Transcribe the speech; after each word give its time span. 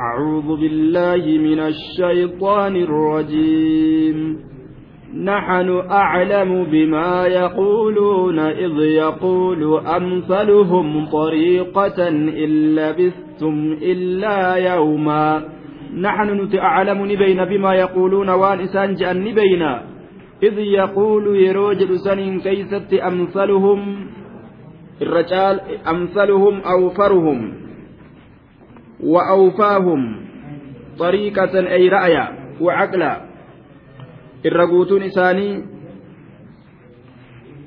أعوذ 0.00 0.60
بالله 0.60 1.38
من 1.38 1.60
الشيطان 1.60 2.76
الرجيم. 2.76 4.38
نحن 5.22 5.68
أعلم 5.90 6.64
بما 6.64 7.26
يقولون 7.26 8.38
إذ 8.38 8.78
يقول 8.78 9.86
أمثلهم 9.86 11.06
طريقة 11.06 12.08
إن 12.08 12.74
لبثتم 12.74 13.76
إلا 13.82 14.54
يوما. 14.54 15.42
نحن 16.00 16.40
نتأعلم 16.40 17.06
نبين 17.06 17.44
بما 17.44 17.74
يقولون 17.74 18.28
وان 18.30 18.60
إسان 18.60 18.94
جأن 18.94 19.24
نبين 19.24 19.62
إذ 20.42 20.58
يقول 20.58 21.36
يروج 21.36 21.92
سن 22.04 22.40
كيست 22.40 22.94
أمثلهم 22.94 24.06
الرجال 25.02 25.60
أمثلهم 25.88 26.60
أوفرهم. 26.60 27.63
وأوفاهم 29.03 30.01
طريقة 30.99 31.53
أي 31.59 31.89
رأيا 31.89 32.25
وعقلا 32.61 33.29
irra 34.39 34.65
guutuun 34.71 35.03
isaanii 35.03 35.63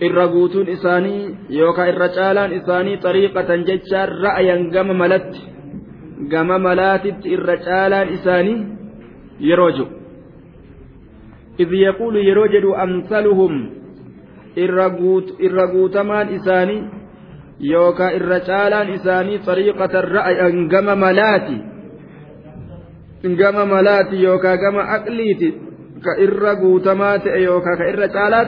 irra 0.01 0.25
guutuun 0.33 0.69
isaanii 0.73 1.37
yookaan 1.53 1.89
irra 1.93 2.09
caalaan 2.17 2.53
isaanii 2.57 2.97
xariiqatan 3.05 3.67
jechaan 3.69 4.09
ra'ayan 4.25 4.62
gama 4.73 4.95
malatti 4.97 5.43
gama 6.33 6.57
malaatitti 6.59 7.29
irra 7.37 7.57
caalaan 7.67 8.09
isaanii 8.17 8.59
yeroo 9.49 9.73
jiru 9.77 10.03
إذ 11.61 11.69
يقول 11.73 12.17
يروجد 12.17 12.65
أمثلهم 12.65 13.53
irra 14.57 15.67
guutamaan 15.73 16.29
isaanii 16.29 16.85
gama 23.38 23.66
malaati 23.66 24.24
yookaan 24.24 24.60
gama 24.60 24.82
aqliiti 24.98 25.54
ka 26.06 26.18
irra 26.26 26.56
guutamaa 26.56 27.20
ta'e 27.20 27.44
yookaan 27.44 27.78
ka 27.78 27.90
irra 27.94 28.08
caalaa 28.08 28.46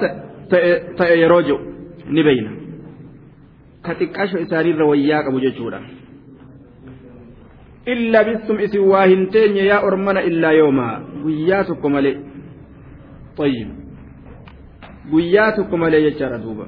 ta'e 0.98 1.16
yeroo 1.22 1.42
jiru 1.42 1.60
ni 2.10 2.24
beeyna 2.24 2.52
ka 3.86 3.98
xiqqaasho 4.00 4.38
isaaniirra 4.46 4.86
wayyaa 4.92 5.24
qabu 5.24 5.40
jechuudha. 5.46 5.80
illa 7.94 8.24
bistum 8.24 8.60
isin 8.60 8.84
waa 8.92 9.06
hin 9.06 9.28
teenye 9.34 9.66
yaa 9.66 9.82
ormana 9.92 10.22
illaa 10.32 10.52
yoomaa 10.62 10.96
guyyaa 11.24 11.64
tokko 11.64 11.90
malee 11.90 12.18
طيب 13.40 13.68
malee 15.78 16.02
jechaadha 16.02 16.38
duuba 16.44 16.66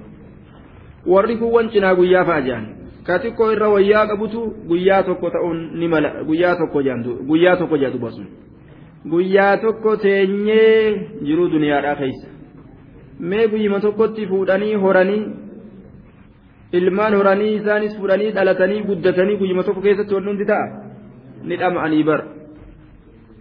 warri 1.06 1.38
kun 1.38 1.54
wancinaa 1.54 1.96
guyyaa 1.96 2.26
fa'a 2.26 2.42
jedhan 2.42 2.66
ka 3.04 3.20
xiqqoo 3.20 3.52
irra 3.54 3.70
wayyaa 3.70 4.08
qabutu 4.08 4.42
guyyaa 4.70 5.04
tokko 5.04 5.30
ta'uun 5.36 5.60
ni 5.80 5.88
mala 5.88 6.24
guyyaa 6.24 6.56
tokko 6.56 6.84
guyyaa 7.30 7.56
tokko 7.58 7.78
jedhu 7.84 8.00
basun 8.00 8.28
guyyaa 9.12 9.58
tokko 9.58 9.98
teenyee 9.98 11.20
jiruu 11.28 11.50
duniyaadhaa 11.52 11.96
keessa 12.02 12.28
mee 13.20 13.48
guyyuma 13.48 13.80
tokkotti 13.80 14.28
fuudhanii 14.28 14.76
horanii 14.76 15.24
ilmaan 16.80 17.16
horanii 17.16 17.54
isaanis 17.56 17.98
fuudhanii 17.98 18.32
dhalatanii 18.32 18.84
guddatanii 18.90 19.38
guyyuma 19.38 19.64
tokko 19.64 19.82
keessatti 19.82 20.14
wanti 20.14 20.30
hundi 20.30 20.46
ta'a 20.46 20.68
ni 21.44 21.62
dhama'anii 21.64 22.04
bar 22.04 22.22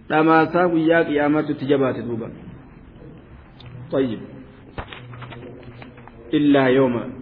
dhamaasaa 0.09 0.69
guyyaa 0.69 1.03
qiyaamaatti 1.09 1.69
jabaate 1.73 2.07
duuba 2.07 2.29
طيب 3.91 4.19
إلا 6.33 6.67
يوما 6.67 7.20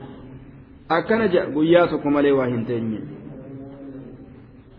أكن 0.92 1.30
guyyaa 1.54 1.88
tokko 1.88 2.12
malee 2.12 2.32
waa 2.32 2.46
hin 2.46 2.66
teenye. 2.66 3.00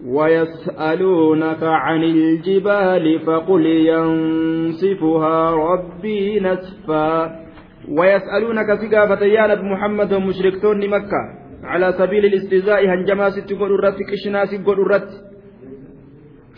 ويسألونك 0.04 1.62
عن 1.62 2.02
الجبال 2.02 3.20
فقل 3.20 3.66
ينسفها 3.66 5.50
ربي 5.50 6.40
نسفا 6.40 7.40
ويسألونك 7.88 8.74
سقافة 8.74 9.24
يا 9.26 9.62
محمد 9.62 10.12
ومشركتون 10.12 10.88
مكة. 10.88 11.40
على 11.64 11.92
سبيل 11.92 12.24
الاستهزاء 12.24 12.86
هنجما 12.86 13.30
ست 13.30 13.52
قول 13.52 13.74
الرت 13.74 13.98
كشنا 14.10 14.44
ست 14.46 14.66
قول 14.66 14.80
الرت 14.80 15.10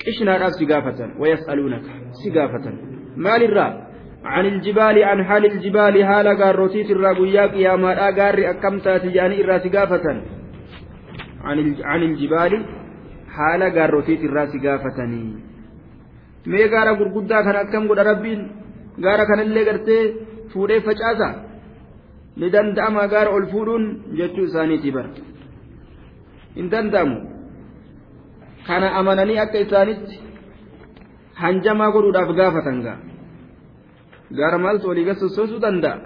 كشنا 0.06 0.48
سقافة 0.48 1.20
ويسألونك 1.20 1.82
سقافة 2.12 2.72
مال 3.16 3.42
الرا 3.44 3.91
عن 4.25 4.45
الجبال 4.45 5.03
عن 5.03 5.19
حال 5.23 5.43
الجبال 5.45 6.05
حال 6.05 6.27
قاروتيت 6.41 6.89
الراقياك 6.91 7.53
يا 7.53 7.75
ما 7.75 7.91
قاري 8.19 8.49
أكمتا 8.49 8.97
تجاني 8.97 9.41
الرا 9.41 9.57
سقافة 9.63 10.05
عن 11.91 12.01
الجبال 12.09 12.53
haala 13.37 13.67
gaarrotiit 13.77 14.21
irraa 14.27 14.47
si 14.51 14.59
gaafatanii 14.65 15.31
mee 16.51 16.67
gaara 16.73 16.97
gurguddaa 16.99 17.41
kana 17.47 17.63
akkam 17.65 17.87
godha 17.89 18.07
rabbiin 18.09 18.41
gaara 19.05 19.29
kanallee 19.29 19.65
gartee 19.69 20.03
fuudhee 20.51 20.85
facaasa 20.87 21.27
ni 22.39 22.47
danda'ama 22.55 23.03
gaara 23.13 23.35
ol 23.37 23.45
fuudhuun 23.53 23.85
jechuu 24.19 24.47
isaaniiti 24.49 24.95
bara 24.95 25.09
hin 26.57 26.71
danda'amu 26.73 27.17
kana 28.69 28.87
amananii 29.01 29.39
akka 29.45 29.63
isaanitti 29.65 30.15
hanjamaa 31.43 31.93
godhuudhaaf 31.95 32.31
gaafatan 32.41 32.79
gaa 32.87 32.97
gaara 34.37 34.57
maaltu 34.65 34.89
olii 34.91 35.07
gassosoosuu 35.09 35.61
danda'a 35.65 35.97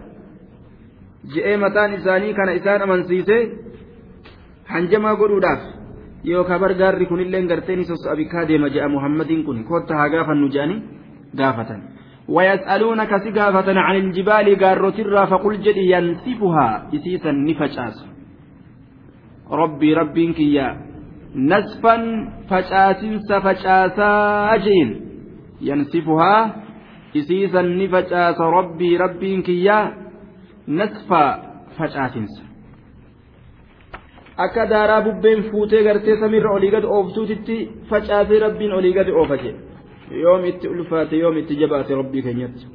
je'ee 1.34 1.57
mataan 1.63 1.94
isaanii 2.00 2.34
kana 2.39 2.57
isaan 2.59 2.81
amansiisee 2.88 3.44
hanjamaa 4.73 5.16
godhuudhaaf 5.22 5.62
yookaan 6.31 6.62
bargaarri 6.63 7.06
kunillee 7.12 7.47
gartee 7.51 7.75
ni 7.75 7.85
soso'a 7.91 8.19
bikkaa 8.22 8.47
deema 8.50 8.73
jedha 8.75 8.89
muhammadiin 8.97 9.44
kun 9.47 9.63
kotta 9.72 9.94
haa 10.00 10.09
gaafannu 10.13 10.53
jedhanii 10.56 10.84
gaafatan. 11.41 11.81
ويسألونك 12.35 13.12
سقافة 13.25 13.79
عن 13.79 13.95
الجبال 13.95 14.47
قارت 14.63 15.00
الرا 15.00 15.25
فقل 15.25 15.53
جدي 15.66 15.91
ينسفها 15.91 16.67
إسيسا 16.95 17.31
نفجاس 17.31 17.97
ربي 19.51 19.94
ربي 19.94 20.34
كيا 20.34 20.67
نسفا 21.35 21.95
فجاس 22.50 23.01
فجاسا 23.45 24.12
أجين 24.56 24.89
ينسفها 25.62 26.35
إسيسا 27.16 27.62
نفجاس 27.62 28.39
ربي 28.41 28.97
ربي 28.97 29.41
كيا 29.41 29.79
نسفا 30.67 31.25
فجاسنس 31.78 32.51
akka 34.38 34.69
daaraa 34.69 35.01
bubbeen 35.06 35.44
fuutee 35.51 35.84
gartee 35.84 36.16
samiirra 36.19 36.51
olii 36.57 36.72
gad 36.72 36.85
ooftuutitti 36.95 37.57
facaasee 37.89 38.39
rabbiin 38.39 38.73
olii 38.78 38.94
gad 38.94 39.09
oofate 39.09 39.51
yoom 40.23 40.45
itti 40.51 40.69
ulfaate 40.73 41.16
yoom 41.23 41.38
itti 41.38 41.59
jabaate 41.62 41.95
rabbii 41.95 42.23
keenyatti. 42.28 42.66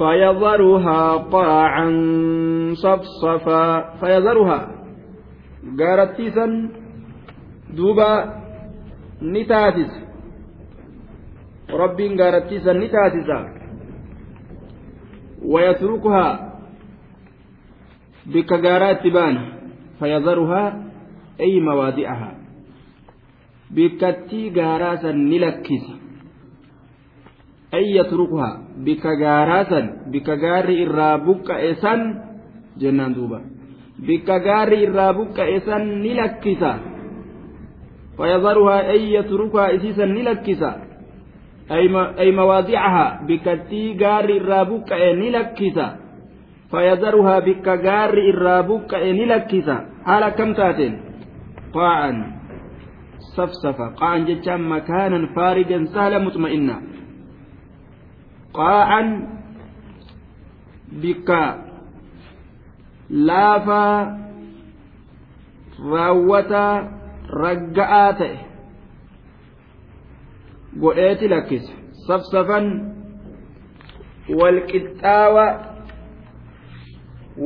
فيذرها 0.00 1.16
قاعا 1.16 1.86
صفصفا 2.72 3.64
فيذرها 4.00 4.60
قارتيسا 5.78 6.46
دوبا 7.76 8.12
نتاتس 9.22 9.92
رب 11.69 11.99
قارتيسا 12.19 12.73
نتاتسا 12.73 13.39
ويتركها 15.45 16.27
بك 18.25 18.53
قارات 18.53 19.07
بانه 19.07 19.45
فيذرها 19.99 20.63
أي 21.41 21.59
موادئها. 21.59 22.31
بكتي 23.71 24.41
غاراسا 24.55 25.11
نلكس 25.11 25.85
أي 27.73 27.95
يتركها؟ 27.95 28.49
بك 28.77 29.05
غاراسا 29.05 29.81
بك 30.07 30.29
غاري 30.29 30.83
الرابك 30.83 31.51
إسان 31.51 31.99
جنان 32.77 33.13
دوبا. 33.13 33.41
بك 33.99 34.29
غاري 34.29 34.83
الرابك 34.87 35.39
إسان 35.39 36.01
نلكس 36.01 36.63
فيذرها 38.17 38.89
أي 38.89 39.13
يتركها 39.13 39.75
إسيسا 39.75 40.05
نلكس 40.05 40.63
أي 41.71 42.31
مواضعها 42.31 43.21
بكتي 43.27 43.97
غاري 44.01 44.37
الرابك 44.37 44.89
نلكس 44.93 45.77
فيذرها 46.71 47.39
بك 47.39 47.67
غار 47.67 48.13
الرابك 48.13 48.93
إن 48.93 49.15
لكسا 49.15 49.77
حال 50.05 50.29
كم 50.29 50.53
تاتين؟ 50.53 50.93
قاعا. 51.73 52.11
صفصفا 53.35 53.87
قاعا 53.87 54.17
جتشا 54.17 54.57
مكانا 54.57 55.35
فارجا 55.35 55.85
سهلا 55.85 56.19
مطمئنا 56.19 56.81
قاعا 58.53 59.03
بك 60.91 61.29
لافا 63.09 63.85
ragga'aa 67.35 68.09
ta'e 68.17 68.54
godheeti 70.83 71.27
lakkise 71.33 71.73
safsafan 72.07 72.65
walqixxaawa 74.39 75.45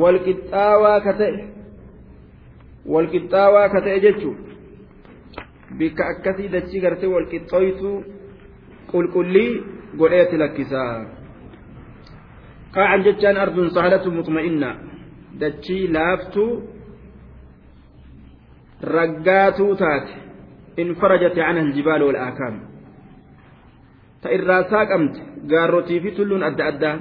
walqixxaawaa 0.01 0.99
ka 1.05 1.13
ta'e 1.19 1.45
walqixxaawaa 2.93 3.67
ka 3.73 3.81
ta'e 3.85 3.99
jechuun 4.05 4.37
bikka 5.77 6.03
akkasii 6.13 6.49
dachii 6.55 6.81
gartee 6.85 7.13
walqixxooytu 7.15 7.91
qulqullii 8.91 9.51
godheeti 9.99 10.37
lakkisaa 10.43 10.93
qaacan 12.73 13.03
jechaan 13.07 13.37
arduun 13.43 13.69
saalatu 13.77 14.11
mutma'inna 14.17 14.69
dachii 15.41 15.83
laaftuu 15.97 16.51
raggaatuu 18.95 19.75
taate 19.75 20.13
in 20.81 20.95
farajate 20.95 21.41
canha 21.41 21.61
aljibaalu 21.67 22.07
walaakaam 22.09 22.55
ta 24.21 24.31
irraa 24.31 24.63
saaqamte 24.71 25.19
gaarrotii 25.51 25.99
fi 26.03 26.11
tulluun 26.11 26.43
adda 26.43 26.65
addaa 26.71 26.97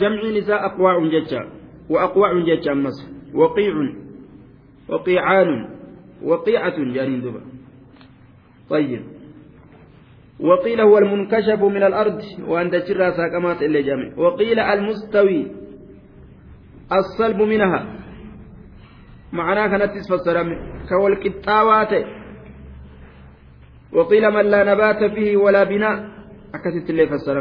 jamciin 0.00 0.36
isaa 0.36 0.60
aqwaacun 0.68 1.10
jecha 1.10 1.40
wa 1.92 1.98
aqwaacun 2.06 2.44
jecha 2.48 2.72
ammas 2.72 2.98
waqiicun 3.40 3.88
waqiicaanun 4.88 5.60
waqiicatun 6.30 6.94
jaaniin 6.94 7.22
duba 7.22 7.40
طيب 8.70 9.02
وقيل 10.40 10.80
هو 10.80 10.98
المنكشف 10.98 11.60
من 11.62 11.82
الأرض 11.82 12.22
وأن 12.48 12.70
تشرى 12.70 13.12
ساقمات 13.12 13.62
إلا 13.62 13.80
جامع 13.80 14.08
وقيل 14.16 14.58
المستوي 14.60 15.46
الصلب 16.92 17.42
منها 17.42 17.80
معناه 19.32 19.66
كانت 19.66 19.98
تفسر 19.98 20.36
كوالقطاوات 20.88 21.92
وقيل 23.92 24.30
من 24.30 24.46
لا 24.52 24.60
نبات 24.74 25.00
فيه 25.14 25.36
ولا 25.36 25.64
بناء. 25.64 25.96
أكثت 26.54 26.90
اللي 26.90 27.06
فسر 27.06 27.36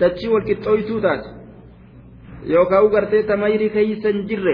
دتشي 0.00 0.28
والقطويتو 0.28 0.98
تات 0.98 1.24
يوكاو 2.46 2.86
غرتي 2.88 3.22
تميري 3.22 3.68
كيسا 3.68 4.10
جر. 4.10 4.46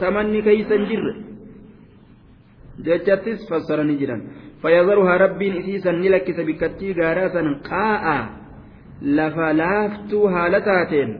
تمني 0.00 0.42
كيسا 0.42 0.76
جر. 0.76 1.06
جتشتس 2.84 3.40
فسرني 3.50 3.94
جدا 4.00 4.16
فيظهرها 4.62 5.16
ربي 5.16 5.58
إسيسا 5.58 5.92
نلكس 5.92 6.38
بكتي 6.40 6.92
غاراسا 6.92 7.42
قاء. 7.70 8.06
لفلافتو 9.02 10.26
هالتاتين 10.34 11.10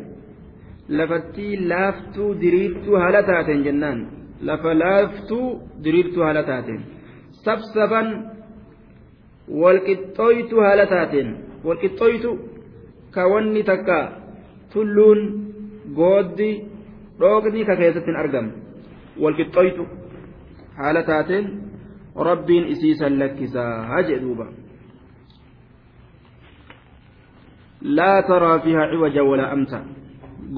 لفتي 0.89 1.57
لافتو 1.57 2.33
دريرتو 2.33 2.97
هالتاتين 2.97 3.61
جنان 9.50 9.76
لفلافتو 9.78 10.32
دريرتو 10.32 10.62
هالتاتين 10.62 11.28
سبسبا 11.64 11.68
والقطويتو 11.68 12.32
هالتاتين 12.34 12.38
والقطويتو 12.38 12.38
كوني 13.14 13.64
تكا 13.64 14.00
تلون 14.72 15.20
غودي 15.98 16.52
روغني 17.22 17.64
ككيستين 17.64 18.16
أرقم 18.16 18.48
والقطويتو 19.22 19.86
هالتاتين 20.78 21.46
rabbiin 22.18 22.68
isiisan 22.74 23.20
lakkisaa 23.20 23.84
haa 23.90 24.04
jee 24.04 24.20
duuba 24.22 24.46
laa 27.82 28.22
taraa 28.30 28.60
fiihaa 28.60 28.88
ciwaja 28.94 29.24
walaa 29.24 29.52
amta 29.58 29.82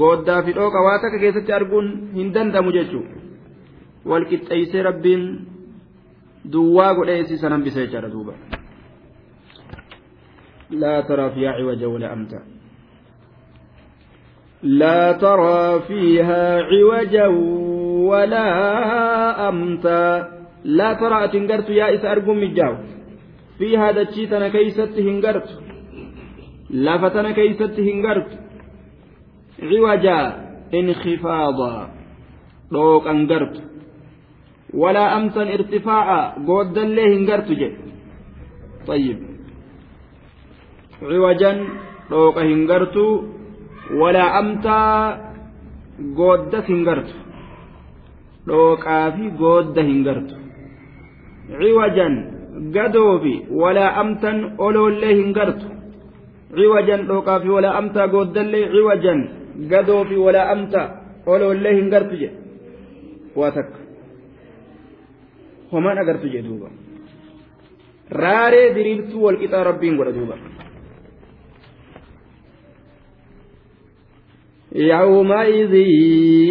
gooddaa 0.02 0.42
fi 0.44 0.56
dhooqa 0.60 0.86
waa 0.88 1.00
takka 1.06 1.20
keessatti 1.26 1.54
arguun 1.58 1.92
hin 2.14 2.34
danda'amu 2.38 2.76
jechuu 2.78 3.04
wal 4.12 4.26
qixxeeysee 4.32 4.84
rabbiin 4.90 5.28
duwwaa 6.54 6.94
godhee 7.02 7.20
isiisan 7.26 7.58
hambisee 7.58 7.86
jechaadha 7.88 8.14
duuba 8.16 8.53
لا 10.71 11.01
ترى 11.01 11.31
فيها 11.31 11.51
عوجا 11.51 11.87
ولا 11.87 12.13
أمتا. 12.13 12.41
لا 14.63 15.13
ترى 15.13 15.81
فيها 15.81 16.63
عوجا 16.63 17.27
ولا 18.09 18.49
أمتا. 19.49 20.29
لا 20.65 20.93
ترى 20.93 21.25
أتنقرت 21.25 21.69
يا 21.71 21.95
إسأرقم 21.95 22.39
الجاو 22.39 22.75
في 23.59 23.79
هذا 23.79 24.01
الشيء 24.01 24.31
تنكيست 24.31 24.99
هنقرت. 24.99 25.49
لا 26.71 26.99
فتنكيست 26.99 27.81
هنقرت. 27.81 28.31
عوجا 29.63 30.21
انخفاضا. 30.75 31.91
روك 32.73 33.07
أنقرت. 33.07 33.57
ولا 34.75 35.17
أمتا 35.17 35.43
ارتفاعا. 35.55 36.23
قد 36.49 36.79
الله 36.79 37.07
انقرت 37.17 37.49
جي. 37.53 37.77
طيب. 38.87 39.34
ciwajan 41.01 41.59
dhooqa 42.11 42.43
hin 42.49 42.67
gartu 42.71 43.05
walaa 44.01 44.31
amtaa 44.41 45.19
gooddas 46.19 46.67
hin 46.73 46.83
gartu. 46.89 47.15
Dhooqaa 48.49 49.05
fi 49.17 49.25
goodda 49.43 49.83
hin 49.83 50.01
gartu. 50.07 50.35
Ciwajan 51.61 52.15
gadoofi 52.77 53.35
walaa 53.63 53.93
amtan 54.03 54.39
oloollee 54.59 55.15
hin 55.21 55.33
gartu. 55.39 55.67
Ciwajan 56.57 57.07
dhooqaa 57.09 57.41
fi 57.43 57.49
walaa 57.57 57.75
amtaa 57.81 58.09
gooddallee 58.15 58.65
ciwajan 58.75 59.21
gadoofi 59.73 60.17
walaa 60.27 60.47
amtaa 60.55 60.87
oloollee 61.27 61.75
hin 61.79 61.89
gartu 61.95 62.15
jedhe 62.23 62.39
waa 63.37 63.51
takka. 63.57 63.79
Homaan 65.73 65.99
agartu 65.99 66.27
jedhe 66.35 66.49
duuba. 66.49 66.69
Raaree 68.23 68.75
diriirtuu 68.77 69.25
walqixaa 69.27 69.65
rabbiin 69.71 69.97
godha 69.99 70.13
duuba. 70.19 70.37
يومئذ 74.75 75.75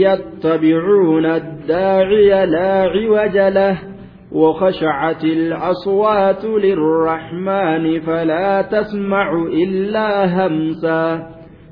يتبعون 0.02 1.26
الداعي 1.26 2.46
لا 2.46 2.82
عوج 2.82 3.38
له 3.38 3.80
وخشعت 4.32 5.24
الأصوات 5.24 6.46
للرحمن 6.46 8.00
فلا 8.00 8.62
تسمع 8.62 9.34
إلا 9.64 10.08
همسا. 10.26 11.30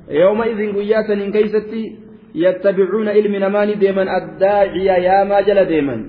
يومئذ 0.09 0.75
قياسا 0.75 1.13
إن 1.13 1.31
كيستي 1.31 1.95
يتبعون 2.35 3.07
علم 3.07 3.35
نمان 3.35 3.79
ديما 3.79 4.17
الداعي 4.17 4.85
يا 4.85 5.23
ما 5.23 5.41
جل 5.41 5.65
ديما 5.65 6.05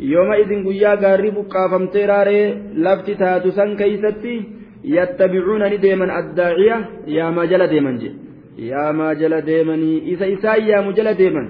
يومئذ 0.00 0.50
قيا 0.66 0.94
قارب 0.94 1.36
قافم 1.54 1.86
تراري 1.86 2.54
لفت 2.74 3.10
تاتسا 3.10 3.74
كيستي 3.78 4.42
يتبعون 4.84 5.80
ديما 5.80 6.18
الداعية 6.18 6.88
يا 7.06 7.30
ما 7.30 7.44
جل 7.44 7.66
ديما 7.66 7.92
جي. 8.00 8.27
yaamaa 8.58 9.14
jala 9.14 9.40
deemanii 9.46 10.02
isa 10.12 10.26
isaan 10.26 10.66
yaamu 10.66 10.92
jala 10.92 11.14
deeman. 11.18 11.48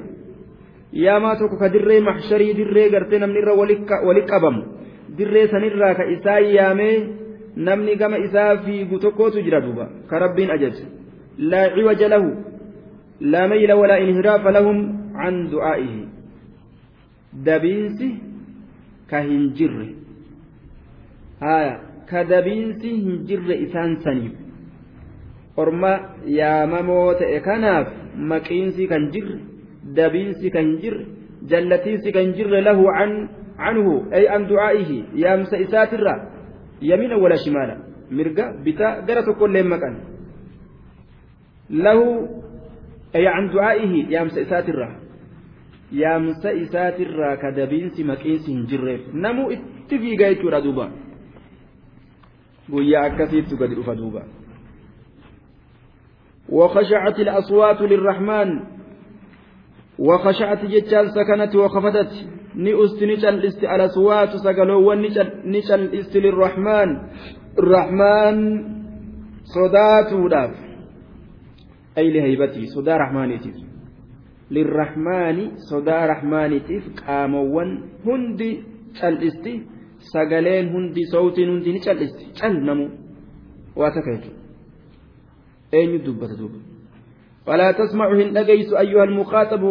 Yaamaa 0.92 1.36
tokko 1.36 1.56
ka 1.56 1.72
dirree 1.72 2.00
maxsharii 2.00 2.54
dirree 2.56 2.90
gartee 2.90 3.18
namni 3.18 3.40
irra 3.42 3.54
walit 3.54 4.26
qabamu. 4.30 4.62
Dirree 5.18 5.48
sanirraa 5.48 5.94
ka 5.94 6.04
isaan 6.14 6.50
yaamee 6.54 6.94
namni 7.56 7.96
gama 7.96 8.18
isaa 8.26 8.56
fiigu 8.64 8.98
tokkotu 8.98 9.42
jira 9.42 9.60
duuba. 9.60 9.88
Ka 10.08 10.18
rabbiin 10.18 10.50
ajajse 10.50 10.84
laa 11.38 11.68
ciwaja 11.74 12.08
lahu 12.08 12.30
laa 13.20 13.48
mayla 13.48 13.76
walaa 13.76 14.00
inhiraafa 14.04 14.52
lahum 14.58 14.82
can 15.12 15.38
du'aa'ihi. 15.52 16.02
Dabiinsi 17.44 18.08
ka 19.10 19.20
hin 19.30 19.52
jirre. 19.60 19.88
Haya 21.40 21.80
ka 22.10 22.24
hin 22.42 23.24
jirre 23.26 23.54
isaan 23.64 23.96
saniif. 24.04 24.47
Orma 25.62 25.92
yaamamoo 26.40 27.14
ta'e 27.20 27.40
kanaaf 27.48 27.86
maqiinsi 28.30 28.88
kan 28.92 29.10
jirre 29.14 29.38
dabiinsi 29.98 30.50
kan 30.54 30.68
jirre 30.82 31.04
jallatiinsi 31.50 32.14
kan 32.16 32.32
jirre 32.36 32.60
lahu 32.68 32.86
can 32.98 33.12
عنه 33.58 34.14
أي 34.14 34.28
عن 34.28 34.46
دعائه 34.46 35.04
يا 35.14 35.36
مسا 35.36 35.62
إساترا 35.62 36.14
يمين 36.82 37.12
ولا 37.12 37.36
شمالا 37.36 37.76
مرقا 38.10 38.44
بتا 38.64 38.88
قرأت 39.06 39.28
كل 39.38 39.54
مكان 39.68 39.94
له 41.70 42.00
أي 43.16 43.26
عن 43.26 43.50
دعائه 43.50 43.92
يا 44.14 44.24
مسا 44.24 44.42
إساترا 44.42 44.88
يا 45.92 46.18
مسا 46.18 46.62
إساترا 46.62 47.34
كدبين 47.42 47.88
سمكين 47.96 48.38
سنجرف 48.38 49.02
نمو 49.14 49.50
اتفي 49.50 50.10
قايت 50.20 50.42
دوبا 50.64 50.86
قويا 52.70 53.06
أكثيت 53.06 53.50
قد 53.60 53.70
دوبا 54.00 54.22
وخشعت 56.48 57.20
الأصوات 57.20 57.80
للرحمن 57.80 58.48
وخشعت 59.98 60.64
جتان 60.64 61.06
سكنت 61.08 61.56
وخفتت. 61.56 62.12
نئست 62.56 63.02
نجل 63.02 63.52
سقلوا 64.44 64.94
نجل 65.44 65.98
است 65.98 66.16
للرحمن. 66.16 66.88
الرحمن 67.58 68.38
صدات 69.44 70.12
وداف 70.12 70.54
أي 71.98 72.10
لهيبتي 72.10 72.66
صدا 72.66 72.96
رحمانيتي. 72.96 73.52
للرحمن 74.50 75.56
صدا 75.56 76.06
رحمانيتي 76.06 76.80
قاموا 77.06 77.62
هندي 78.06 78.52
cal'isti 79.00 79.54
sagaleen 80.12 80.66
dubbata 85.72 86.36
duuba 86.36 86.58
فلا 87.48 87.72
تسمع 87.72 88.12
هن 88.12 88.36
أجيس 88.36 88.72
أيها 88.72 89.04
المخاطب 89.04 89.62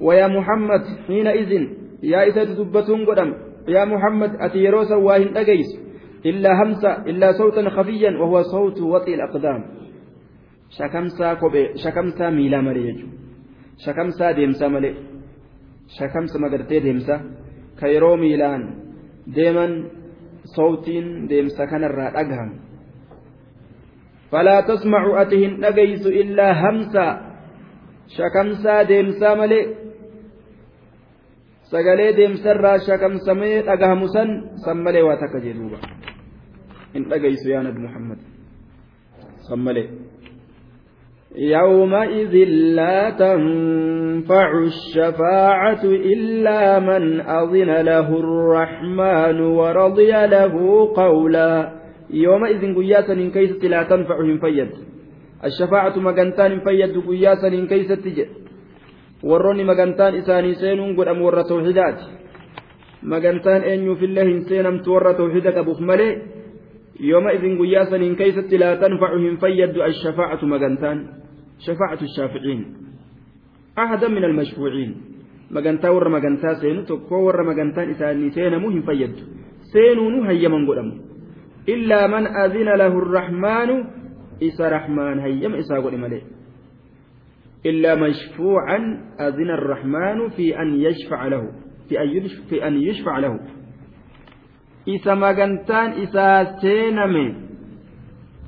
ويا 0.00 0.26
محمد 0.26 0.82
حينئذ 1.06 1.52
يا 2.02 2.24
إذا 2.24 2.44
تدبتون 2.44 3.04
قدم 3.04 3.30
yaa 3.66 3.86
muhammad 3.86 4.36
ati 4.40 4.64
yeroo 4.64 4.84
san 4.84 5.00
waa 5.04 5.18
hin 5.18 5.32
dhageysu 5.34 5.80
illaa 6.24 6.56
hamsa 6.56 6.90
illaa 7.08 7.32
sawtan 7.32 7.70
khafiyyan 7.76 8.16
wahuwa 8.20 8.44
sawtu 8.44 8.90
waxii 8.92 9.14
alaqdaam 9.14 9.62
shakamsaa 10.76 11.36
kophee 11.36 11.72
shakamsaa 11.84 12.30
miilaa 12.30 12.62
malee 12.62 12.84
jechuudha 12.88 13.16
shakamsaa 13.84 14.36
deemsaa 14.36 14.68
malee 14.68 14.94
shakamsa 15.98 16.38
magartee 16.38 16.80
deemsa 16.86 17.20
ka 17.80 17.88
yeroo 17.88 18.16
miilaan 18.16 18.62
deeman 19.36 19.72
فلا 24.34 24.60
تسمع 24.60 25.22
أتهن 25.22 25.64
أجيس 25.64 26.06
إلا 26.06 26.46
همسا 26.62 27.08
شكمسا 28.18 28.82
ديمسا 28.82 29.30
shakamsamee 32.86 33.62
dhagahamu 33.66 34.06
san 34.14 34.28
san 34.64 34.78
malee 34.84 35.02
waa 35.06 35.18
takka 35.22 35.38
jee 35.42 35.54
duuba 35.58 35.78
hin 36.94 37.04
dhagaysu 37.10 37.46
yaa 37.50 37.62
nabi 37.66 37.80
muhammad 37.86 38.18
san 39.46 39.58
malee 39.66 39.88
يومئذ 41.34 42.34
لا 42.78 43.10
تنفع 43.10 44.48
الشفاعة 44.58 45.84
إلا 45.84 46.78
من 46.78 47.20
أذن 47.20 47.70
له 47.90 48.08
الرحمن 48.22 49.38
ورضي 49.40 50.12
له 50.26 50.54
قولا 50.94 51.83
يومئذ 52.10 52.62
قياسا 52.74 53.12
إن 53.12 53.30
كيست 53.30 53.64
لا 53.64 53.82
تنفع 53.82 54.20
من 54.20 54.38
فيد 54.38 54.70
الشفاعة 55.44 55.94
مقنتان 55.98 56.60
فيد 56.60 56.94
قياسا 57.08 57.48
إن 57.48 57.66
كيست 57.66 57.92
تجد 57.92 58.28
warroonni 59.24 59.64
magantaan 59.64 60.14
isaanii 60.20 60.54
seenuun 60.60 60.92
godhamu 60.96 61.24
warra 61.24 61.44
tawxidaati 61.48 62.04
magantaan 63.12 63.64
eenyuufillee 63.64 64.24
hin 64.28 64.44
seenamtu 64.48 64.92
warra 64.94 65.14
tawxida 65.14 65.52
qabuuf 65.56 65.80
malee 65.80 66.12
yooma 67.00 67.30
idin 67.36 67.56
guyyaa 67.56 67.86
saniin 67.90 68.16
keeysatti 68.20 68.58
laa 68.60 68.76
tanfacu 68.76 69.18
hin 69.24 69.38
fayyaddu 69.44 69.82
ashafaacatu 69.88 70.46
magantaan 70.46 70.98
shafaacatu 71.66 72.06
shaaficiin 72.16 72.60
ahadan 73.76 74.12
min 74.12 74.24
almashfuuciin 74.28 74.92
magantaa 75.56 75.94
warra 75.96 76.10
magantaa 76.16 76.54
seenu 76.60 76.82
tokkoo 76.92 77.24
warra 77.26 77.44
magantaan 77.50 77.90
isaanii 77.96 78.30
seenamu 78.36 78.70
hin 78.76 78.82
fayyaddu 78.82 79.22
seenuunu 79.72 80.22
hayyaman 80.28 80.66
godhamu 80.68 80.92
illaa 81.66 82.08
man 82.08 82.26
adina 82.26 82.76
lahu 82.76 83.02
arrahmaanu 83.04 83.74
isa 84.40 84.68
rahmaan 84.68 85.20
hayyama 85.20 85.58
isaa 85.58 85.80
godhe 85.80 85.96
malee 85.96 86.24
إلا 87.64 87.94
مشفوعا 87.94 88.78
أذن 89.20 89.50
الرحمن 89.50 90.28
في 90.36 90.52
أن 90.52 90.76
يشفع 90.76 91.26
له 91.26 91.48
في 91.88 92.02
أن 92.02 92.08
يشفع, 92.08 92.44
في 92.48 92.66
أن 92.66 92.76
يشفع 92.76 93.18
له. 93.18 93.40
إذا 94.88 95.14
ما 95.14 95.32
كنتان 95.32 95.90
إذا 96.04 96.60
سينمي. 96.60 97.34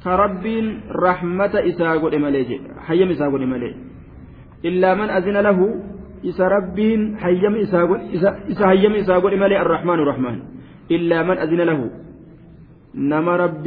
كرب 0.04 0.44
رحمة 0.92 1.54
إذا 1.58 1.90
قد 1.92 2.14
مليج 2.14 2.50
حيم 2.86 3.08
إذا 3.08 3.26
قد 3.26 3.40
مليج 3.40 3.74
إلا 4.64 4.94
من 4.94 5.08
أذن 5.10 5.36
له 5.36 5.58
إذا 6.24 6.44
رب 6.44 6.78
حيم 7.16 7.54
إذا 7.54 7.80
قد 7.84 8.00
إذا 8.52 8.64
حيم 8.68 8.92
إذا 8.92 9.14
قد 9.16 9.34
مليج 9.34 9.58
الرحمن 9.64 9.98
الرحمن. 10.04 10.36
إلا 10.90 11.22
من 11.22 11.36
أذن 11.38 11.60
له 11.60 11.80
نما 12.96 13.36
رب 13.36 13.66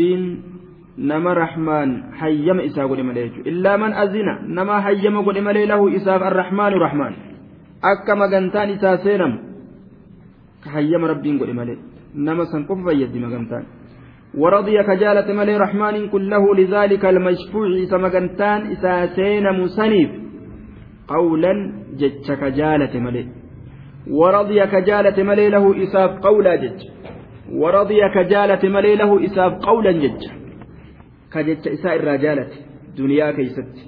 nama 1.00 1.32
rahmaan 1.34 2.12
hayyama 2.20 2.64
isaa 2.68 2.88
godhe 2.92 3.04
malee 3.08 3.24
jechuudha 3.30 3.50
illaa 3.52 3.78
man 3.80 3.94
azina 4.04 4.34
nama 4.58 4.82
hayyama 4.84 5.24
godhe 5.24 5.42
malee 5.42 5.66
lahu 5.72 5.88
isaaf 6.00 6.22
arrahmaanu 6.30 6.82
rahmaan 6.86 7.14
akka 7.92 8.20
magantaan 8.22 8.74
isaa 8.76 8.98
seenamu 9.06 9.38
ka 10.64 10.76
hayyama 10.76 11.12
rabbiin 11.14 11.40
godhe 11.42 11.56
malee 11.60 11.78
nama 12.28 12.46
san 12.52 12.68
qofa 12.68 12.90
fayyaddi 12.92 13.26
magantaan 13.28 13.66
ورضي 14.30 14.78
كجالة 14.84 15.34
ملي 15.34 15.58
رحمن 15.58 16.10
كله 16.14 16.44
لذلك 16.56 17.04
المشفوع 17.06 17.70
سمغنتان 17.92 18.60
إسا 18.74 18.94
سينم 19.18 19.58
سنيف 19.68 20.10
قولا 21.08 21.54
جج 21.98 22.28
كجالة 22.42 22.94
ملي 23.06 23.24
ورضي 24.20 24.60
كجالة 24.74 25.18
ملي 25.30 25.50
له 25.50 25.64
إساف 25.84 26.12
قولا 26.28 26.56
جج 26.62 26.80
ورضي 27.52 28.10
كجالة 28.16 28.70
ملي 28.70 28.96
له 28.96 29.26
إساف 29.26 29.54
قولا 29.54 29.92
جج 29.92 30.40
ka 31.30 31.44
jecha 31.44 31.70
isaa 31.70 31.96
irraa 32.00 32.18
jaalate 32.18 32.58
duniyaa 32.98 33.34
keeysatti 33.38 33.84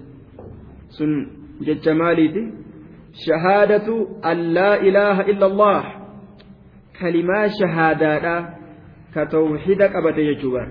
sun 0.98 1.14
jecha 1.68 1.96
maaliiti 2.02 2.44
shahaadatu 3.24 3.96
an 4.32 4.44
laa 4.58 4.76
ilaaha 4.90 5.24
illa 5.34 5.46
allah 5.52 5.84
kalimaa 7.00 7.48
shahaadaadha 7.60 8.36
ka 9.14 9.26
tawxida 9.36 9.90
qabate 9.96 10.22
jechuu 10.30 10.52
bara 10.56 10.70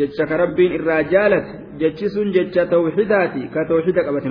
jecha 0.00 0.26
ka 0.30 0.40
rabbiin 0.44 0.72
irraa 0.78 1.02
jaalate 1.14 1.52
jechi 1.84 2.08
sun 2.14 2.32
jecha 2.38 2.66
tawxidaati 2.74 3.42
ka 3.54 3.68
tawxida 3.72 4.06
qabate 4.08 4.28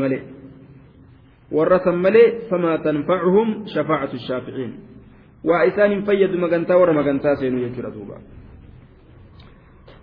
waa 5.50 5.64
isaan 5.70 5.92
hin 5.96 6.06
fayyadu 6.06 6.38
magantaa 6.46 6.78
warra 6.82 6.94
magantaa 7.02 7.36
seenuu 7.42 7.66
jechuudha 7.66 7.96
duuba. 7.98 8.18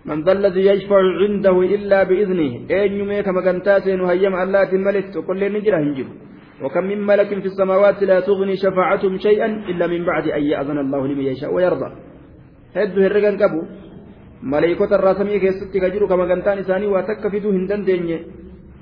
من 0.05 0.23
ذا 0.23 0.31
الذي 0.31 0.65
يشفع 0.65 1.01
عنده 1.21 1.55
إلا 1.75 1.99
بإذنه 2.03 2.51
أين 2.71 2.91
يميك 2.99 3.27
مكانتاسين 3.27 4.01
وهيم 4.01 4.35
الله 4.43 4.69
ملك 4.87 5.05
وكل 5.15 5.41
نجرة 5.55 5.77
هنجر 5.83 6.07
وكم 6.63 6.83
من 6.83 6.99
ملك 7.09 7.29
في 7.43 7.47
السماوات 7.51 7.99
لا 8.03 8.19
تغني 8.27 8.55
شفاعتهم 8.63 9.17
شيئا 9.27 9.47
إلا 9.71 9.85
من 9.93 10.01
بعد 10.09 10.25
أن 10.37 10.43
يأذن 10.51 10.77
الله 10.85 11.01
لمن 11.07 11.25
يشاء 11.31 11.53
ويرضى 11.53 11.89
هدو 12.75 12.99
هرقان 13.05 13.35
قبو 13.41 13.61
ملائكة 14.53 14.91
الراسمية 14.95 15.37
كيستي 15.43 15.79
كجرو 15.83 16.07
كما 16.11 16.25
كانتان 16.29 16.57
إساني 16.63 16.87
واتكفدو 16.93 17.49
هندن 17.57 17.81
ديني 17.87 18.15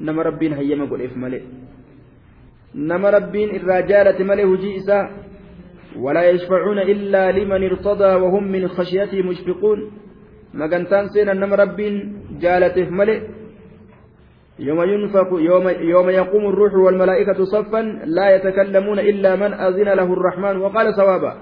نما 0.05 0.21
ربين 0.27 0.53
هيما 0.59 0.85
قل 0.89 1.01
إف 1.05 1.13
ملئ 1.23 1.43
نما 2.89 3.09
ربين 3.17 3.49
الرجالة 3.59 4.19
ملئ 4.29 4.45
هجي 4.51 4.69
إساء 4.79 5.03
ولا 5.95 6.23
يشفعون 6.29 6.79
إلا 6.79 7.31
لمن 7.31 7.63
ارتضى 7.63 8.11
وهم 8.15 8.43
من 8.43 8.67
خشيته 8.67 9.21
مشفقون. 9.23 9.79
magantaan 10.57 11.13
seenan 11.13 11.39
nama 11.39 11.55
rabbiin 11.55 11.95
jaalateef 12.43 12.89
malee 12.91 13.21
يوم 14.59 14.81
ينفق 14.81 15.29
يوم 15.37 15.65
يوم 15.69 16.07
يقوم 16.09 16.43
الروح 16.49 16.73
والملائكة 16.73 17.39
صفا 17.45 17.81
لا 18.09 18.35
يتكلمون 18.35 18.99
إلا 18.99 19.35
من 19.37 19.53
أذن 19.53 19.89
له 19.93 20.09
الرحمن. 20.13 20.55
وقال 20.57 20.87
صوابا 20.97 21.33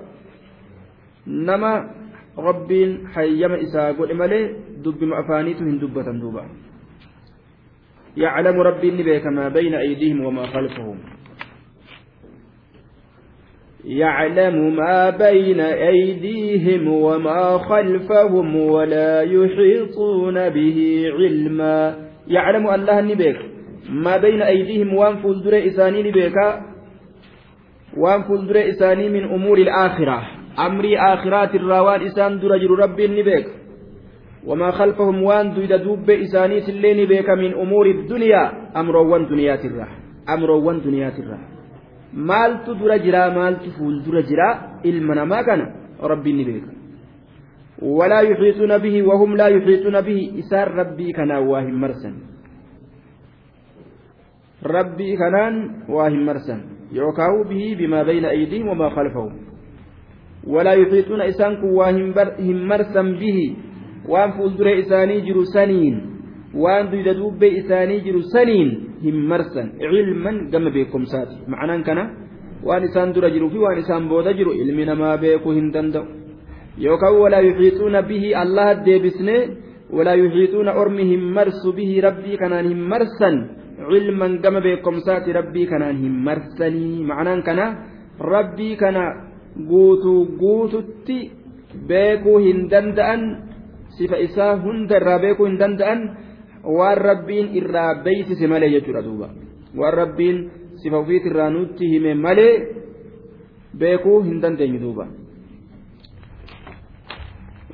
نما 1.28 1.74
رب 2.36 2.70
حيم 3.16 3.52
إساق 3.52 3.98
إمالي 4.12 4.42
دب 4.84 5.00
أفانيتهم 5.00 5.80
دبة 5.80 6.08
دوبا 6.20 6.44
يعلم 8.20 8.56
ربي 8.60 8.90
بك 9.04 9.26
ما 9.32 9.48
بين 9.48 9.74
أيديهم 9.74 10.20
وما 10.26 10.52
خلفهم. 10.52 11.15
يعلم 13.86 14.76
ما 14.76 15.10
بين 15.10 15.60
أيديهم 15.60 16.88
وما 16.88 17.58
خلفهم 17.58 18.56
ولا 18.56 19.22
يحيطون 19.22 20.50
به 20.50 21.04
علما. 21.20 21.96
يعلم 22.28 22.68
الله 22.68 23.02
نبيك. 23.02 23.38
ما 23.90 24.18
بين 24.18 24.42
أيديهم 24.42 24.94
وان 24.94 25.16
فلدر 25.16 25.68
إساني 25.68 26.04
نبيك. 26.04 26.38
وان 27.98 28.24
فلدر 28.24 28.70
إساني 28.70 29.10
من 29.10 29.24
أمور 29.24 29.58
الآخرة. 29.58 30.22
أمري 30.60 30.98
آخرات 30.98 31.56
الروان 31.56 32.02
إسان 32.02 32.40
درجر 32.40 32.72
رب 32.80 33.02
نبيك. 33.02 33.48
وما 34.46 34.72
خلفهم 34.72 35.24
وأن 35.24 35.54
دويد 35.54 35.74
دوب 35.74 36.10
إساني 36.10 36.62
سلين 36.62 37.04
نبيك 37.04 37.30
من 37.30 37.54
أمور 37.54 37.86
الدنيا. 37.86 38.52
أمر 38.76 38.96
وان 38.96 39.26
دنيات 39.26 39.66
الرح 39.66 39.90
أمر 40.30 40.52
وان 40.52 40.82
دنيات 40.82 41.20
الرح 41.20 41.55
maaltu 42.16 42.76
dura 42.76 42.98
jira 43.00 43.32
maaltu 43.32 43.72
fuuldura 43.78 44.22
jira 44.24 44.80
ilma 44.84 45.16
namaa 45.16 45.44
kana 45.44 45.66
rabbiin 46.00 46.38
ni 46.38 46.46
beeka 46.46 46.72
walaa 47.82 48.22
yuxiixuuna 48.24 48.80
bihi 48.80 49.02
wahum 49.02 49.36
laa 49.36 49.50
yuxiixuuna 49.50 50.02
bihi 50.02 50.40
isaan 50.40 50.72
rabbii 50.80 51.14
kanaan 51.14 51.48
waa 51.48 51.62
hin 51.62 51.76
marsan 51.76 52.16
rabbii 54.64 55.18
kanaan 55.18 55.84
waa 55.90 56.10
hin 56.10 56.24
marsan 56.24 56.62
yookaahu 56.92 57.44
bihi 57.50 57.76
bimaa 57.76 58.04
bayna 58.04 58.30
aydiihim 58.30 58.68
wamaa 58.68 58.90
khalfahum 58.96 59.34
walaa 60.48 60.74
yuxiixuuna 60.74 61.26
isaan 61.26 61.58
kun 61.58 61.76
waa 61.76 61.92
hin 61.92 62.66
marsan 62.72 63.18
bihi 63.20 63.58
waan 64.08 64.34
fuuldura 64.38 64.72
isaanii 64.72 65.22
jiru 65.22 65.46
saniin 65.46 66.02
waan 66.54 66.92
duyda 66.92 67.14
duubbee 67.14 67.50
isaanii 67.60 68.02
jiru 68.02 68.24
saniin 68.24 68.85
hin 69.04 69.18
marsan 69.32 69.68
cilman 69.80 70.38
gama 70.52 70.70
beekumsaati 70.76 71.36
ma'anaan 71.52 71.84
kana 71.88 72.04
waan 72.68 72.84
isaan 72.88 73.14
dura 73.16 73.30
jiruu 73.34 73.50
fi 73.54 73.60
waan 73.66 73.80
isaan 73.84 74.08
booda 74.12 74.34
jiru 74.40 74.52
ilmi 74.62 74.86
namaa 74.92 75.18
beekuu 75.24 75.54
hin 75.58 75.70
danda'u 75.76 76.06
yookaan 76.86 77.20
walaa 77.24 77.44
yuxiixuuna 77.48 78.02
bihi 78.10 78.34
allah 78.44 78.68
deebisnee 78.86 79.42
walaa 79.98 80.18
yuxiixuuna 80.24 80.72
ormi 80.82 81.04
hin 81.12 81.24
marsu 81.38 81.74
bihi 81.78 82.02
rabbii 82.08 82.38
kanaan 82.42 82.68
hin 82.72 82.82
marsan 82.94 83.36
cilman 83.90 84.40
gama 84.44 84.62
beekumsaati 84.68 85.34
rabbii 85.40 85.68
kanaan 85.72 85.98
hin 86.04 86.16
marsanii 86.28 87.04
ma'anaan 87.10 87.42
kana 87.48 87.66
rabbii 88.34 88.76
kana 88.84 89.04
guutuu 89.72 90.22
guututti 90.42 91.18
beekuu 91.88 92.38
hin 92.48 92.70
danda'an 92.72 93.22
sifa 93.98 94.18
isaa 94.28 94.54
hunda 94.64 94.98
irraa 95.00 95.20
beekuu 95.26 95.48
hin 95.50 95.60
danda'an 95.64 96.00
waan 96.66 96.98
rabbiin 96.98 97.52
irraa 97.62 97.96
beeysise 98.08 98.48
malee 98.48 98.70
jechuudha 98.76 99.02
duuba 99.02 99.30
waan 99.78 99.94
rabbiin 99.94 100.40
sifa 100.84 100.98
ofiit 100.98 101.26
irraa 101.26 101.50
nutti 101.50 101.92
hime 101.94 102.14
malee 102.14 102.56
beekuu 103.78 104.22
hin 104.22 104.42
dandeenyu 104.42 104.80
duuba. 104.80 105.08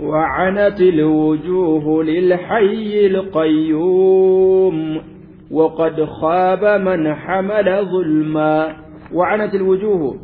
وعنت 0.01 0.81
الوجوه 0.81 2.03
للحي 2.03 3.05
القيوم 3.07 4.77
وقد 5.51 6.05
خاب 6.05 6.81
من 6.81 7.13
حمل 7.13 7.85
ظلما 7.85 8.75
وعنت 9.13 9.55
الوجوه 9.55 10.15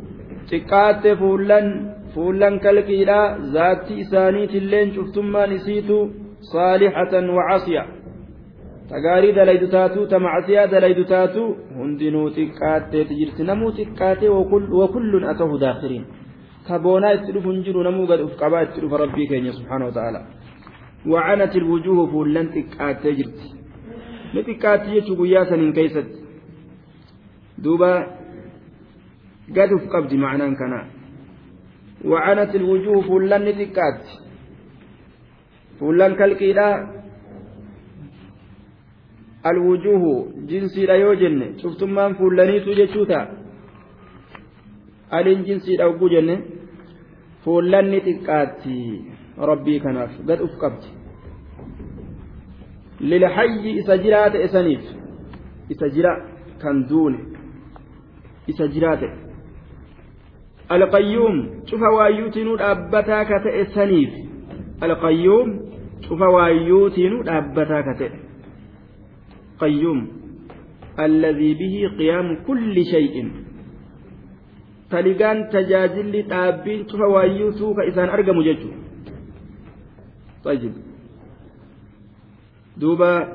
تقات 0.50 1.08
فولن 1.08 1.94
فولن 2.14 2.58
كالكيلا 2.58 3.38
ذات 3.52 3.92
إسانيت 3.92 4.54
اللين 4.54 4.92
شفتما 4.92 5.46
نسيت 5.46 5.90
صالحة 6.40 7.12
وعصية 7.36 7.86
tagaarii 8.90 9.32
dalaydu 9.32 9.66
taatu 9.68 10.06
ta 10.10 10.18
macsiyaa 10.18 10.66
dalaydu 10.74 11.04
taatu 11.04 11.42
hundinuu 11.78 12.30
xiqqaatteeti 12.36 13.14
jirti. 13.20 13.42
Namuu 13.50 13.72
xiqqaatee 13.78 14.30
wakullun 14.80 15.24
atahu 15.32 15.58
daakiriin 15.64 16.06
ta 16.66 16.78
boonaa 16.78 17.12
itti 17.18 17.32
dhufu 17.34 17.50
hin 17.50 17.62
jiru 17.66 17.82
namuu 17.88 18.06
gad 18.10 18.20
uf 18.26 18.34
qabaa 18.42 18.62
itti 18.66 18.80
dhufa 18.80 19.02
rabbii 19.04 19.28
keenya 19.28 19.52
subxaana 19.58 19.84
wataaalaa 19.90 20.24
wacanat 21.12 21.54
ilwujuuhu 21.60 22.08
fuullan 22.12 22.48
xiqqaattee 22.54 23.14
jirti. 23.20 23.46
Ni 24.34 24.40
xiqqaatti 24.48 24.94
jechuu 24.96 25.16
guyyaa 25.20 25.44
saniin 25.50 25.72
keeysatti 25.72 26.18
duuba 27.64 27.90
gad 29.56 29.70
uf 29.78 29.88
qabdi 29.94 30.16
macnaan 30.26 30.56
kanaa 30.60 30.84
wacanat 32.12 32.54
ilwujuuhu 32.54 33.02
fuullan 33.08 33.44
ni 33.44 33.52
xiqqaatti. 33.60 34.12
Fuullan 35.78 36.16
kalqiidhaa. 36.16 36.97
alwujuuhu 39.50 40.12
jinsiidha 40.50 40.96
yoo 41.02 41.14
jenne 41.22 41.46
cuftummaan 41.62 42.14
fuullaniitu 42.18 42.74
jechuu 42.80 43.06
ta'a. 43.10 43.26
Aliin 45.10 45.44
jinsiidha 45.48 45.84
hogguu 45.90 46.08
jenne 46.14 46.36
fuullanni 47.44 48.00
xiqqaatti 48.06 48.76
rabbii 49.50 49.80
kanaaf 49.84 50.12
gad 50.28 50.40
uf 50.46 50.54
qabdi. 50.62 50.88
Lilhayyi 53.10 53.78
isa 53.80 53.98
jiraa 54.04 54.28
ta'e 54.34 54.48
saniif 54.56 54.84
isa 55.76 55.88
jira 55.96 56.12
kan 56.62 56.84
duune 56.90 57.18
isa 58.52 58.66
jiraa 58.74 58.96
ta'e 59.02 59.12
alqayyuum 60.76 61.36
cufa 61.70 61.88
waayyuutinuu 61.96 62.56
dhaabbataa 62.62 63.24
ka 63.30 63.38
ta'e 63.44 63.64
dhaabbataa 67.28 67.82
ka 67.90 67.94
ta'e. 68.00 68.27
Qayyuum 69.60 70.00
الذي 70.98 71.54
به 71.54 71.74
قيام 71.98 72.42
كل 72.42 72.74
شيء. 72.84 73.14
Dhaabbiin 74.90 76.80
cufa 76.90 77.06
waayyuu 77.06 77.52
suuka 77.54 77.86
isaan 77.86 78.10
argamu 78.10 78.42
jechuudha. 78.42 78.88
طيب 80.44 80.72
دوبا 82.76 83.32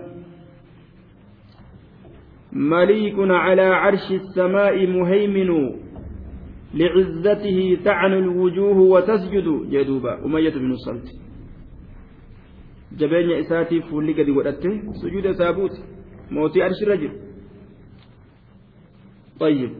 مليك 2.53 3.15
على 3.20 3.62
عرش 3.62 4.12
السماء 4.12 4.88
مهيمن 4.88 5.50
لعزته 6.74 7.77
تعنو 7.86 8.20
الوجوه 8.20 8.77
وتسجد 8.77 9.48
جدوبا 9.70 10.25
أمية 10.25 10.50
بن 10.50 10.72
الصلت 10.72 11.08
جبين 12.98 13.32
إساتي 13.32 13.82
فولي 13.82 14.13
قد 14.13 14.30
ودته 14.30 14.94
سجود 15.01 15.32
سابوت 15.32 15.75
موتي 16.33 16.63
عرش 16.63 16.83
الرجل 16.83 17.11
طيب 19.39 19.72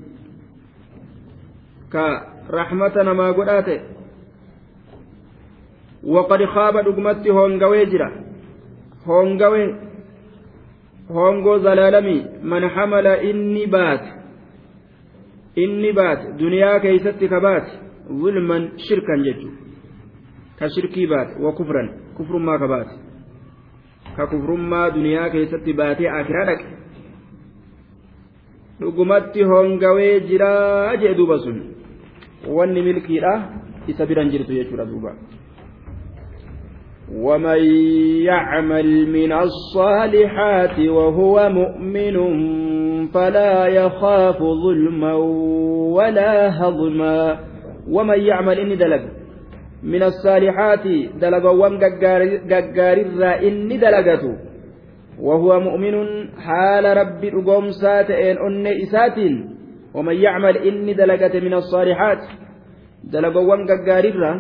namaa 3.06 3.34
godhaate 3.38 3.76
waqad 6.16 6.42
kaaba 6.56 6.84
dhugumatti 6.86 7.30
hoongawee 7.38 7.86
jira 7.92 8.08
hoongawee 9.08 9.68
hoongoo 11.16 11.58
zalaalamii 11.66 12.26
man 12.54 12.64
hamala 12.76 13.14
inni 13.30 13.68
baate 13.76 14.10
inni 15.66 15.94
baate 16.00 16.34
duniyaa 16.42 16.80
keeysatti 16.80 17.32
ka 17.36 17.40
baate 17.48 17.72
zulman 18.24 18.70
shirkan 18.88 19.24
jechu 19.30 19.50
ka 20.60 20.70
shirkii 20.76 21.08
baate 21.16 21.42
wa 21.46 21.52
kufran 21.62 21.90
kufrummaa 22.18 22.58
ka 24.18 24.28
kufrummaa 24.28 24.90
duniyaa 24.96 25.30
keeysatti 25.36 25.74
baatee 25.74 26.10
akiraa 26.20 26.46
dhaqe 26.50 26.66
dhugumatti 28.80 29.44
hoongawee 29.52 30.20
jiraa 30.30 30.98
jee 31.04 31.14
duuba 31.20 31.38
sun 31.46 31.58
wanni 32.58 32.82
milkiidha 32.88 33.34
isa 33.88 34.06
biran 34.06 34.30
jirtu 34.36 34.54
jechuudha 34.60 34.86
duuba 34.86 35.14
ومن 37.14 37.62
يعمل 38.26 39.10
من 39.10 39.32
الصالحات 39.32 40.80
وهو 40.80 41.50
مؤمن 41.50 42.16
فلا 43.08 43.68
يخاف 43.68 44.38
ظلما 44.38 45.14
ولا 45.94 46.34
هضما 46.60 47.40
ومن 47.90 48.20
يعمل 48.20 48.60
إني 48.60 48.76
دلق 48.76 49.04
من 49.84 50.04
الصالحات 50.04 50.86
وان 51.46 51.74
ققار 51.84 52.22
إني 53.48 53.78
دلقته. 53.78 54.38
وهو 55.20 55.60
مؤمن 55.60 55.96
حال 56.46 56.86
ربي 56.98 57.30
أقوم 57.30 57.66
ساتئين 57.72 58.38
أن 58.38 58.68
إساتين 58.68 59.34
ومن 59.94 60.16
يعمل 60.16 60.58
إني 60.58 60.94
دلقة 60.94 61.40
من 61.40 61.54
الصالحات. 61.54 62.22
دلقوان 63.04 63.68
ققاررة 63.70 64.34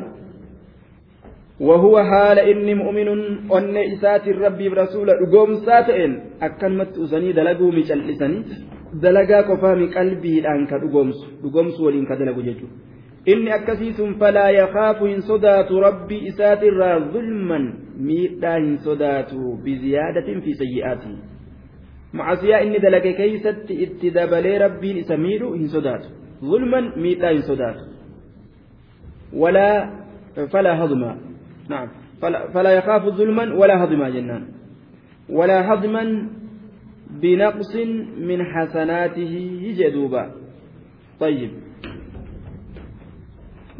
وهو 1.59 2.03
حال 2.03 2.39
إني 2.39 2.73
مؤمن 2.73 3.07
أن 3.57 3.77
إسات 3.77 4.27
الرب 4.27 4.57
برسول 4.57 5.09
أقوم 5.09 5.55
ساتئن 5.65 6.11
أكلمت 6.41 6.97
أسني 6.97 7.31
دلقوا 7.31 7.71
مجلسني 7.71 8.43
دلقا 9.03 9.41
قفام 9.49 9.79
قلبي 9.95 10.39
الآن 10.39 10.65
كأقومس 10.71 11.19
أقومس 11.45 11.79
ولين 11.79 12.05
كدلقوا 12.09 12.43
ججو 12.47 12.67
inni 13.25 13.51
akkasiisun 13.51 14.15
falaa 14.19 14.49
yakaafu 14.49 15.05
hin 15.05 15.21
sodaatu 15.21 15.79
rabbi 15.85 16.17
isaatirraa 16.31 16.99
zulman 17.13 17.65
miidhaa 18.09 18.57
hin 18.57 18.77
sodaatu 18.87 19.57
biziyaadatin 19.63 20.41
fi 20.41 20.55
sayyi'aatii 20.61 21.17
macasiyaa 22.21 22.59
inni 22.67 22.79
dalage 22.85 23.13
keeysatti 23.21 23.73
itti 23.87 24.11
dabalee 24.19 24.57
rabbiin 24.65 24.97
isa 25.03 25.17
miidhu 25.17 25.53
hin 25.53 25.69
sodaatu 25.75 26.07
zulman 26.51 26.93
miidhaa 27.07 27.33
hin 27.37 27.43
sodaatu 27.51 27.83
walaa 29.45 29.77
falaa 30.51 30.75
hadma 30.83 31.15
naam 31.69 31.87
falaa 32.53 32.77
yakaafu 32.79 33.11
zulman 33.21 33.51
walaa 33.63 33.81
hadmaa 33.87 34.11
jennaan 34.19 34.47
walaa 35.39 35.63
hadman 35.73 36.09
بنقص 37.21 37.75
من 38.17 38.43
حسناته 38.43 39.33
جدوبا 39.79 40.31
طيب 41.19 41.51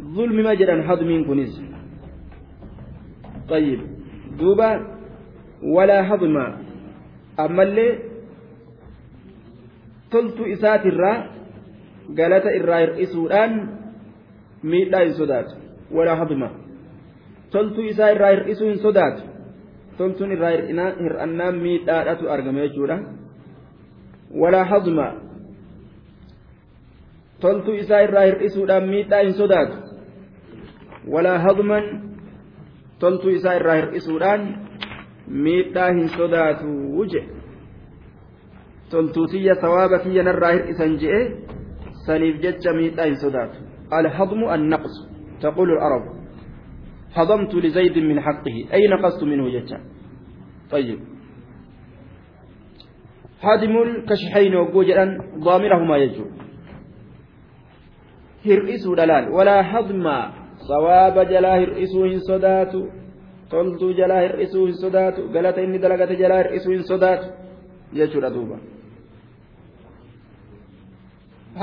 ظلم 0.04 0.36
ما 0.44 0.54
جرى 0.54 0.80
هضم 0.84 1.24
كنز 1.26 1.62
طيب 3.48 3.80
دوبا 4.38 4.70
ولا 5.62 6.14
هضم 6.14 6.36
أما 7.40 7.62
اللي 7.62 7.98
تلت 10.10 10.40
إسات 10.40 10.86
الراء 10.86 11.20
قالت 12.18 12.46
الراء 12.46 13.02
إسودان 13.02 13.52
ميت 14.64 14.88
لا 14.88 15.00
يسودات. 15.02 15.52
ولا 15.92 16.22
هضم 16.22 16.42
تلت 17.52 17.78
إسات 17.78 18.16
الراء 18.16 18.50
إسودان 18.50 18.76
سودات 18.76 19.18
تلت 19.98 20.22
الراء 20.22 20.58
إرأنا 21.06 21.50
ميت 21.50 21.86
لا 21.86 22.12
أتو 22.12 22.26
أرغمي 22.26 22.70
ولا 24.34 24.62
هضم 24.70 24.98
تلت 27.40 27.68
إسات 27.68 28.08
الراء 28.08 28.46
إسودان 28.46 28.86
ميت 28.90 29.08
لا 29.10 29.20
يسودات 29.20 29.83
toltuu 32.98 33.30
isaa 33.30 33.56
irraa 33.60 33.76
hir'isuudhaan 33.80 34.42
miidhaa 35.46 35.88
hin 35.92 36.08
sodaatu 36.08 36.68
jedhe 37.14 37.32
toltuutiyya 38.90 39.54
sawaaba 39.64 39.98
kiyya 40.04 40.24
narraa 40.28 40.52
hir'isan 40.56 40.96
je'e 41.02 41.20
saniif 42.06 42.40
jecha 42.44 42.72
miidhaa 42.78 43.10
hin 43.10 43.18
sodaatu 43.24 43.58
alhadmu 43.90 44.48
annaqsu 44.56 45.02
taqulu 45.40 45.72
العرب 45.76 46.04
هضمت 47.14 47.54
لزيد 47.54 47.98
من 47.98 48.20
حقه 48.20 48.56
أي 48.72 48.88
نقصت 48.88 49.22
منه 49.22 49.48
جتا 49.48 49.78
طيب 50.70 51.00
هادم 53.42 53.74
الكشحين 53.82 54.54
وجوجا 54.54 55.04
ضامرهما 55.38 55.96
يجو 55.96 56.26
hir'isuu 58.44 58.96
dhalaal 58.96 59.32
walaa 59.32 59.62
hadmaa 59.62 60.43
sawaaba 60.69 61.25
jalaa 61.25 61.57
hir'isuu 61.61 62.03
hin 62.03 62.21
sodaatu 62.29 62.81
toltuu 63.49 63.91
jalaa 63.99 64.21
hir'isuu 64.25 64.65
hin 64.65 64.77
sodaatu 64.83 65.29
galata 65.35 65.61
inni 65.61 65.81
dalagate 65.85 66.15
jalaa 66.23 66.41
hir'isuu 66.43 66.73
hin 66.75 66.83
sodaatu 66.91 67.27
jechuudha 67.99 68.33
duuba 68.35 68.57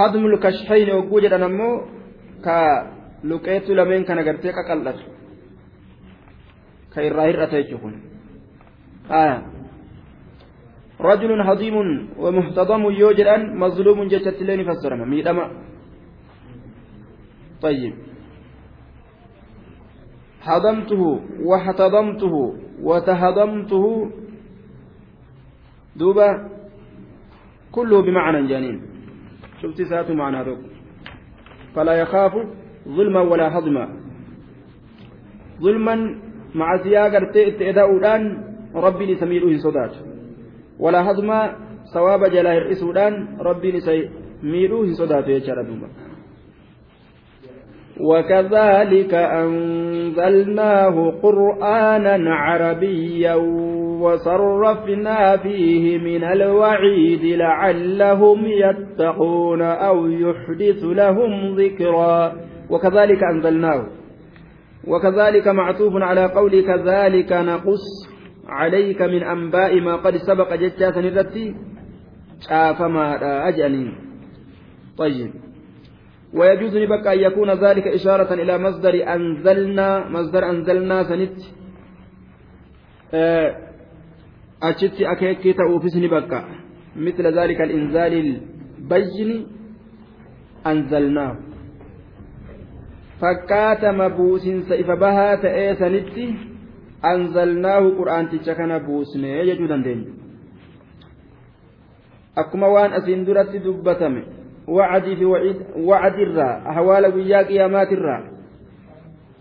hadmul 0.01 0.39
kashfayni 0.47 0.93
hogguu 0.99 1.21
jedhan 1.27 1.49
ammoo 1.49 1.75
ka 2.47 2.57
luqeetu 3.23 3.75
lameen 3.75 4.05
kana 4.05 4.23
gartee 4.29 4.57
qaqal'atu 4.59 5.05
ka 6.95 7.09
irraa 7.11 7.29
hir'ata 7.31 7.63
jechuun 7.63 7.81
kun 7.83 7.95
رجل 11.01 11.41
هضيم 11.41 11.77
ومهتضم 12.19 12.83
يوجد 12.91 13.29
مظلوم 13.63 14.09
جشت 14.09 14.39
لين 14.43 14.61
فسرنا 14.69 15.05
ميدما 15.05 15.45
طيب 17.63 17.95
هضمته 20.42 21.20
واحتضمته 21.44 22.56
وتهضمته. 22.84 23.86
دوبا 25.96 26.30
كله 27.72 28.02
بمعنى 28.02 28.48
جانين. 28.48 28.82
شفت 29.62 29.82
ساعة 29.82 30.10
معنى 30.14 30.44
ذوق 30.44 30.60
فلا 31.76 31.94
يخاف 31.94 32.34
ظلما 32.88 33.22
ولا 33.22 33.58
هضما. 33.58 33.86
ظلما 35.62 35.96
مع 36.56 36.78
سياقة 36.84 37.32
إتئداؤدان 37.36 38.44
ربي 38.76 39.14
لسميره 39.14 39.58
صدات 39.58 39.94
ولا 40.80 41.12
هضما 41.12 41.56
ثواب 41.94 42.26
جلاه 42.26 42.58
الرسولان 42.58 43.38
ربي 43.40 43.72
لسميره 43.72 44.94
صدات 44.94 45.28
يا 45.28 45.40
وكذلك 48.04 49.14
أنزلناه 49.14 51.12
قرآنا 51.24 52.36
عربيا 52.36 53.36
وصرفنا 54.02 55.38
فيه 55.38 55.98
من 55.98 56.24
الوعيد 56.24 57.26
لعلهم 57.26 58.46
يتقون 58.46 59.62
أو 59.62 60.08
يحدث 60.08 60.84
لهم 60.84 61.56
ذكرا 61.56 62.34
وكذلك 62.70 63.24
أنزلناه 63.24 63.86
وكذلك 64.88 65.48
معطوف 65.48 65.94
على 65.96 66.26
قول 66.26 66.62
كذلك 66.62 67.32
نقص 67.32 68.12
عليك 68.48 69.02
من 69.02 69.24
أنباء 69.24 69.80
ما 69.82 69.96
قد 69.96 70.16
سبق 70.18 70.54
جتاتا 70.54 71.00
الرتي 71.00 71.56
شافما 72.50 73.18
أجل. 73.48 73.94
طيب. 74.98 75.51
ويجوز 76.34 76.76
لبك 76.78 77.08
أن 77.08 77.20
يكون 77.20 77.50
ذلك 77.52 77.88
إشارة 77.88 78.34
إلى 78.34 78.58
مصدر 78.58 79.14
أنزلنا 79.16 80.10
مصدر 80.10 80.50
أنزلنا 80.50 81.04
سنت 81.04 81.38
أشت 84.64 84.98
أكيك 85.02 85.44
تأوفسني 85.58 86.08
بك 86.08 86.34
مثل 86.96 87.26
ذلك 87.40 87.60
الإنزال 87.62 88.14
البين 88.14 89.48
أنزلناه 90.68 91.36
fakkaatama 93.22 94.10
buusinsa 94.10 94.76
ifa 94.82 94.96
bahaa 94.98 95.38
ta'ee 95.38 95.76
sanitti 95.78 96.24
anzalnaahu 97.12 97.92
qur'aanticha 98.00 98.56
kana 98.60 98.80
buusnee 98.86 99.46
jechuu 99.50 99.68
dandeenya 99.70 100.10
akkuma 102.44 102.68
waan 102.76 102.96
asiin 103.00 103.26
duratti 103.28 103.62
dubbatame 103.66 104.24
wacdii 104.78 105.16
fi 105.20 105.26
wacdirraa 105.92 106.54
ahwaala 106.72 107.12
guyyaa 107.16 107.44
qiyaamaatirraa 107.50 108.22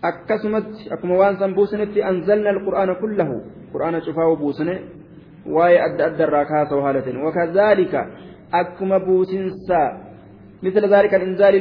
akkasumatti 0.09 0.89
akkuma 0.93 1.15
waan 1.21 1.39
san 1.39 1.55
buusnetti 1.55 2.03
anzalna 2.11 2.49
alqur'aana 2.55 2.95
kullahu 3.01 3.35
qur'aana 3.73 4.01
cufaawu 4.05 4.37
buusne 4.43 4.75
waa'ee 5.55 5.81
adda 5.87 6.05
addarraa 6.11 6.45
kaasa'u 6.53 6.81
haalatin 6.85 7.23
wakadaalika 7.25 8.07
akkuma 8.61 8.99
buusinsa 8.99 9.81
مثل 10.63 10.93
ذلك 10.93 11.13
الإنزال 11.13 11.55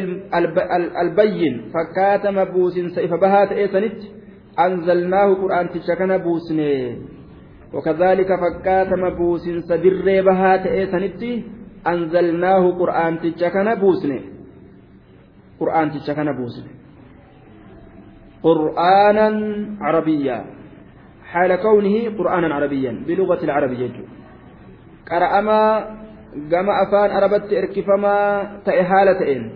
البين 1.02 1.54
فكاتم 1.74 2.44
بوسن 2.44 2.88
سيف 2.88 3.14
بهات 3.14 3.52
إيسانت 3.52 3.96
أنزلناه 4.58 5.34
قرآن 5.34 5.68
تشكنا 5.70 6.16
بوسني 6.16 6.98
وكذلك 7.74 8.28
فكاتم 8.42 9.10
بوسن 9.18 9.60
سدر 9.60 10.22
بهات 10.26 10.66
إيسانت 10.66 11.22
أنزلناه 11.86 12.70
قرآن 12.78 13.18
تشكنا 13.18 13.74
بوسني 13.74 14.20
قرآن 15.60 15.90
تشكنا 15.90 16.32
بوسني 16.32 16.72
قرآنا 18.42 19.28
عربيا 19.80 20.44
حال 21.24 21.56
كونه 21.56 22.16
قرآنا 22.18 22.54
عربيا 22.54 22.92
بلغة 23.06 23.44
العربية 23.44 23.96
قرأ 25.10 25.40
ما 25.40 25.60
gama 26.30 26.86
afaan 26.86 27.10
arabatti 27.10 27.56
erkifamaa 27.56 28.62
ta'e 28.64 28.82
haala 28.82 29.14
ta'een 29.18 29.50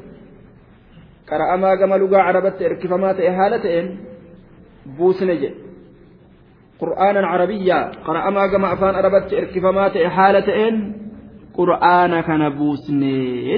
qara'amaa 1.30 1.76
gama 1.76 1.98
lugaa 1.98 2.26
arabatti 2.26 2.64
erkifamaa 2.64 3.14
ta'e 3.14 3.30
haala 3.30 3.58
ta'een 3.62 3.86
buusne 4.98 5.36
jedhe 5.42 5.60
qur'aanan 6.82 7.24
carabiyyaa 7.30 7.90
qur'aana 11.56 12.22
kana 12.22 12.50
buusne 12.50 13.12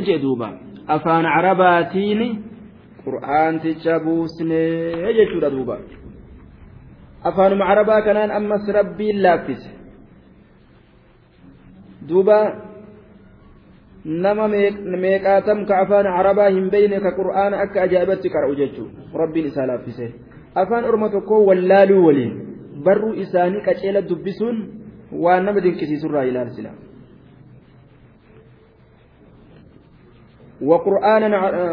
jee 0.06 0.18
duuba. 0.24 0.48
Afaan 0.88 1.24
carabaatiin 1.34 2.20
qur'aanticha 3.04 3.94
buusne 4.04 4.60
jechuudha 5.18 5.50
duuba. 5.50 5.76
Afaanuma 7.28 7.66
carabaa 7.70 8.02
kanaan 8.06 8.30
ammas 8.30 8.64
rabbiin 8.78 9.22
laaffise. 9.22 9.70
Duuba 12.08 12.38
nama 14.04 14.48
meeqaatam 14.48 15.66
ka 15.66 15.74
afaan 15.82 16.06
arabaa 16.06 16.50
hin 16.54 16.70
beeyne 16.70 17.00
ka 17.00 17.10
qur'aana 17.18 17.56
akka 17.64 17.82
ajaa'ibatti 17.86 18.28
qara'u 18.34 18.54
jechuun 18.60 18.90
rabbiin 19.20 19.46
isaa 19.50 19.66
laaffise. 19.66 20.06
Afaan 20.54 20.84
orma 20.84 21.08
tokkoo 21.10 21.42
wallaaluu 21.48 22.06
waliin 22.06 22.32
barruu 22.84 23.14
isaanii 23.24 23.64
qaceela 23.66 24.02
dubbisuun 24.08 24.56
waan 25.24 25.44
nama 25.44 25.60
dinqisiisurraa 25.64 26.22
ilaalsina. 26.30 26.85
وقرآنا 30.61 31.27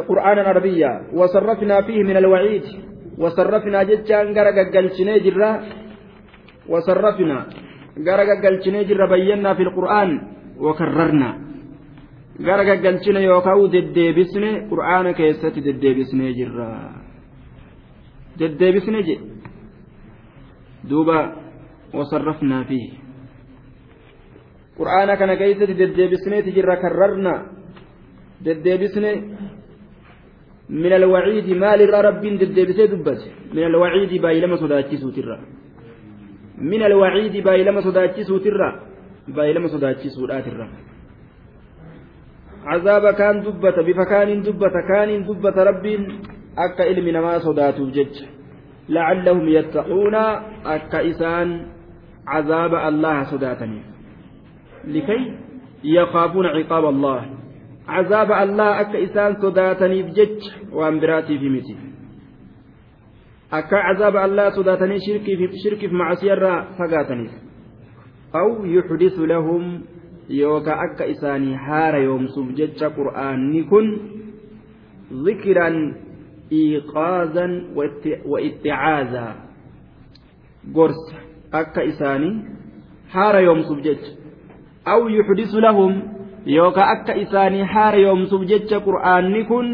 قرآنا 0.09 0.43
عربيا 0.43 0.93
وصرفنا 1.13 1.77
فيه 1.83 2.03
من 2.03 2.17
الوعيد 2.17 2.65
وصرفنا 3.19 3.83
جتان 3.83 4.27
غرق 4.37 4.59
قلشني 4.75 5.19
جرا 5.25 5.51
وصرفنا 6.69 7.39
غرق 8.07 8.31
قلشني 8.45 8.85
جرا 8.85 9.07
بينا 9.13 9.55
في 9.55 9.63
القرآن 9.63 10.11
وكررنا 10.65 11.31
gara 12.39 12.63
gaggalchine 12.63 13.21
yookaan 13.23 13.67
deddeebisne 13.73 14.51
qur'aana 14.71 15.13
keessatti 15.19 15.65
deddeebisnee 15.65 16.31
jirra 16.39 16.69
deddeebisne 18.39 19.01
je 19.03 19.17
duuba 20.89 21.19
wasarrafnaa 21.99 22.63
fi 22.71 22.79
qur'aana 24.79 25.17
kana 25.17 25.35
keessatti 25.37 25.75
deddeebisneeti 25.83 26.55
jirra 26.55 26.77
karrarna 26.77 27.35
deddeebisne 28.46 29.12
من 30.70 30.94
الوعيد 30.94 31.50
مال 31.50 32.06
رب 32.06 32.24
ددبسه 32.42 32.86
دبت 32.86 33.22
من 33.54 33.64
الوعيد 33.64 34.22
باي 34.22 34.40
لما 34.42 34.56
صداچسو 34.56 35.10
ترى 35.10 35.40
من 36.58 36.82
الوعيد 36.84 37.44
باي 37.44 37.64
لما 37.64 37.82
صداچسو 37.82 38.38
ترى 38.38 38.70
باي 39.28 39.54
لما 39.54 39.68
صداچسو 39.68 40.28
ترى 40.28 40.68
عذاب 42.66 43.06
كان 43.20 43.42
دبت 43.46 43.78
بفكان 43.88 44.42
دبت 44.42 44.76
كان 44.90 45.10
دبت 45.28 45.58
رب 45.58 45.86
أكا 46.58 46.84
إلم 46.92 47.10
نما 47.10 47.40
صداتو 47.40 47.90
جج 47.90 48.16
لعلهم 48.90 49.50
يتقون 49.50 50.16
أكا 50.66 51.10
إسان 51.10 51.68
عذاب 52.28 52.74
الله 52.76 53.24
صداتني 57.89 58.03
لكي 58.03 58.19
يخافون 58.19 58.19
عقاب 58.19 58.31
الله 58.33 58.33
عذاب 58.33 58.33
الله 58.33 58.81
أكا 58.81 59.03
إسان 59.03 59.43
صداتني 59.43 60.03
بجج 60.03 60.43
وأنبراتي 60.73 61.39
في 61.39 61.49
متي 61.49 61.77
أكا 63.53 63.77
عذاب 63.77 64.17
الله 64.17 64.51
صداتني 64.51 64.99
شركي 65.07 65.37
في 65.37 65.59
شركي 65.65 65.89
في 65.89 65.95
معصية 65.95 66.35
فقاتني 66.79 67.29
أو 68.35 68.65
يحدث 68.65 69.19
لهم 69.19 69.83
yookaan 70.29 70.79
akka 70.79 71.05
isaanii 71.05 71.55
haara 71.57 71.99
yoomsuuf 71.99 72.53
jecha 72.57 72.91
qur'aanni 72.91 73.65
kun 73.65 73.87
zikiran 75.25 75.97
iiqaazan 76.53 77.73
wa 78.25 78.41
itticaazaa 78.41 79.35
gorsa 80.73 81.17
akka 81.53 81.83
isaanii 81.83 82.45
haara 83.09 83.41
yoomsuuf 83.41 83.81
jecha 83.81 84.13
aw 84.85 85.09
yuxdisu 85.09 85.61
lahum 85.61 86.03
yookaan 86.46 86.90
akka 86.98 87.14
isaanii 87.24 87.64
haara 87.74 87.98
yoomsuuf 87.98 88.44
jecha 88.52 88.80
qur'aanni 88.88 89.46
kun 89.46 89.68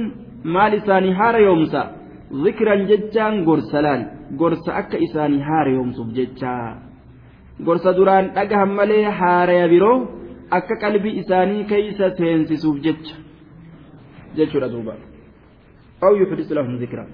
maal 0.43 0.73
isaanii 0.73 1.13
haara 1.13 1.39
yoomsa? 1.39 1.81
Zikran 2.43 2.85
jechaan 2.87 3.43
gorsa 3.45 3.81
laal 3.81 4.03
gorsa 4.37 4.75
akka 4.81 4.97
isaanii 4.97 5.41
haara 5.41 5.71
yoomsuuf 5.71 6.09
jechaa 6.17 6.77
gorsa 7.65 7.93
duraan 7.97 8.31
dhagahan 8.35 8.71
malee 8.79 9.05
haaraya 9.19 9.67
biroo 9.73 9.97
akka 10.57 10.75
qalbii 10.83 11.17
isaanii 11.21 11.63
keeysa 11.71 12.15
seensisuuf 12.17 12.77
jecha. 12.85 13.15
Jechuudha 14.37 14.69
duuba. 14.69 14.93
Aw 16.05 16.13
yuxdis 16.21 16.49
lahum 16.51 16.77
zikra. 16.77 17.05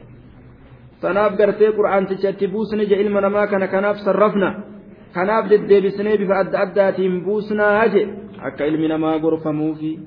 Tanaaf 1.01 1.37
gartee 1.39 1.71
qur'aanticha 1.77 2.29
itti 2.29 2.47
buusne 2.47 2.85
je 2.89 2.95
ilma 3.03 3.21
namaa 3.21 3.47
kana 3.47 3.67
kanaaf 3.67 3.97
sarrafna. 4.05 4.49
Kanaaf 5.15 5.49
deddeebisnee 5.49 6.17
bifa 6.17 6.35
adda 6.43 6.59
addaatiin 6.65 7.23
buusnaa 7.25 7.87
je 7.93 8.03
akka 8.47 8.67
ilmi 8.69 8.87
namaa 8.87 9.19
gorfamuu 9.19 9.73
gorfamuufi 9.73 9.99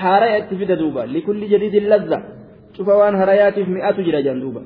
haaraya 0.00 0.38
itti 0.42 0.56
fida 0.60 0.76
duuba. 0.76 1.06
Likulli 1.06 1.48
jadiidin 1.52 1.88
lazza. 1.92 2.18
Cufa 2.76 2.92
waan 3.00 3.16
harayaatiif 3.20 3.68
mi'atu 3.68 4.02
jira 4.06 4.22
jan 4.22 4.40
duuba. 4.40 4.62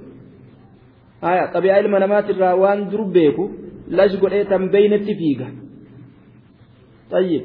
Haya 1.22 1.48
qabiyaa 1.54 1.80
ilma 1.82 1.98
namaatirraa 2.04 2.54
waan 2.62 2.90
dur 2.90 3.04
beeku 3.16 3.44
lash 3.98 4.14
godhee 4.22 4.44
tan 4.44 4.70
beynetti 4.74 5.14
fiiga. 5.20 5.46
Tayyib. 7.10 7.44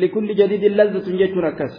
Likulli 0.00 0.34
jadiidin 0.40 0.76
lazzatun 0.80 1.18
jechuun 1.22 1.46
akkas. 1.50 1.74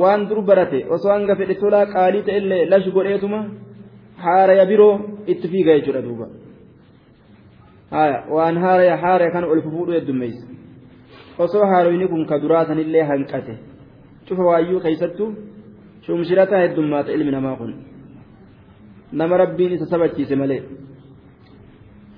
Waan 0.00 0.28
dur 0.28 0.42
barate 0.48 0.78
osoo 0.94 1.12
hanga 1.12 1.36
fedhe 1.36 1.54
tolaa 1.62 1.86
qaalii 1.94 2.26
ta'ellee 2.28 2.62
lash 2.72 2.88
godheetuma 2.96 3.40
haaraya 4.24 4.66
biroo 4.70 4.94
itti 5.32 5.48
fiiga 5.52 5.78
jechuudha 5.78 6.02
duuba. 6.06 6.26
Haya 7.90 8.18
waan 8.36 8.56
haaraya 8.64 8.96
haaraya 9.04 9.30
kan 9.30 9.44
ol 9.44 9.62
fufuudhu 9.66 9.92
heddummeessa. 9.98 10.55
Osoo 11.44 11.66
haaroyni 11.72 12.06
kun 12.12 12.22
ka 12.30 12.38
duraasanillee 12.42 13.04
hanqate 13.10 13.54
cufa 14.28 14.42
waayyuu 14.50 14.80
keeysattu 14.84 15.24
shumshirataa 16.06 16.62
heddummaata 16.64 17.12
ilmi 17.16 17.32
namaa 17.36 17.56
kun 17.60 17.72
nama 19.12 19.34
rabbiin 19.44 19.72
isa 19.76 19.86
sabachiise 19.92 20.36
malee 20.42 20.62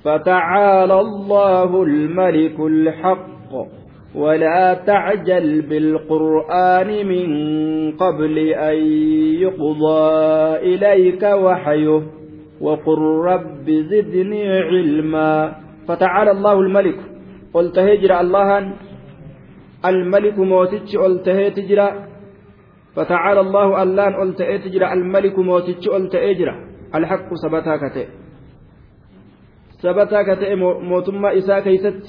فتعالى 0.04 1.00
الله 1.00 1.82
الملك 1.82 2.60
الحق 2.60 3.52
ولا 4.14 4.74
تعجل 4.74 5.62
بالقرآن 5.62 7.06
من 7.06 7.28
قبل 8.02 8.38
أن 8.38 8.78
يقضى 9.44 10.06
إليك 10.70 11.22
وحيه 11.22 12.02
وقل 12.60 12.98
رب 13.30 13.66
زدني 13.70 14.58
علما 14.58 15.52
فتعالى 15.88 16.30
الله 16.30 16.60
الملك 16.60 16.98
قلت 17.54 17.78
هجر 17.78 18.20
الله 18.20 18.48
الملك 19.84 20.38
موتج 20.38 20.96
قلت 20.96 21.28
هجر 21.28 21.80
فتعالى 22.96 23.40
الله 23.40 23.82
اللان 23.82 24.12
قلت 24.14 24.42
هجر 24.42 24.92
الملك 24.92 25.38
موتج 25.38 25.88
قلت 25.88 26.16
هجر 26.16 26.48
الحق 26.94 27.34
سبتاك 27.34 28.08
سبتاك 29.82 30.28
موتما 30.82 31.38
إساك 31.38 31.66
يست 31.66 32.06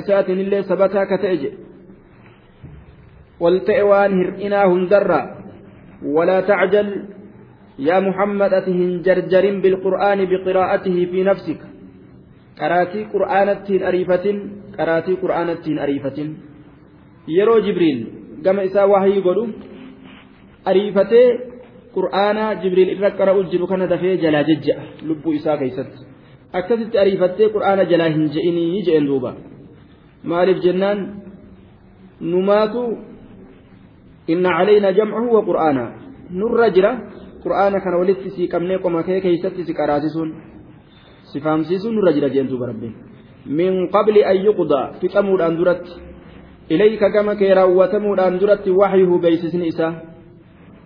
isaatiin 0.00 0.40
illee 0.40 0.62
sabataa 0.62 1.06
ka 1.06 1.18
ta'e 1.18 1.36
jedhe 1.42 1.58
wal 3.40 3.58
ta'e 3.66 3.82
waan 3.90 4.12
hir'inaa 4.20 4.66
hundarraa 4.72 5.24
walaa 6.16 6.42
tacjal 6.42 6.90
yaa 7.78 8.00
muhammad 8.00 8.52
ati 8.60 8.72
hin 8.72 9.02
jarjarin 9.06 9.60
bilqur'aani 9.64 10.26
biqiraa'atihi 10.32 11.06
fi 11.12 11.24
nafsika 11.28 11.69
qaraatii 12.60 13.04
qur'aanatti 13.14 13.72
hin 13.74 13.84
ariifatin 13.90 14.36
qaraatii 14.76 15.16
qur'aanatti 15.22 15.70
hin 15.70 15.78
ariifatin. 15.84 16.28
Yeroo 17.36 17.60
jibriil 17.66 18.00
gama 18.44 18.62
isaa 18.68 18.86
wahii 18.92 19.20
godhu 19.26 19.44
ariifatee 20.70 21.26
qur'aanaa 21.96 22.54
jibriil 22.62 22.90
irra 22.94 23.10
qara'u 23.20 23.44
jiru 23.52 23.66
kana 23.70 23.86
dafee 23.92 24.16
jalaa 24.24 24.44
jejja'a 24.50 24.82
lubbuu 25.08 25.32
isaa 25.40 25.56
keessatti. 25.62 26.00
Akkasitti 26.58 26.98
ariifattee 27.02 27.48
qur'aana 27.54 27.84
jalaa 27.92 28.10
hin 28.14 28.26
je'inii 28.34 28.82
je'en 28.86 29.06
duuba. 29.06 29.34
Maaliif 30.24 30.58
jennaan? 30.66 30.98
Numaatu 32.32 32.82
inna 34.32 34.50
calaynaa 34.58 34.92
jamcahu 34.98 35.34
wa 35.36 35.42
qur'aana. 35.48 35.84
Nurra 36.40 36.70
jira 36.76 36.92
qur'aana 37.44 37.80
kana 37.84 37.96
walitti 38.00 38.30
sii 38.36 38.48
qabnee 38.52 38.78
qoma 38.84 39.02
kee 39.02 39.20
keeysatti 39.24 39.64
si 39.64 39.72
qaraasisuun 39.80 40.30
si 41.32 41.40
fahamsiisuun 41.40 41.94
nurra 41.94 42.12
jira 42.12 42.28
jeen 42.34 42.48
duuba 42.48 42.66
rabbiin 42.72 42.94
min 43.46 43.88
qabli 43.88 44.24
an 44.24 44.44
yuqdaa 44.44 44.86
fixamuudhaan 45.00 45.56
duratti 45.56 45.92
ilayka 46.68 47.10
gama 47.10 47.34
kee 47.36 47.54
raawwatamuudhaan 47.54 48.40
duratti 48.40 48.70
waxyuhu 48.70 49.18
beeysisni 49.18 49.66
isaa 49.72 49.92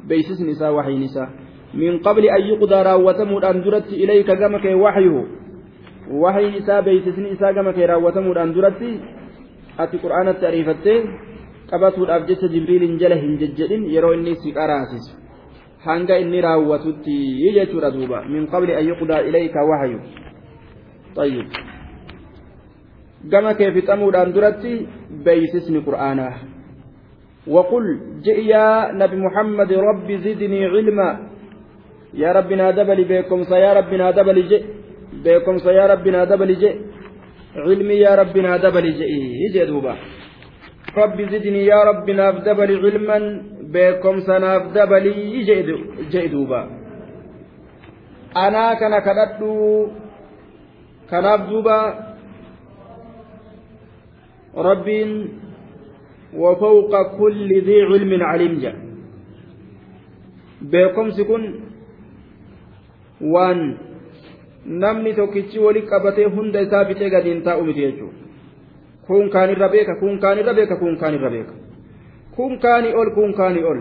beeysisni 0.08 0.52
isaa 0.56 0.72
waxyin 0.72 1.02
isaa 1.02 1.28
min 1.74 2.00
qabli 2.00 2.30
an 2.30 2.42
yuqdaa 2.50 2.82
raawwatamuudhaan 2.90 3.64
duratti 3.64 3.96
ilayka 3.96 4.36
gama 4.36 4.58
kee 4.58 4.74
waxyuhu 4.74 5.24
wahayin 6.22 6.54
isaa 6.60 6.82
beeksisni 6.82 7.30
isaa 7.36 7.52
gama 7.52 7.72
kee 7.72 7.86
raawwatamuudhaan 7.86 8.54
duratti 8.54 9.00
ati 9.78 9.98
qur'aanatti 9.98 10.46
ariifattee 10.46 10.98
qabatuudhaaf 11.70 12.28
jecha 12.28 12.48
jibriiliin 12.48 12.98
jala 12.98 13.16
hin 13.22 13.38
jejjedhin 13.40 13.88
yeroo 13.94 14.12
inni 14.18 14.36
si 14.42 14.52
qaraasisu 14.52 15.16
hanga 15.86 16.18
inni 16.18 16.44
raawwatutti 16.48 17.16
jechuudha 17.56 17.90
duuba 17.96 18.22
min 18.28 18.46
qabli 18.52 18.76
an 18.76 18.86
yuqdaa 18.92 19.24
ilayka 19.30 19.64
wahyu 19.72 19.98
طيب 20.04 20.33
gama 23.31 23.53
kee 23.59 23.71
fixamuudhaan 23.77 24.33
duratti 24.35 24.73
beeksisni 25.25 25.79
qur'aanaa 25.87 26.35
وقل 27.55 27.85
جئ 28.25 28.39
يا 28.53 28.67
نبي 29.01 29.17
محمد 29.25 29.71
رب 29.89 30.07
زدني 30.25 30.61
علما 30.73 31.09
يا 32.21 32.29
ربنا 32.37 32.65
دبل 32.77 32.99
بكم 33.09 33.39
يا 33.65 33.71
ربنا 33.79 34.05
دبل 34.17 34.37
جئ 34.49 34.61
beekumsa 35.23 35.73
yaa 35.73 35.87
rabbi 35.87 36.11
naa 36.11 36.25
dabali 36.25 36.55
je 36.61 36.69
cilmii 37.53 38.01
yaa 38.01 38.15
rabbi 38.21 38.41
naa 38.41 38.57
dabali 38.57 38.93
je'ii 38.99 39.49
jee 39.53 39.65
duuba 39.65 39.95
rabbi 40.95 41.25
zidnii 41.31 41.65
yaa 41.67 41.85
rabbi 41.91 42.13
naaf 42.19 42.43
dabali 42.45 42.75
cilman 42.83 43.23
beekumsa 43.73 44.39
naaf 44.39 44.73
dabalii 44.73 45.45
jee 46.11 46.27
duuba 46.33 46.59
anaa 48.45 48.75
kana 48.81 49.01
kadhadhu 49.07 49.49
kanaaf 51.10 51.40
duuba 51.48 51.78
rabbiin 54.68 55.12
وفوق 56.42 56.92
كل 57.18 57.48
ذي 57.66 57.78
علم 57.82 58.22
عليم 58.22 58.54
جاء 58.62 58.76
بكم 60.72 61.10
سكن 61.10 61.42
وان 63.20 63.60
namni 64.66 65.12
tokkichi 65.12 65.58
wali 65.60 65.82
qabatee 65.82 66.24
hunda 66.34 66.60
isaa 66.66 66.84
bitee 66.88 67.10
gadiin 67.14 67.42
taa'u 67.46 67.64
miti 67.64 67.80
jechuudha 67.84 68.16
kun 69.06 69.26
kaanirra 69.34 69.68
beeka 69.74 69.94
kun 70.00 70.14
kaanirra 70.22 70.54
beeka 70.58 70.76
kun 70.82 70.96
kaanirra 71.02 71.30
beeka 71.34 71.54
kun 72.36 72.52
kaanii 72.64 72.94
ol 73.00 73.10
kun 73.16 73.34
kaanii 73.40 73.64
ol 73.70 73.80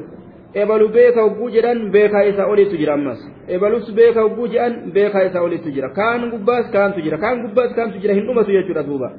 ebalu 0.53 0.89
beeka 0.89 1.21
hogguu 1.21 1.49
jedhan 1.49 1.91
beekaa 1.91 2.23
isaa 2.31 2.47
oliitu 2.53 2.77
jira 2.77 2.93
ammas 2.93 3.19
ebalus 3.47 3.93
beeka 3.99 4.21
hogguu 4.21 4.47
jedhan 4.47 4.91
beekaa 4.93 5.23
isaa 5.29 5.41
oliitu 5.41 5.71
jira 5.75 5.89
kaan 5.99 6.29
gubbaas 6.31 6.71
kaantu 6.71 7.01
jira 7.05 7.17
kaan 7.17 7.41
gubbaas 7.45 7.71
kaantu 7.75 7.99
jira 7.99 8.13
hin 8.13 8.27
dhumatu 8.27 8.51
jechuudha 8.51 8.83
duuba. 8.89 9.09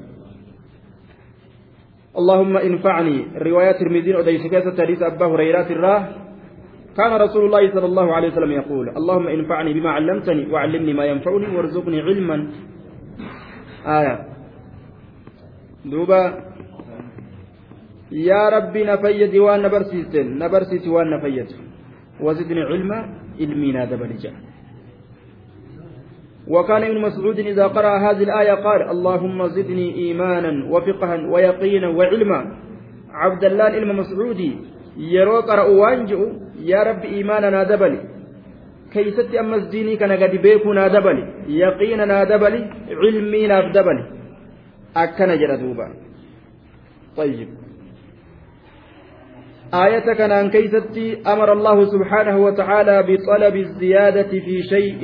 اللهم 2.14 2.56
انفعني 2.56 3.16
روايات 3.42 3.76
ترمذي 3.80 4.14
وديس 4.14 4.46
كاسة 4.46 4.82
حديث 4.82 5.02
أبا 5.02 5.26
هريرة 5.26 5.66
الراه 5.76 6.02
كان 6.96 7.12
رسول 7.12 7.44
الله 7.46 7.74
صلى 7.74 7.86
الله 7.86 8.14
عليه 8.14 8.28
وسلم 8.28 8.52
يقول 8.52 8.86
اللهم 8.88 9.26
انفعني 9.26 9.70
بما 9.72 9.90
علمتني 9.90 10.52
وعلمني 10.52 10.92
ما 10.92 11.04
ينفعني 11.04 11.56
وارزقني 11.56 12.00
علما 12.00 12.36
آية 13.86 14.16
دوبا 15.84 16.22
يا 18.14 18.48
ربي 18.48 18.84
نفيد 18.84 19.36
وان 19.36 19.62
نبرسيت 19.62 20.14
نبرسيت 20.16 20.86
وان 20.88 21.10
نفيد 21.10 21.48
وزدني 22.20 22.62
علما 22.62 22.98
علمي 23.40 23.72
نادب 23.72 24.02
رجال. 24.02 24.34
وكان 26.48 26.82
ابن 26.82 27.00
مسعود 27.00 27.38
إذا 27.38 27.66
قرأ 27.66 27.98
هذه 27.98 28.22
الآية 28.22 28.54
قال 28.54 28.80
اللهم 28.94 29.46
زدني 29.46 29.94
إيمانا 29.94 30.52
وفقها 30.72 31.16
ويقينا 31.32 31.88
وعلما. 31.88 32.40
عبد 33.10 33.44
الله 33.44 33.64
علم 33.64 33.96
مسعودي 33.98 34.52
rabbi 36.88 37.18
imaana 37.20 37.50
naa 37.50 37.64
dabali 37.64 37.98
keeysatti 38.92 39.38
ammas 39.38 39.68
diinii 39.72 39.96
kana 39.96 40.16
gadi 40.16 40.38
beekuu 40.38 40.72
naa 40.72 40.88
dabali 40.88 41.24
yaqiina 41.48 42.06
naa 42.06 42.24
dabali 42.24 42.60
cilmii 42.86 43.46
naaf 43.46 43.72
dabali 43.72 44.04
akkana 44.94 45.36
jedha 45.36 45.56
duuba 45.56 45.88
طيب. 47.16 47.63
آية 49.74 50.14
كان 50.14 50.50
كيستي 50.50 51.22
أمر 51.26 51.52
الله 51.52 51.84
سبحانه 51.84 52.36
وتعالى 52.38 53.02
بطلب 53.02 53.56
الزيادة 53.56 54.32
في 54.46 54.62
شيء 54.62 55.02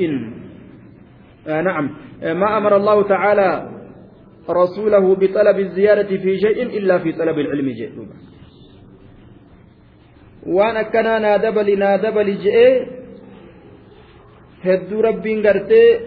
آه 1.47 1.61
نعم 1.61 1.91
ما 2.23 2.59
أمر 2.59 2.77
الله 2.77 3.03
تعالى 3.03 3.69
رسوله 4.51 5.15
بطلب 5.15 5.59
الزيادة 5.59 6.17
في 6.17 6.39
شيء 6.39 6.63
إلا 6.63 6.99
في 6.99 7.13
طلب 7.13 7.39
العلم 7.39 7.69
جئ 7.71 7.91
akkanaa 10.81 11.21
naa 11.21 11.39
dabali 11.39 11.77
naa 11.77 11.99
dabali 12.01 12.35
je'ee 12.45 12.73
hedduu 14.65 15.03
rabbiin 15.03 15.43
gartee 15.47 16.01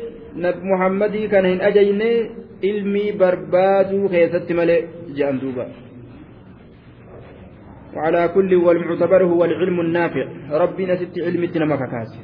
muhammadii 0.71 1.27
kana 1.27 1.47
hin 1.53 1.61
ajajne 1.61 2.09
ilmii 2.69 3.11
barbaaduu 3.21 4.09
keessatti 4.09 4.53
malee 4.59 4.79
je'an 5.17 5.37
duuba 5.41 5.65
وعلى 7.96 8.28
كل 8.34 8.54
والمعتبر 8.54 9.24
هو 9.24 9.44
العلم 9.44 9.80
النافع 9.80 10.24
ربنا 10.50 10.96
ست 10.96 11.14
علم 11.26 11.44
تنمك 11.44 11.82
كاسي 11.92 12.20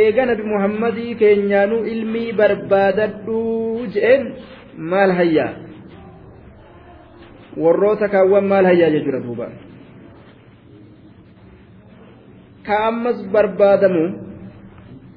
eega 0.00 0.26
nabi 0.28 0.42
muhammadii 0.52 1.14
keenyaanuu 1.20 1.84
ilmii 1.92 2.32
barbaadadhuu 2.40 3.86
je'een 3.94 4.24
maal 4.90 5.12
hayyaa 5.20 5.52
warroota 7.62 8.08
kaawwan 8.14 8.50
maal 8.52 8.68
hayyaa 8.70 8.90
jechuudha 8.94 9.20
duuba 9.26 9.46
ka 12.66 12.80
ammas 12.88 13.18
barbaadamu 13.36 14.04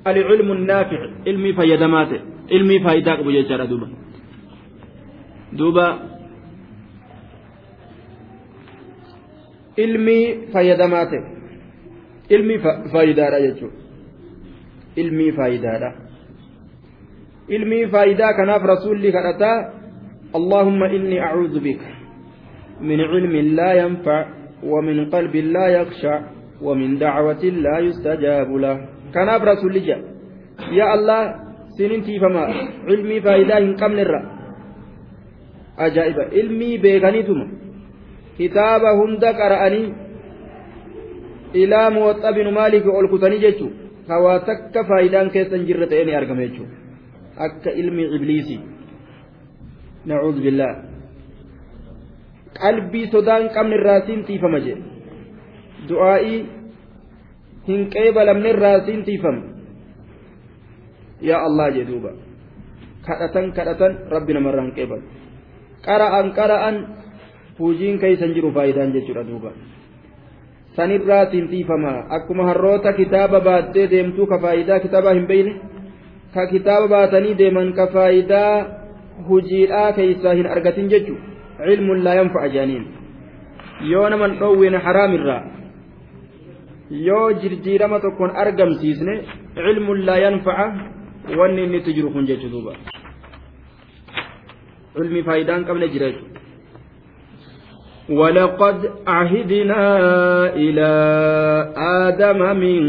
العلم 0.07 0.51
النافع 0.51 1.01
علمي 1.27 1.53
فيدمات 1.53 2.11
علمي 2.51 2.77
فايدة 2.79 3.13
قبو 3.15 3.31
جيشارة 3.31 3.65
دوبا 5.53 5.87
دوبا 9.78 9.84
علمي 9.84 10.36
فيدمات 10.52 11.10
علمي 12.30 12.58
فايدة 12.92 13.38
جيشو 13.38 13.68
علمي 14.98 15.32
فايدة 15.32 15.94
علمي 17.50 17.86
فايدة 17.86 18.32
كناف 18.32 18.62
رسولي 18.62 19.12
كرتا 19.12 19.52
اللهم 20.34 20.82
إني 20.82 21.20
أعوذ 21.20 21.60
بك 21.60 21.80
من 22.80 23.00
علم 23.00 23.36
لا 23.36 23.72
ينفع 23.72 24.26
ومن 24.62 25.10
قلب 25.10 25.36
لا 25.36 25.66
يخشع 25.68 26.20
ومن 26.62 26.98
دعوة 26.98 27.44
لا 27.44 27.78
يستجاب 27.78 28.50
له 28.56 28.96
kanaaf 29.12 29.42
rasuulli 29.42 29.80
jedha 29.86 30.08
yaa 30.78 30.92
allah 30.96 31.20
sinin 31.76 32.02
tiifamaa 32.08 32.48
ilmii 32.94 33.20
faayidaa 33.26 33.60
hin 33.60 33.76
qabnerra 33.82 34.20
ajaa'iba 35.86 36.24
ilmii 36.32 36.78
beekaniituma. 36.78 37.65
Kitaaba 38.38 38.90
hunda 39.00 39.30
qara'anii 39.40 39.86
ilaa 41.62 41.90
muwaxxa 41.96 42.32
binu 42.38 42.50
maaliif 42.58 42.86
ol 42.98 43.08
kutanii 43.14 43.44
jechuu 43.44 43.70
hawaa 44.08 44.38
takka 44.48 44.84
faayidaan 44.88 45.30
keessa 45.34 45.56
hin 45.56 45.66
jirre 45.68 45.86
ta'ee 45.92 46.04
ni 46.08 46.18
argama 46.20 46.42
jechuu 46.46 46.68
akka 47.46 47.70
ilmi 47.82 48.04
ibliisii 48.18 48.60
nacuudhu 50.10 50.40
billaa 50.46 50.74
qalbii 52.60 53.06
sodaa 53.14 53.38
hin 53.40 53.50
qabne 53.56 53.74
irraa 53.80 54.00
siin 54.06 54.24
tiifama 54.28 54.58
jedhe 54.66 54.84
du'aa'ii 55.88 56.38
hin 57.68 57.90
qeebalamne 57.94 58.48
irraa 58.54 58.78
siin 58.86 59.04
tiifama 59.08 59.42
yaa 61.20 61.44
allah 61.48 61.72
jee 61.74 61.86
duuba. 61.88 62.12
Kadhatan 63.06 63.52
kadhatan 63.56 63.92
rabbi 64.10 64.32
namarraa 64.34 64.66
hin 64.68 64.74
qeebalu. 64.76 65.04
Qara'an 65.86 66.26
qara'an 66.38 66.76
hujiin 67.58 67.98
keeysan 68.04 68.34
jiru 68.36 68.52
faayidaan 68.56 68.92
jechuudha 68.96 69.24
duuba 69.30 69.52
sanirraa 70.76 71.24
siin 71.30 71.48
tiifama 71.52 71.92
akkuma 72.18 72.44
harroota 72.50 72.92
kitaaba 72.98 73.40
baattee 73.48 73.86
deemtuu 73.90 74.26
ka 74.32 74.38
faayidaa 74.44 74.80
kitaabaa 74.84 75.14
hin 75.18 75.26
beeyne 75.30 75.52
ka 76.34 76.46
kitaaba 76.52 76.88
baatanii 76.94 77.34
deeman 77.38 77.72
ka 77.78 77.86
faayidaa 77.94 78.52
hujiidhaa 79.28 79.88
keeysaa 79.98 80.34
hin 80.40 80.48
argatin 80.56 80.90
jechu 80.94 81.14
cilmun 81.64 82.04
laa 82.08 82.14
yanfa'a 82.20 82.48
jaaniin 82.56 82.84
yoo 83.92 84.08
naman 84.14 84.36
dhoowwine 84.40 84.78
haraamirraa 84.88 85.40
yoo 87.08 87.26
jirjiirama 87.44 88.00
tokkoon 88.04 88.36
argamsiisne 88.44 89.14
cilmun 89.64 90.06
laa 90.10 90.18
yanfa'a 90.26 90.66
wanni 91.40 91.64
inni 91.68 91.78
itti 91.82 91.96
jiru 92.00 92.10
kun 92.16 92.28
jechu 92.32 92.48
duuba 92.56 92.72
cilmi 94.96 95.22
faayidaan 95.30 95.64
qabne 95.70 95.88
jira 95.94 96.10
jechuudha 96.12 96.45
ولقد 98.10 98.90
عهدنا 99.06 99.82
إلى 100.54 100.90
آدم 101.76 102.38
من 102.38 102.80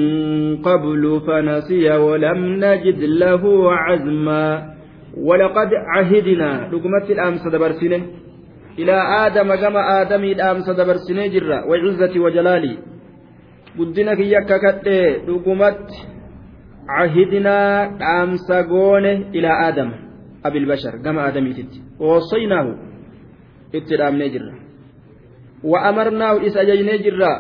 قبل 0.62 1.22
فنسي 1.28 1.90
ولم 1.98 2.66
نجد 2.66 3.00
له 3.04 3.74
عزما. 3.74 4.74
ولقد 5.18 5.70
عهدنا. 5.74 6.70
لقمت 6.72 7.12
الآن 7.12 7.38
صدبر 7.38 7.72
سنة 7.72 8.02
إلى 8.80 8.94
آدم 9.28 9.56
كما 9.56 10.02
آدم 10.02 10.24
الآن 10.24 10.62
صدبر 10.62 10.96
سنة 11.10 11.28
جرة 11.28 11.66
وعزة 11.66 12.20
وجلالي. 12.20 12.78
قدنا 13.80 14.16
في 14.16 14.34
يككت 14.34 14.88
لقمت 15.28 15.90
عهدنا 16.90 17.86
الآن 17.90 18.36
صدبر 18.38 19.04
إلى 19.36 19.50
آدم. 19.70 19.92
أبي 20.46 20.58
البشر. 20.58 20.92
كما 21.06 21.28
آدم 21.28 21.48
يتت. 21.48 21.74
ووصيناه. 22.00 22.76
اتلام 23.76 24.22
نجره 24.22 24.67
وأمرناه 25.64 26.46
إس 26.48 26.58
أججني 26.58 26.98
جرا. 26.98 27.34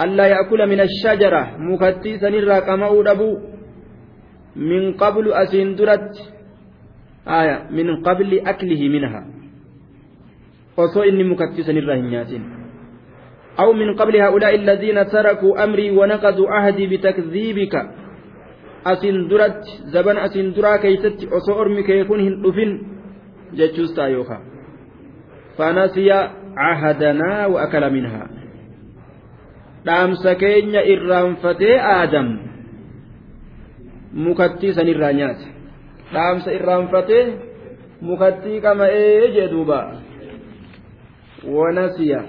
ألا 0.00 0.26
يأكل 0.26 0.60
من 0.66 0.80
الشجرة. 0.80 1.42
مكتي 1.58 2.18
سنرا 2.18 2.58
كما 2.60 2.86
أودبو. 2.86 3.38
من 4.56 4.94
قبل 4.94 5.32
أسندرت 5.32 6.10
آية. 7.28 7.56
من 7.70 8.02
قبل 8.02 8.30
أكله 8.46 8.88
منها. 8.88 9.22
وصو 10.76 11.02
إني 11.02 11.24
مكتي 11.24 11.62
سنرا 11.62 11.94
هنياتين. 11.94 12.42
أو 13.60 13.72
من 13.72 13.96
قبل 13.96 14.16
هؤلاء 14.16 14.54
الذين 14.54 15.06
تركوا 15.06 15.64
أمري 15.64 15.90
ونقضوا 15.90 16.48
عهدي 16.50 16.86
بتكذيبك. 16.86 17.74
أسندرت 18.86 19.62
زبن 19.92 20.16
أسندرا 20.16 20.76
كيست 20.76 21.28
أصو 21.32 21.60
أرمي 21.60 21.82
كيكون 21.82 22.20
هندفن 22.20 22.70
جتشوستا 23.52 24.06
يوكا 24.06 24.38
ahadanaa 26.56 27.48
wa 27.48 27.62
akala 27.62 27.90
minhaa 27.90 28.28
dhaamsa 29.84 30.34
keenya 30.34 30.82
irraanfatee 30.84 31.76
aadam. 31.80 32.28
Mukattii 34.12 34.72
sanirraa 34.74 35.12
nyaate. 35.12 35.46
Dhaamsa 36.12 36.52
irraanfatee 36.52 37.24
mukattii 38.00 38.60
qama'ee 38.60 39.28
jee 39.34 39.48
duuba. 39.52 39.80
Wanasiya 41.56 42.20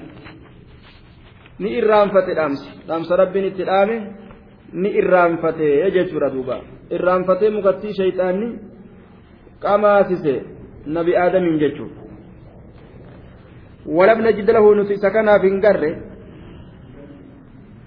ni 1.60 1.70
irraanfate 1.80 2.34
dhaamsa 2.40 2.68
dhaamsa 2.88 3.16
rabbiin 3.22 3.46
itti 3.52 3.64
dhaame 3.70 3.98
ni 4.74 4.90
irraanfate 5.02 5.68
jechuudha 5.96 6.30
duuba. 6.36 6.58
Irraanfatee 6.96 7.50
mukattii 7.50 7.94
shayxaanni 8.00 8.48
qamaasise 9.64 10.36
nabi 10.86 11.18
aadamiin 11.24 11.60
jechuudha. 11.60 12.01
ولم 13.87 14.19
نجد 14.27 14.51
له 14.51 14.65
نسيس 14.75 15.07
كان 15.07 15.29
في 15.41 15.49
انقر 15.49 15.83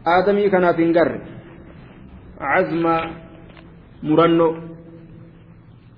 آدمي 0.08 0.50
كان 0.50 0.66
في 0.76 0.84
انقر 0.84 1.10
عزم 2.42 2.86
مرنو 4.04 4.50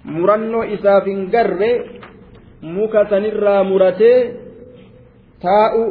مرنو 0.05 0.59
إسا 0.73 0.99
في 1.03 1.11
انقر 1.11 1.61
muka 2.61 3.09
sanirraa 3.09 3.63
muratee 3.63 4.37
taa'u 5.41 5.83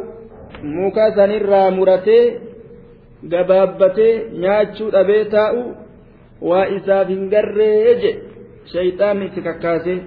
muka 0.63 1.11
sanirraa 1.15 1.71
muratee 1.71 2.39
gabaabbatee 3.31 4.13
nyaachuu 4.43 4.91
dhabee 4.91 5.25
taa'u 5.35 5.63
waa 6.49 6.65
isaaf 6.77 7.07
hin 7.07 7.27
garree 7.33 7.95
je 8.03 8.11
shayxaan 8.73 9.23
itti 9.27 9.41
kakkaasee 9.47 9.99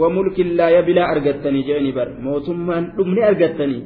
وملك 0.00 0.40
لا 0.40 0.68
يبلا 0.76 1.02
أرجتني 1.12 1.62
جاني 1.68 1.92
بر 1.92 2.08
موتما 2.26 2.76
دمني 2.98 3.28
أرجتني 3.28 3.80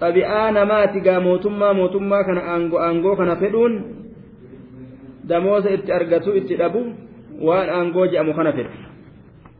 طبيعة 0.00 0.50
نماتي 0.56 1.00
قا 1.06 1.18
موتما 1.18 1.68
موتما 1.72 2.18
كان 2.26 2.38
أنغو 2.38 2.76
أنغو 2.78 3.16
كان 3.18 3.30
فدون 3.40 3.72
دموز 5.30 5.66
إت 5.66 5.90
أرجتو 5.90 6.30
إت 6.38 6.50
أبو 6.66 6.82
وان 7.46 7.68
أنغو 7.80 8.04
جاء 8.12 8.22
مخنا 8.28 8.52
فد 8.56 8.68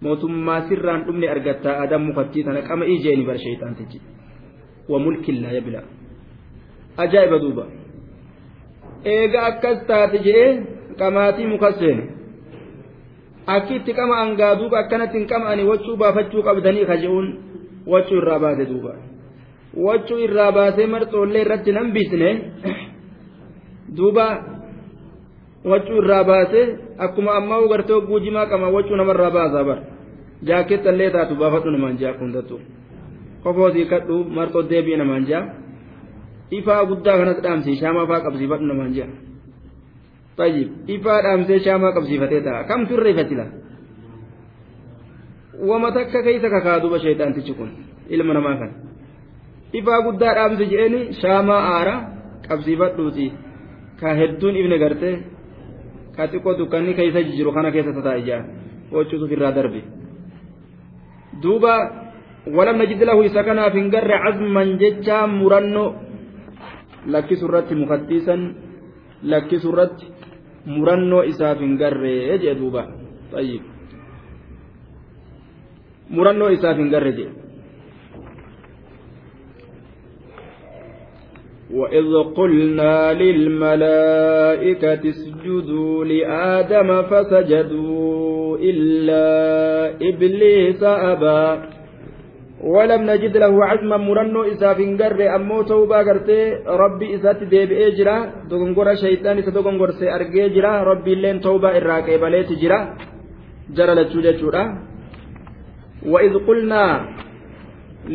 موتما 0.03 0.57
سران 0.69 1.01
دمني 1.07 1.27
أرجتا 1.33 1.71
أدم 1.83 2.03
مفتي 2.09 2.41
أنا 2.51 2.61
كما 2.69 2.85
إيجاني 2.91 3.25
بر 3.29 3.37
شيطان 3.45 3.73
تجي 3.79 4.01
وملك 4.91 5.27
لا 5.43 5.51
يبلا 5.57 5.83
أجائب 6.99 7.33
دوبا 7.43 7.65
إيجا 9.07 9.41
أكستات 9.49 10.13
جئ 10.25 10.39
كماتي 10.99 11.45
مكسين 11.53 11.99
akkitti 13.48 13.94
qama 13.94 14.16
angaa 14.24 14.56
duuba 14.60 14.80
akkanatti 14.80 15.18
hin 15.18 15.28
qama'ani 15.28 15.64
wachuu 15.72 15.96
baafachuu 15.98 16.44
qabdanii 16.44 16.86
kaje'uun 16.92 17.28
wachuu 17.94 18.18
irraa 18.18 18.40
baase 18.40 18.66
duuba 18.66 18.94
wachuu 19.86 20.20
irraa 20.26 20.52
baasee 20.52 20.88
marxoollee 20.88 21.42
irratti 21.46 21.72
nan 21.72 21.92
bisne 21.96 22.30
duuba 23.98 24.26
wachuu 25.72 25.98
irraa 26.04 26.24
baasee 26.24 26.66
akkuma 27.08 27.36
ammaa 27.40 27.68
gartee 27.74 27.96
hogguu 27.98 28.20
jimaa 28.20 28.46
qama 28.46 28.70
wachuu 28.76 28.96
namarraa 29.02 29.32
baasaa 29.32 29.64
bar 29.64 29.80
jaakettallee 30.48 31.10
taatu 31.10 31.36
baafadhu 31.36 31.72
namaan 31.76 31.98
jaa 31.98 32.14
kundattu 32.22 32.60
kofoosii 33.44 33.86
kadhu 33.92 34.24
marxoo 34.38 34.64
deebi'e 34.72 34.98
namaan 34.98 35.28
jaa 35.28 35.44
ifaa 36.52 36.86
guddaa 36.86 37.18
kanas 37.18 37.40
dhaamsee 37.44 37.76
shaamaa 37.82 38.08
faa 38.08 38.24
qabsiifadhu 38.26 38.66
namaan 38.72 38.94
jedha 38.98 39.33
طيب 40.39 40.69
ifaa 40.95 41.23
dhaamsee 41.25 41.59
shaamaa 41.67 41.93
qabsiifatee 41.97 42.41
ta'a 42.47 42.65
kamtu 42.71 42.95
irreeffatila 42.95 43.45
wama 45.69 45.89
takka 45.97 46.23
keeysa 46.23 46.49
kakaa 46.55 46.81
duba 46.85 46.99
sheexaantichi 47.05 47.53
kun 47.59 47.71
ilma 48.15 48.35
namaa 48.39 48.57
kan 48.61 48.71
ifaa 49.81 50.01
guddaa 50.07 50.35
dhaamse 50.39 50.65
jedheeni 50.73 51.01
shaamaa 51.21 51.63
aara 51.75 51.95
qabsiifadhuuti 52.49 53.27
ka 54.01 54.15
hedduun 54.21 54.57
ibne 54.61 54.77
gartee 54.85 55.15
ka 56.17 56.23
xiqqoo 56.33 56.59
dukkanni 56.61 56.95
keeysa 56.99 57.21
jiru 57.37 57.51
kana 57.57 57.75
keessa 57.75 57.97
tataa 57.99 58.17
ijaa 58.23 58.43
wachuutu 58.95 59.33
irraa 59.37 59.53
darbe 59.59 59.81
duuba 61.43 61.75
ولم 62.57 62.77
نجد 62.83 63.03
له 63.03 63.19
إذا 63.29 63.43
كان 63.43 63.61
في 63.73 63.79
انقر 63.85 64.11
عزما 64.25 64.63
ججا 64.83 65.19
مرنو 65.41 65.87
لكي 67.13 67.35
سرت 67.41 67.69
مفتيسا 67.81 68.37
لكي 69.31 69.57
سرت 69.65 69.97
مرنو 70.66 71.22
إذا 71.22 71.54
في 71.54 71.64
انقر 71.64 72.06
يجي 72.06 72.54
دوبا 72.54 72.84
طيب 73.32 73.62
مرنو 76.10 76.48
إذا 76.48 76.74
في 76.74 76.82
انقر 76.82 77.08
يجي 77.08 77.28
وإذ 81.74 82.14
قلنا 82.38 83.14
للملائكة 83.14 85.10
اسجدوا 85.10 86.06
لآدم 86.06 87.02
فسجدوا 87.02 88.58
إلا 88.58 89.26
إبليس 90.10 90.84
أبى 90.84 91.64
ولم 92.64 93.02
نجد 93.12 93.38
له 93.38 93.54
عزما 93.66 93.98
مرنو 93.98 94.44
إذا 94.44 94.72
انقر 94.86 95.20
أمو 95.36 95.62
توبا 95.72 96.00
قرتي 96.08 96.40
ربي 96.82 97.06
إذا 97.16 97.32
تديبئي 97.40 97.92
جرا 97.98 98.18
دغنغور 98.50 98.88
شيطان 99.04 99.38
إذا 99.38 99.52
دغنغور 99.58 99.92
سي 100.00 100.08
جرا 100.56 100.72
ربي 100.92 101.14
اللين 101.14 101.38
توبا 101.46 101.70
إراكي 101.78 102.18
بليت 102.24 102.52
جرا 102.62 102.80
جرى 103.78 103.94
لتشوجة 103.98 104.32
جرا 104.42 104.64
وإذ 106.12 106.34
قلنا 106.48 106.84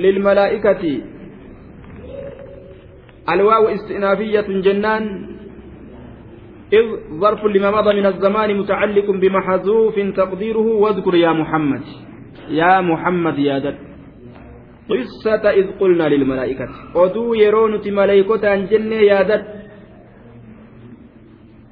للملائكة 0.03 0.83
الواو 3.33 3.65
استئنافية 3.77 4.49
جنان 4.67 5.05
إذ 6.73 6.85
ظرف 7.23 7.45
لما 7.45 7.71
مضى 7.77 7.93
من 8.01 8.07
الزمان 8.07 8.51
متعلق 8.61 9.09
بمحذوف 9.11 9.97
تقديره 10.21 10.67
واذكر 10.83 11.15
يا 11.15 11.33
محمد 11.41 11.85
يا 12.61 12.81
محمد 12.81 13.39
يا 13.39 13.59
دد 13.59 13.88
قلنا 15.81 16.09
للملائكة 16.09 16.69
أدو 16.97 17.35
يرونت 17.35 17.89
ملائكة 17.89 18.45
جنة 18.71 18.97
يا 18.97 19.23
دد 19.23 19.45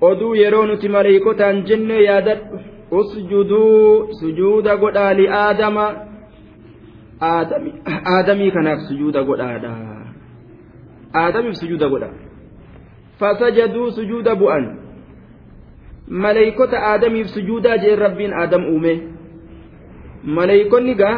أدو 0.02 0.34
يرونت 0.34 0.86
ملائكة 0.86 1.40
جنة 1.68 1.94
يا 1.94 2.20
دد 2.20 2.40
اسجدوا 2.92 4.12
سجود 4.20 4.68
قد 4.68 4.96
لآدم 5.18 5.76
آدمي 7.22 7.72
آدمي 8.18 8.50
كان 8.50 8.68
سجود 8.88 9.16
قد 9.16 9.40
آدم 9.40 9.96
aadamiif 11.14 11.56
sujuuda 11.56 11.88
godha 11.88 12.10
fasajaduu 13.20 13.90
sujuuda 13.98 14.34
bu'an 14.34 14.64
maleeykota 16.24 16.82
aadamiif 16.90 17.28
sujuudaa 17.36 17.78
jeen 17.84 17.98
rabbiin 17.98 18.34
aadam 18.40 18.66
uume 18.72 18.92
maleeykonni 20.38 20.94
gaa 20.94 21.16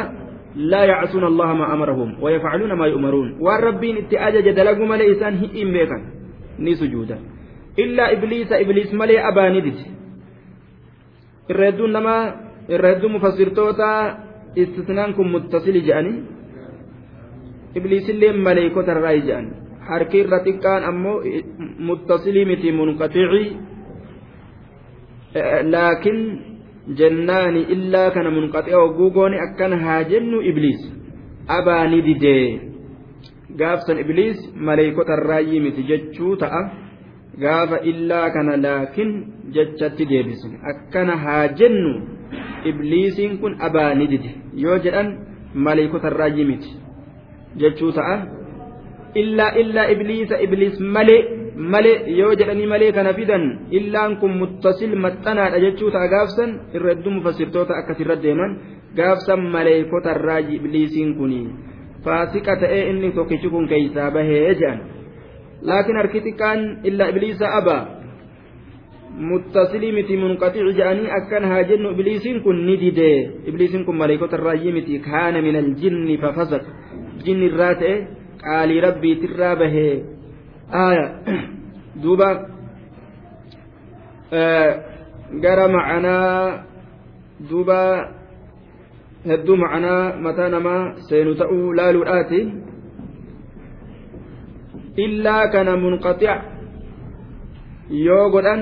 yu'maruun 2.93 3.29
waan 3.45 3.61
rabbiin 3.63 3.97
itti 4.01 4.17
ajaje 4.27 4.53
dalagu 4.53 4.85
malee 4.85 5.11
isaan 5.15 5.35
hin 5.43 5.71
beekan 5.75 6.01
ni 6.59 6.75
sujuuda 6.75 7.17
illaa 7.83 8.09
ibliisa 8.15 8.59
ibliis 8.63 8.91
malee 8.93 9.19
abaani 9.29 9.61
dide 9.67 9.85
irra 11.49 11.65
hedduun 11.71 11.91
namaa 11.97 12.21
irra 12.69 12.87
hedduu 12.93 13.09
mufassirtoota 13.15 13.87
istisnaan 14.55 15.13
kun 15.13 15.31
muttasili 15.35 15.81
je'anii 15.87 16.17
ibliisillee 17.75 18.33
maleeykota 18.33 18.91
irraa 18.97 19.15
je'anii 19.29 19.55
harki 19.89 20.17
irra 20.23 20.39
xiqqaan 20.45 20.83
ammoo 20.91 21.17
muttasilii 21.89 22.45
miti 22.51 22.71
munqaxici 22.79 23.43
laakiin 25.71 26.19
jennaani 26.97 27.61
illaa 27.75 28.09
kana 28.15 28.31
munqaxi'a 28.37 28.77
hogguu 28.83 29.11
goone 29.17 29.37
akkana 29.45 29.77
haa 29.85 30.03
jennu 30.11 30.41
ibliis. 30.51 30.81
Abaani 31.57 32.01
didee 32.07 32.61
gaafsan 33.59 33.99
ibliis 34.03 34.39
maleeykota 34.55 35.13
irraayyii 35.19 35.59
miti 35.65 35.83
jechuu 35.91 36.35
ta'a. 36.43 36.61
Gaafa 37.41 37.77
illaa 37.91 38.29
kana 38.35 38.57
laakiin 38.65 39.11
jechatti 39.55 40.05
deebisne 40.09 40.57
akkana 40.71 41.17
haa 41.25 41.47
jennu 41.61 41.93
ibliisiin 42.71 43.37
kun 43.37 43.55
abaani 43.67 44.07
dide. 44.11 44.31
Yoo 44.63 44.77
jedhan 44.85 45.15
maleeykota 45.53 46.07
irraayyii 46.13 46.45
miti 46.51 46.69
jechuu 47.63 47.91
ta'a. 47.91 48.38
Illaa 49.15 49.51
illaa 49.61 49.87
ibliisa 49.93 50.41
ibliis 50.45 50.79
malee 50.79 51.21
malee 51.73 51.97
yoo 52.19 52.33
jedhanii 52.39 52.67
malee 52.73 52.91
kana 52.91 53.13
fidan 53.13 53.43
illaan 53.79 54.17
kun 54.21 54.37
muttasil 54.41 54.95
maxxanaadha 55.05 55.59
jechuu 55.65 55.91
ta'a 55.95 56.07
gaafsan 56.13 56.51
irra 56.75 56.93
hedduu 56.93 57.11
mufassirtoota 57.17 57.73
akkasirra 57.81 58.15
deeman 58.23 58.57
gaafsan 58.95 59.41
maleekota 59.55 60.15
irraa 60.17 60.39
ibliisiin 60.57 61.15
kuni 61.19 61.41
faasiqa 62.05 62.55
ta'ee 62.63 62.83
inni 62.89 63.11
tokkichi 63.17 63.49
kun 63.53 63.67
keeysaa 63.71 64.11
bahee 64.11 64.43
jedhan 64.49 64.79
laakiin 65.69 65.97
harki 66.01 66.19
xiqqaan 66.27 66.59
illaa 66.91 67.09
ibliisa 67.13 67.47
abaa 67.59 67.81
muttasilii 69.29 69.91
miti 69.97 70.17
munqaxici 70.21 70.73
jedhanii 70.79 71.09
akkan 71.17 71.43
haa 71.51 71.63
jennu 71.71 71.91
ibliisiin 71.95 72.39
kun 72.45 72.63
ni 72.65 72.77
didee 72.83 73.17
ibliisiin 73.51 73.85
kun 73.85 73.97
maleekota 74.01 74.37
irraayyii 74.39 74.71
miti 74.77 74.99
kaana 75.09 75.41
min 75.41 75.55
aljinni 75.61 76.17
fafasaq 76.23 76.63
jinni 77.25 77.45
irraa 77.51 77.73
ta'e 77.81 77.95
qaalii 78.43 78.81
rabbiitirraa 78.87 79.55
bahee 79.61 79.95
duuba 82.03 82.29
gara 85.43 85.65
macanaa 85.75 86.63
duuba 87.49 87.79
hedduu 89.25 89.57
macanaa 89.63 90.15
mataa 90.25 90.49
namaa 90.55 90.83
seenu 91.09 91.35
ta'uu 91.41 91.73
laaluudhaati. 91.79 92.39
Illaa 95.05 95.43
kana 95.53 95.77
munqaxic 95.83 96.39
yoo 98.05 98.25
godhan 98.33 98.61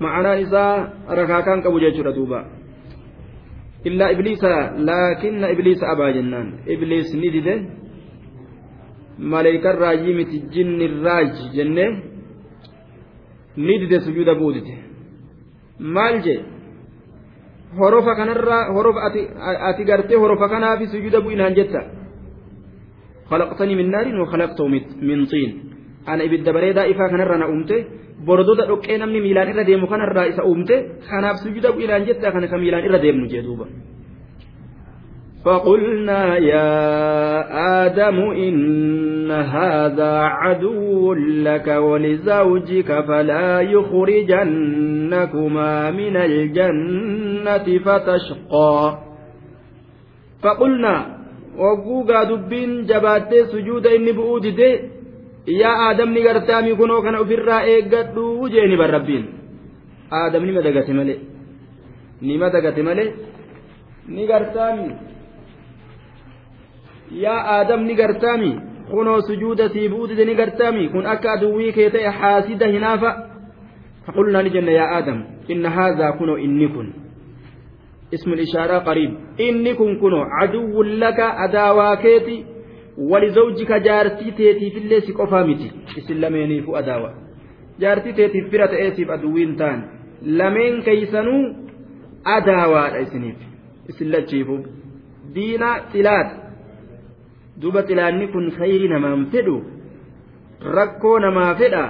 macanaan 0.00 0.42
isaa 0.46 0.74
rakaakaan 1.18 1.62
qabu 1.64 1.80
jechuudha 1.84 2.16
duuba. 2.18 2.40
Illaa 3.88 4.12
ibliisa 4.16 4.52
laakinna 4.88 5.52
ibliisa 5.54 5.84
abaa 5.92 6.12
jennaan. 6.16 6.48
Ibliis 6.66 7.08
ni 7.14 7.28
dide 7.34 7.54
maleeykan 9.18 9.78
raajii 9.78 10.14
miti 10.14 10.42
jinni 10.50 10.88
raaj 11.04 11.32
jennee 11.54 11.90
ni 13.56 13.78
dide 13.78 14.00
sujuuda 14.00 14.34
buudite. 14.34 14.74
Maal 15.78 16.22
jee? 16.22 16.40
Horofa 17.78 18.14
kanarraa 18.14 18.72
horofa 18.74 19.00
ati 19.06 19.20
ati 19.70 19.84
gartee 19.84 20.16
horofa 20.16 20.48
kanaafi 20.48 20.86
sujuuda 20.86 21.20
bu'inaan 21.20 21.54
jetta. 21.54 21.80
Khalaqtanii 23.30 23.76
min 23.76 23.90
naarin 23.90 24.18
wa 24.18 24.26
khalaqtau 24.26 24.68
min 24.68 25.26
xiin 25.26 25.52
ana 26.06 26.24
ibidda 26.24 26.52
bareedaa 26.52 26.86
ifaa 26.86 27.08
kanarraa 27.08 27.38
na 27.38 27.48
uumte. 27.48 27.86
Borododa 28.26 28.66
dhoqqee 28.66 28.98
namni 28.98 29.20
miilaan 29.20 29.48
irra 29.48 29.64
deemu 29.66 29.86
kanarraa 29.86 30.24
isa 30.24 30.42
uumte. 30.44 30.74
Kanaaf 31.10 31.36
sujuuda 31.42 31.72
bu'inaan 31.72 32.06
jetta 32.06 32.32
kana 32.32 32.48
ka 32.48 32.58
miilaan 32.58 32.84
irra 32.84 33.02
deemnu 33.02 33.26
jee 33.26 33.42
duuba. 33.42 33.66
فقلنا 35.45 36.37
يا 36.37 36.69
آدم 37.85 38.19
إن 38.19 39.31
هذا 39.31 40.13
عدو 40.19 41.13
لك 41.47 41.67
ولزوجك 41.67 43.05
فلا 43.07 43.61
يخرجنكما 43.61 44.91
من 45.91 46.15
الجنة 46.17 47.79
فتشقى 47.85 48.97
فقلنا 50.43 51.19
وقوقا 51.57 52.23
دبين 52.23 52.85
جبات 52.85 53.33
سجود 53.51 53.87
إني 53.87 54.11
بؤود 54.11 54.41
دي 54.41 54.79
يا 55.47 55.91
آدم 55.91 56.09
نغرتامي 56.17 56.75
كنو 56.75 57.01
كان 57.01 57.15
أفرا 57.15 57.61
إيقادو 57.61 58.47
جيني 58.47 58.75
بالربين 58.75 59.25
آدم 60.13 60.45
نما 60.45 60.61
دقت 60.61 60.89
ملي 60.89 61.15
نما 62.21 62.47
دقت 62.47 62.79
ملي 62.79 63.05
نغرتامي 64.09 64.89
yaa 67.11 67.41
aadam 67.55 67.83
ni 67.83 67.95
gartaami 67.95 68.51
kunoo 68.91 69.21
sujuuda 69.21 69.69
sii 69.69 69.89
buutite 69.89 70.25
ni 70.25 70.35
gartaami 70.35 70.89
kun 70.89 71.05
akka 71.05 71.31
aduwwii 71.31 71.71
kee 71.71 71.89
ta'e 71.89 72.09
haasida 72.19 72.67
hinaafa 72.67 73.25
فقلنا 74.07 74.41
لجنة 74.41 74.71
يا 74.71 74.97
آدم 74.97 75.23
إن 75.51 75.65
هذا 75.65 76.09
كنو 76.19 76.35
إني 76.35 76.67
كن 76.67 76.87
اسم 78.13 78.33
الإشارة 78.33 78.77
قريب 78.77 79.11
إني 79.39 79.73
كن 79.73 79.99
كنو 80.01 80.21
عدو 80.21 80.83
لك 80.83 81.19
أداواكيتي 81.19 82.45
walizawjika 83.09 83.79
jaartii 83.79 84.31
teetiifillee 84.31 85.01
si 85.01 85.13
qofaa 85.13 85.43
miti 85.45 85.71
isin 85.97 86.21
lameeniifu 86.21 86.77
adaawa 86.77 87.13
jaartii 87.79 88.13
teetiif 88.13 88.49
bira 88.51 88.67
ta'eesiif 88.67 89.09
aduwwiin 89.09 89.55
ta'an 89.55 89.83
lameen 90.25 90.81
keeysanuu 90.83 91.55
adaawaadha 92.23 92.99
isiniif 92.99 93.37
isin 93.89 94.11
lachiifu 94.11 94.57
diina 95.35 95.69
xilaata 95.91 96.35
duuba 97.60 97.82
xilaanni 97.88 98.26
kun 98.32 98.50
khayri 98.58 98.88
namaan 98.88 99.26
fedhu 99.32 99.56
rakkoo 100.76 101.18
namaa 101.18 101.54
fedha 101.60 101.84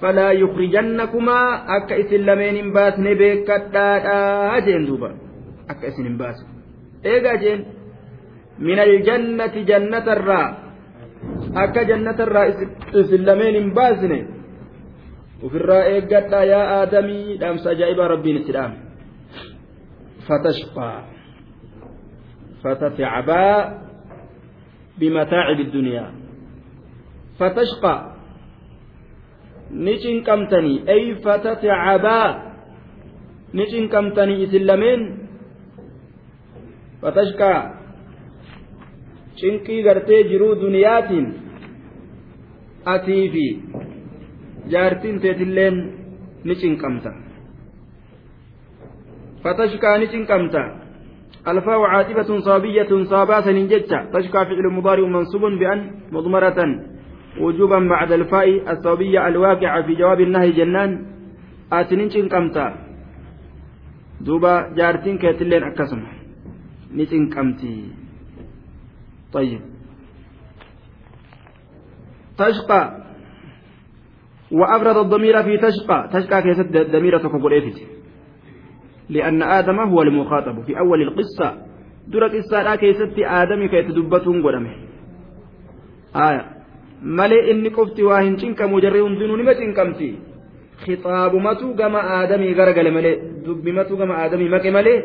falaa 0.00 0.32
yukrijannakumaa 0.32 1.64
akka 1.76 1.94
isin 2.02 2.26
lameen 2.26 2.56
hin 2.56 2.72
baasne 2.72 3.14
beekadhaadhaa 3.14 4.60
jeen 4.66 4.86
duuba. 4.86 5.10
Akka 5.68 5.86
isin 5.88 6.04
hin 6.04 6.18
baasne 6.18 6.48
eegaa 7.04 7.36
jeen 7.42 7.66
min 8.58 8.78
aljannati 8.78 9.64
jannatarraa 9.70 10.46
akka 11.64 11.84
jannatarraa 11.90 12.44
isin 13.00 13.26
lameen 13.26 13.54
hin 13.60 13.70
baasne 13.74 14.18
ofirraa 15.42 15.82
eeggadhaa 15.94 16.44
yaa 16.52 16.66
aadamii 16.78 17.38
dhaamsa 17.40 17.70
ajaa'ibaa 17.70 18.08
rabbiin 18.14 18.36
itti 18.42 18.52
dhaame. 18.58 18.76
Fatashqaa. 20.28 20.98
Fatatacbaa 22.62 23.85
bimataacibi 24.99 25.63
الدنيا 25.67 26.05
فتشقى 27.39 27.95
ni 29.71 29.93
cinqamtanii 30.03 30.83
ay 30.93 31.03
fatatacabaa 31.23 32.29
ni 33.55 33.63
cinqamtanii 33.71 34.43
isin 34.45 34.67
lameen 34.69 35.01
fatashqaa 37.01 37.59
cinqii 39.39 39.83
gartee 39.87 40.21
jiruu 40.29 40.53
duniyaatiin 40.63 41.27
atii 42.93 43.25
fi 43.33 43.45
jaartiin 44.73 45.17
teetilleen 45.23 45.77
ni 46.43 46.55
cinqamta 46.61 47.11
fatashkaa 49.43 49.97
ni 49.97 50.07
cinqamta 50.13 50.61
الفاء 51.48 51.80
عاطفة 51.80 52.38
صابية 52.38 53.04
صاباسا 53.04 53.52
جتة 53.52 54.04
تشكى 54.12 54.44
فعل 54.44 54.66
مضارع 54.72 55.08
منصوب 55.08 55.42
بأن 55.42 55.80
مضمرة. 56.12 56.58
وجوبا 57.40 57.78
بعد 57.88 58.12
الفاء 58.12 58.72
الصابية 58.72 59.28
الواقعة 59.28 59.86
في 59.86 59.94
جواب 59.94 60.20
النهي 60.20 60.50
جنان. 60.52 61.06
آتنين 61.72 62.28
كمتا 62.28 62.66
دوبا 64.20 64.74
جارتين 64.76 65.18
كيتلين 65.18 65.62
أكسم. 65.62 66.02
نتين 66.94 67.28
كمتي 67.30 67.90
طيب. 69.32 69.60
تشقى. 72.38 72.82
وأبرد 74.52 74.96
الضمير 74.96 75.42
في 75.42 75.58
تشقى. 75.58 76.08
تشقى 76.12 76.42
كيست 76.42 76.68
ضمير 76.92 77.18
تكبر 77.18 77.52
لأن 79.10 79.42
آدم 79.42 79.78
هو 79.80 80.02
المخاطب 80.02 80.62
في 80.66 80.78
أول 80.78 81.02
القصة 81.02 81.48
درة 82.08 82.28
قصة 82.28 82.76
كيست 82.76 83.18
آدم 83.18 83.66
كيتدبتهم 83.66 84.46
قدمه 84.46 84.74
آية 86.16 86.44
ملئ 87.02 87.50
إني 87.50 87.68
قفت 87.68 88.00
واهن 88.00 88.38
شنك 88.38 88.62
مجرهم 88.62 89.12
دنون 89.18 89.42
ما 89.44 89.54
شنكمتي 89.54 90.10
aadamii 90.86 92.54
garagale 92.54 92.90
malee 92.90 93.20
dubbimatu 93.44 93.96
gama 93.96 94.14
aadamii 94.22 94.48
maqe 94.54 94.70
malee 94.70 94.98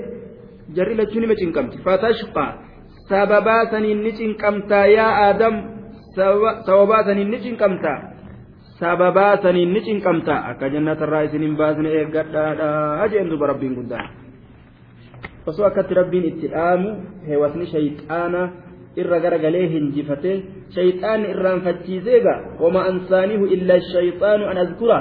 jarri 0.76 0.96
lachuun 1.00 1.22
nima 1.24 1.36
cinqamti 1.42 1.78
fatashqa 1.86 2.46
sababaa 3.10 3.72
saniin 3.72 4.04
ni 4.04 4.12
cinqamtaa 4.20 4.86
yaa 4.98 5.12
aadam 5.26 5.56
sababaa 6.16 7.04
saniin 7.08 7.30
ni 7.34 7.40
cinqamtaa 7.46 8.11
sababaa 8.82 9.38
saniin 9.44 9.74
ni 9.74 9.82
cinqamtaa 9.88 10.40
akka 10.52 10.70
jannatarraa 10.74 11.22
isin 11.30 11.46
hin 11.48 11.56
baasne 11.62 11.90
eeggadhaadha 12.00 13.08
jeen 13.14 13.30
duba 13.30 13.54
rabbiin 13.54 13.76
guddaan 13.78 14.10
osoo 15.48 15.66
akkatti 15.70 15.94
rabbiin 16.02 16.26
itti 16.32 16.48
dhaamu 16.56 16.90
heewasni 17.28 17.66
shayxaana 17.74 18.42
irra 19.04 19.20
garagalee 19.24 19.68
hinjifate 19.74 20.32
shayxaanni 20.76 21.32
irraanfachiisee 21.34 22.20
gaa 22.26 22.40
wama 22.64 22.82
ansaanihu 22.92 23.46
illa 23.56 23.80
shayxaanu 23.94 24.50
an 24.52 24.58
azkura. 24.66 25.00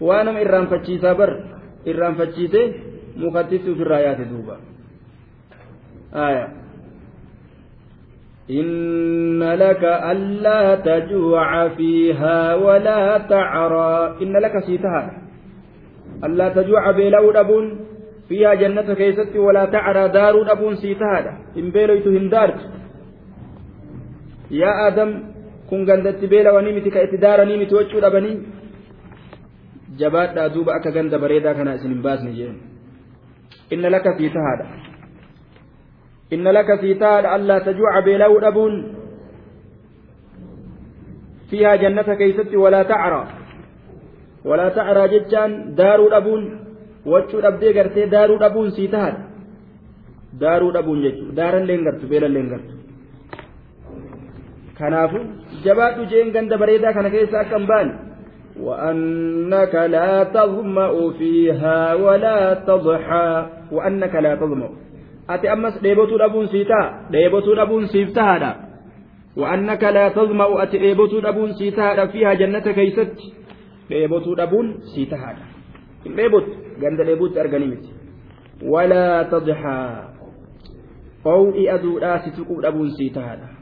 Waa 0.00 0.22
nama 0.24 0.40
irraanfachiisaa 0.44 1.14
bar 1.14 1.30
irraanfachiisee 1.90 2.64
mukattitti 3.16 3.70
ofirraa 3.74 4.00
yaate 4.06 4.24
duuba. 4.30 4.56
Aayaa 6.24 6.48
إن 8.50 9.42
لك 9.42 9.84
ألا 9.84 10.74
تجوع 10.74 11.68
فيها 11.68 12.54
ولا 12.54 13.18
تعرى 13.18 14.16
إن 14.22 14.32
لك 14.36 14.64
سيتها 14.66 15.22
ألا 16.24 16.48
تجوع 16.48 16.90
بيلو 16.90 17.30
أبون 17.30 17.80
فيها 18.28 18.54
جنة 18.54 18.94
كيست 18.94 19.36
ولا 19.36 19.64
تعرى 19.64 20.08
دار 20.08 20.52
أبون 20.52 20.74
سيتها 20.76 21.38
إن 21.56 21.70
بيلويت 21.70 22.06
هندارت 22.08 22.60
يا 24.50 24.88
آدم 24.88 25.32
kun 25.72 25.88
gandatti 25.88 26.28
beelawanii 26.28 26.72
miti 26.76 26.90
ka 26.92 27.00
itti 27.00 27.16
daaranii 27.16 27.56
miti 27.56 27.74
wachuu 27.74 28.00
dhabanii 28.04 28.44
jabaadhaa 29.96 30.52
duuba 30.52 30.74
akka 30.76 30.90
ganda 30.92 31.18
bareedaa 31.22 31.54
kana 31.56 31.74
isin 31.78 31.94
hin 31.94 32.02
baasne 32.04 32.32
jeen 32.36 32.56
inna 33.70 33.88
laka 33.94 34.12
إن 36.34 36.48
لك 36.48 36.80
سيتاد 36.80 37.24
ألا 37.34 37.58
تجوع 37.58 38.00
بلو 38.00 38.38
أبون 38.38 38.74
فيها 41.50 41.76
جنة 41.76 42.08
كيست 42.20 42.54
ولا 42.54 42.82
تعرى. 42.82 43.22
ولا 44.44 44.68
تعرى 44.68 45.08
جتان 45.12 45.74
دار 45.74 46.00
أبون 46.16 46.42
وجو 47.06 47.38
أبدي 47.48 47.68
قرتي 47.76 48.06
دار 48.06 48.30
أبون 48.46 48.70
سيتاد 48.70 49.14
دار 50.42 50.62
أبون 50.78 50.98
جتو 51.04 51.24
دارا 51.38 51.58
لينغرت 51.68 52.02
بيلا 52.10 52.28
لينغرت 52.34 52.68
كنافو 54.78 55.20
جبات 55.64 55.96
جين 56.10 56.28
غند 56.34 56.52
بريدا 56.60 56.90
كان 56.96 57.08
كيسا 57.14 57.42
كمبان 57.50 57.88
وأنك 58.66 59.74
لا 59.74 60.24
تظمأ 60.36 61.10
فيها 61.18 61.94
ولا 61.94 62.54
تضحى. 62.68 63.46
وأنك 63.72 64.14
لا 64.14 64.32
تظمأ. 64.34 64.70
Ati 65.28 65.48
ammas 65.48 65.82
dheebotuu 65.82 66.18
dhabuun 66.18 66.48
sii 66.48 66.64
ta'a 66.64 67.12
dheebotuu 67.12 67.54
dhabuun 67.54 67.88
siif 67.88 68.12
tahaadha 68.12 68.56
sii 71.58 71.70
tahaadha 71.70 72.08
fiihaa 72.08 72.34
jannata 72.34 72.72
keeysatti 72.72 73.34
dheebotuu 73.88 74.36
dhabuun 74.36 74.74
sii 74.94 75.06
tahaadha 75.06 75.46
hin 76.04 76.16
dheebotu 76.16 76.50
ganda 76.80 77.04
dheebuutti 77.04 77.40
arganii 77.40 77.66
miti 77.66 77.90
walaa 78.74 79.24
tadxaa 79.24 80.12
qow'i 81.24 81.68
aduudhaa 81.78 82.18
si 82.24 82.30
tuquu 82.30 82.62
dhabuun 82.62 82.90
sii 83.00 83.10
tahaadha 83.10 83.52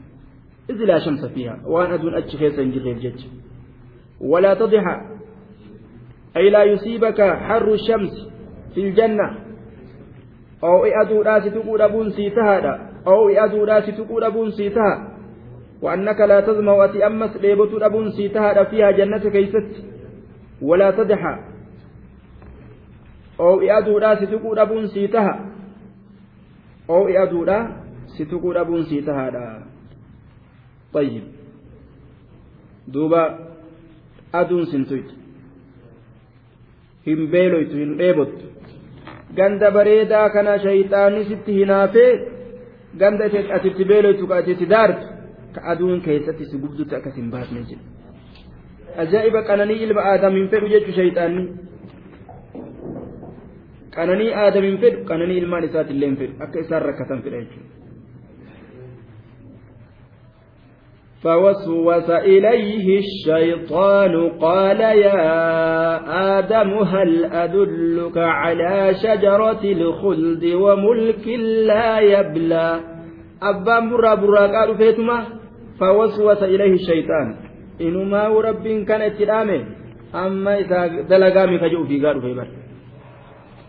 إذ 0.69 0.75
لا 0.85 0.99
شمس 0.99 1.25
فيها 1.25 1.61
وأن 1.65 1.91
أدون 1.91 2.15
أتش 2.15 2.35
خيسا 2.35 2.63
جرير 2.63 2.97
جج 2.97 3.25
ولا 4.21 4.53
تضحى 4.53 4.97
أي 6.37 6.49
لا 6.49 6.63
يصيبك 6.63 7.21
حر 7.21 7.73
الشمس 7.73 8.29
في 8.75 8.81
الجنة 8.81 9.40
oo'i 10.61 10.93
aduudhaa 11.03 11.41
si 11.41 11.51
tuquu 11.51 11.77
dhabuun 11.77 12.11
sii 12.11 12.29
tahaadha 12.29 12.79
oo'i 13.05 13.37
aduudhaa 13.45 13.81
si 13.81 13.91
tuquu 13.91 14.21
dhabuun 14.21 14.51
sii 14.51 14.69
taha 14.69 15.11
وأنك 15.81 16.19
لا 16.21 16.39
تظمأ 16.41 16.85
أتي 16.85 17.07
أمس 17.07 17.37
ليبتو 17.37 17.77
أبون 17.77 18.11
سيتها 18.11 18.63
فيها 18.63 18.91
جنة 18.91 19.29
كيست. 19.29 19.83
ولا 20.61 20.91
تدحى 20.91 21.35
أو 23.39 23.61
إيادو 23.61 23.99
لا 23.99 24.15
ستقول 24.15 24.59
أبون 24.59 24.87
سيتها. 24.87 25.49
أو 26.89 27.07
إيادو 27.07 27.43
لا 27.43 27.81
ستقول 28.07 28.57
أبون 28.57 28.83
سيتها 28.83 29.29
لا 29.29 29.63
طيب. 30.93 31.23
دوبا 32.87 33.39
أدون 34.35 34.65
سنتويت. 34.65 35.09
هم 37.07 37.31
بيلويت 37.31 37.73
هم 37.73 37.97
بيبوت 37.97 38.50
ganda 39.39 39.71
bareedaa 39.77 40.27
kana 40.35 40.57
shayxaanni 40.65 41.23
sitti 41.31 41.57
hinaafee 41.59 42.11
ganda 43.03 43.31
asitti 43.57 43.89
beeloytu 43.91 44.27
ka 44.27 44.35
asitti 44.43 44.69
daartu 44.75 45.05
ka 45.55 45.61
aduun 45.73 46.01
keessatti 46.07 46.45
si 46.51 46.61
gubdutti 46.63 46.95
akkas 46.99 47.15
hin 47.21 47.29
baasne 47.35 47.65
jedhe 47.69 47.85
ajaa'iba 49.03 49.43
qananii 49.49 49.81
ilma 49.87 50.07
aadam 50.13 50.39
hin 50.39 50.47
fedhu 50.55 50.73
jechu 50.75 50.97
shayxaanni 50.99 51.43
qananii 53.97 54.31
aadam 54.45 54.63
hin 54.69 54.77
fedhu? 54.83 55.05
Qananii 55.11 55.37
ilmaan 55.43 55.69
isaati 55.69 55.93
illee 55.95 56.09
hin 56.11 56.17
fedhu? 56.23 56.35
Akka 56.45 56.65
isaan 56.65 56.83
rakkatan 56.89 57.23
fedha 57.27 57.39
jechuudha 57.43 57.80
فوسوس 61.23 62.09
إليه 62.09 62.99
الشيطان 62.99 64.29
قال 64.29 64.81
يا 64.81 66.39
آدم 66.39 66.73
هل 66.73 67.25
أدلك 67.25 68.17
على 68.17 68.93
شجرة 69.03 69.63
الخلد 69.63 70.45
وملك 70.45 71.27
لا 71.67 71.99
يبلى؟ 71.99 72.79
أبان 73.41 73.89
برا 73.89 74.15
برا 74.15 74.47
قالوا 74.47 74.75
فيتما 74.75 75.25
فوسوس 75.79 76.43
إليه 76.43 76.73
الشيطان. 76.73 77.35
إنما 77.81 78.27
رب 78.27 78.67
كان 78.87 79.01
اتلامه. 79.01 79.61
أما 80.15 80.59
إذا 80.59 80.87
دلقامي 80.87 81.59
كجو 81.59 81.83
في 81.85 82.05
قالوا 82.05 82.21
في 82.21 82.33
بر 82.33 82.47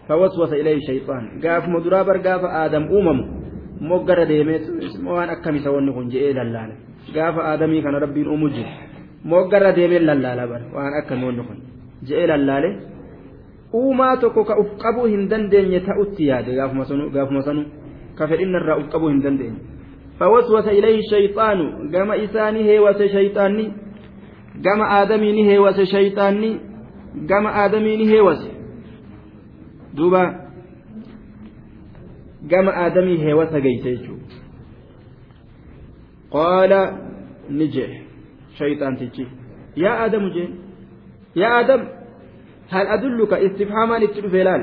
فوسوس 0.09 0.53
إليه 0.53 0.76
الشيطان. 0.76 1.40
قاف 1.44 1.68
مدرابر 1.68 2.16
قاف 2.16 2.44
آدم 2.44 2.82
أمم 2.82 3.41
moggara 3.83 4.24
deemee 4.26 4.61
waan 5.07 5.30
akkamisa 5.30 5.70
wanni 5.70 5.93
kun 5.93 6.11
je'ee 6.11 6.33
lallaala. 6.35 6.74
Gaafa 7.14 7.41
aadamii 7.51 7.83
kana 7.83 7.99
rabbiin 7.99 8.28
uumu 8.28 8.49
jiru 8.49 8.70
moggara 9.24 9.72
deemee 9.76 9.99
lallaala 9.99 10.47
bara 10.47 10.64
waan 10.74 10.95
akkamii 11.01 11.26
wanni 11.26 11.43
kun 11.49 11.59
je'ee 12.07 12.26
lallaale. 12.26 12.70
Uumaa 13.74 14.16
tokko 14.16 14.45
ka 14.45 14.59
uf 14.61 14.76
qabuu 14.83 15.07
hin 15.07 15.28
dandeenye 15.30 15.80
ta'utti 15.80 16.26
yaade 16.26 16.55
gaafuma 16.55 16.85
sanu 17.43 17.64
ka 18.14 18.28
fedhinnarraa 18.28 18.76
uf 18.76 18.89
qabuu 18.93 19.09
hin 19.09 19.22
dandeenye. 19.22 19.59
Fawaswasa 20.18 20.72
ilayhi 20.72 21.03
shayxaanu 21.11 21.89
gama 21.91 22.16
isaa 22.16 22.51
ni 22.53 22.62
heewase 22.62 23.09
shayxaanni 23.09 23.72
gama 24.62 24.85
aadamii 24.99 25.33
ni 25.33 25.45
heewase 25.45 25.87
shayxaanni 25.87 26.61
gama 27.26 27.51
aadamii 27.51 27.97
gama 32.51 32.72
aadamii 32.84 33.18
heewasa 33.24 33.59
geeyse 33.64 33.88
jechuudha 33.97 34.36
qaala 36.34 36.80
ni 37.59 37.66
jee 37.74 37.90
shayxaantichi 38.59 39.24
yaa 39.82 39.97
aadamu 40.05 40.28
jee 40.36 40.49
yaa 41.43 41.53
aadam 41.59 41.82
hal 42.72 42.86
adulluka 42.97 43.36
istifhaamaan 43.47 44.03
itti 44.07 44.20
dhufe 44.24 44.45
laal? 44.49 44.62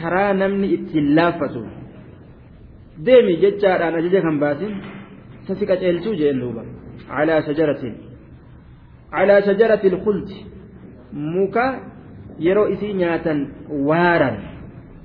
Karaa 0.00 0.32
namni 0.40 0.66
ittiin 0.76 1.06
laaffatu. 1.16 1.60
Deemi 3.06 3.32
jechaadhaan 3.42 3.94
ajaja 4.00 4.20
kan 4.26 4.36
baasin 4.42 4.74
sasi 5.46 5.64
qaceelchuu 5.70 6.14
jeen 6.20 6.40
duuba. 6.42 6.62
Calaa 7.08 7.40
shajaratin. 7.46 7.94
Calaa 9.14 9.40
shajarati 9.46 9.86
ilkulti 9.92 10.36
muka 11.34 11.64
yeroo 12.46 12.66
isii 12.74 12.94
nyaatan 13.00 13.38
waaran 13.88 14.36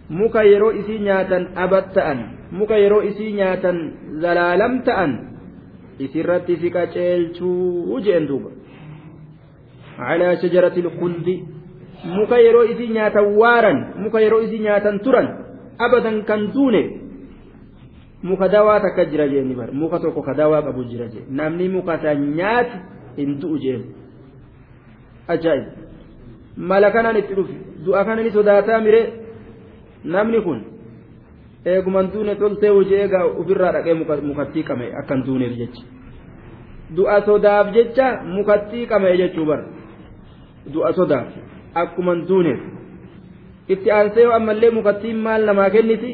muka 0.09 0.43
yeroo 0.43 0.71
isii 0.71 0.99
nyaatan 0.99 1.47
abat 1.55 1.93
ta'an 1.93 2.19
muka 2.51 2.77
yeroo 2.77 3.01
isii 3.01 3.33
nyaatan 3.33 3.77
zalaalam 4.21 4.83
ta'an 4.83 5.11
isirratti 5.99 6.57
si 6.61 6.69
qaceelchuu 6.69 7.99
jeen 8.01 8.27
duuba 8.27 8.49
calaa 9.97 10.35
shajarati 10.41 10.81
lkuldi 10.81 11.35
muka 12.17 12.37
yeroo 12.39 12.63
isii 12.73 12.89
nyaatan 12.97 13.35
waaran 13.37 13.79
muka 14.03 14.21
yeroo 14.21 14.41
isii 14.41 14.59
nyaatan 14.59 14.99
turan 14.99 15.27
abadan 15.79 16.23
kan 16.27 16.51
duune 16.53 16.83
muka 18.23 18.47
dawaa 18.47 18.79
takka 18.79 19.05
jira 19.05 19.27
jeeni 19.27 19.55
bar 19.55 19.71
muka 19.71 19.99
tokko 19.99 20.21
ka 20.21 20.33
dawaa 20.33 20.61
qabu 20.61 20.83
jira 20.91 21.07
jee 21.07 21.23
namni 21.29 21.69
muka 21.69 21.99
san 22.03 22.19
nyaati 22.35 22.77
hin 23.17 23.39
du'u 23.39 23.57
jeen 23.59 23.83
ajaa'ib 25.27 25.65
mala 26.57 26.91
kanaan 26.91 27.17
itti 27.17 27.33
dhufe 27.35 27.55
du'a 27.85 28.05
kana 28.05 28.23
ni 28.23 28.31
sodaataa 28.31 28.79
miree 28.81 29.22
namni 30.03 30.41
kun 30.41 30.59
eeguman 31.65 32.11
duune 32.13 32.35
toltee 32.35 32.69
hojii 32.69 32.99
eegaa 33.03 33.25
ofirraa 33.41 33.71
dhaqee 33.75 33.93
mukattii 34.29 34.63
qame 34.69 34.85
akkan 35.01 35.25
duuneef 35.25 35.53
jecha 35.61 35.83
du'a 36.95 37.21
sodaaf 37.25 37.73
jecha 37.75 38.07
mukattii 38.35 38.87
qame 38.91 39.17
jechuu 39.21 39.45
bara 39.45 39.65
du'a 40.73 40.93
sodaaf 40.93 41.27
akkuman 41.83 42.25
duuneef 42.27 42.59
itti 43.75 43.91
aansee 43.91 44.25
ammallee 44.37 44.71
mukattiin 44.79 45.17
maal 45.27 45.45
namaa 45.49 45.69
kenniti 45.75 46.11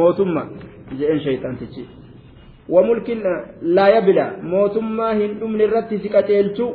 mootummaa 0.00 0.46
jedheen 0.98 1.20
shayxaantichi 1.26 1.86
wamulkin 2.74 3.22
laa 3.76 3.88
yabila 3.94 4.26
mootummaa 4.52 5.12
hin 5.20 5.38
dhumne 5.40 5.64
irratti 5.68 5.98
si 6.02 6.08
qaceelchuu 6.16 6.70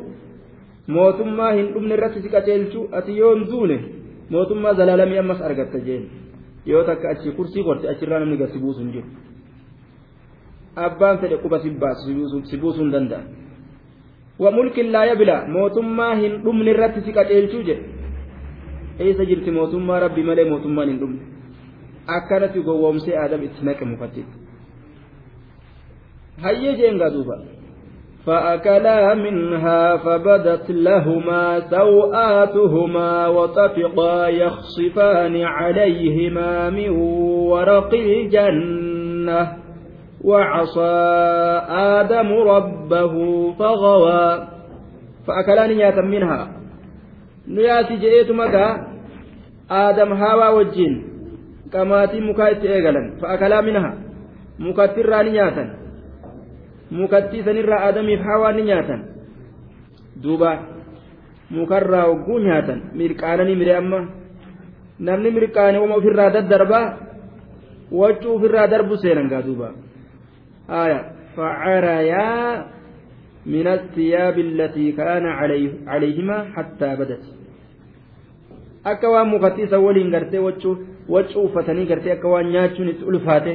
mootummaa 0.98 1.52
hin 1.58 1.68
dhumne 1.74 1.94
irratti 1.98 2.22
si 2.26 2.30
qaceelchuu 2.36 2.90
ati 3.00 3.18
yoon 3.20 3.46
duune 3.52 3.78
mootummaa 4.34 4.74
zalaalamii 4.80 5.18
ammas 5.24 5.42
argatta 5.48 5.80
jeen 5.88 6.04
yoo 6.72 6.84
takka 6.90 7.10
achi 7.14 7.32
kursii 7.38 7.64
qorte 7.68 7.90
achirraa 7.94 8.20
namni 8.20 8.38
gad 8.42 8.52
si 8.54 8.60
buusu 8.64 8.80
hin 8.84 8.92
jiru 8.96 9.08
abbaan 10.86 11.18
fedhe 11.24 11.38
quba 11.44 11.60
si 11.66 11.70
baasu 11.84 12.30
si 12.52 12.58
buusuu 12.64 12.84
hin 12.84 12.92
danda'a 12.96 13.24
wa 14.44 14.52
mulkin 14.58 14.92
laa 14.96 15.06
yabila 15.12 15.36
mootummaa 15.58 16.14
hin 16.22 16.34
dhumne 16.46 16.70
irratti 16.72 17.02
si 17.06 17.12
qaceelchuu 17.18 17.62
jedhe 17.70 17.84
eessa 19.06 19.26
jirti 19.30 19.52
mootummaa 19.58 20.00
rabbi 20.06 20.24
malee 20.30 20.46
mootummaan 20.50 20.90
hin 20.92 21.00
dhumne 21.04 21.22
akkanatti 22.18 22.60
gowwoomsee 22.70 23.16
aadam 23.22 23.44
itti 23.48 23.66
naqe 23.70 23.86
mukatti 23.92 24.26
hayyee 26.48 26.74
jeengaa 26.82 27.10
duuba 27.16 27.36
فأكلا 28.26 29.14
منها 29.14 29.98
فبدت 29.98 30.72
لهما 30.72 31.60
سوآتهما 31.60 33.28
وطفقا 33.28 34.28
يخصفان 34.28 35.42
عليهما 35.44 36.70
من 36.70 36.90
ورق 37.50 37.94
الجنة 37.94 39.48
وعصى 40.24 40.96
آدم 41.70 42.34
ربه 42.34 43.14
فغوى. 43.54 44.48
فأكلا 45.28 45.68
نياتا 45.68 46.02
منها. 46.02 46.48
نياتي 47.48 47.96
جئت 47.96 48.32
مكا 48.32 48.88
آدم 49.72 50.14
هاوى 50.14 50.48
وجين. 50.58 51.04
كماتي 51.74 52.20
مكايت 52.20 52.66
إيغلا 52.66 53.18
فأكلا 53.22 53.62
منها. 53.62 53.94
مكتر 54.60 55.22
نياتا. 55.24 55.85
Mukattii 56.92 57.44
sanirraa 57.44 57.82
aadamiif 57.88 58.22
hawaa 58.22 58.52
ni 58.52 58.64
nyaatan 58.64 59.02
duuba 60.24 60.52
mukarraa 61.50 62.06
hogguu 62.10 62.40
nyaatan 62.40 62.82
mirqaananii 62.94 63.56
mire 63.56 63.76
amma 63.78 64.00
namni 65.00 65.32
mirqaane 65.32 65.78
uma 65.80 65.96
ofirraa 65.96 66.30
daddarbaa 66.38 66.86
wachuu 67.92 68.36
ofirraa 68.36 68.68
darbu 68.68 68.98
seenan 68.98 69.30
gaa 69.30 69.42
duuba 69.42 69.74
aya 70.68 71.00
facarayaa 71.36 72.76
من 73.46 73.68
الثياب 73.68 74.40
التي 74.40 74.92
كان 74.92 75.26
عليه 75.26 75.72
عليهما 75.88 76.38
حتى 76.56 76.90
بدت 76.96 77.24
akka 78.86 79.10
waan 79.10 79.30
mukattiisa 79.30 79.78
waliin 79.80 80.10
gartee 80.10 80.42
wachuu 81.10 81.42
uffatanii 81.46 81.86
gartee 81.86 82.12
akka 82.12 82.28
waan 82.28 82.50
nyaachuun 82.50 82.90
itti 82.90 83.06
ulfaate 83.06 83.54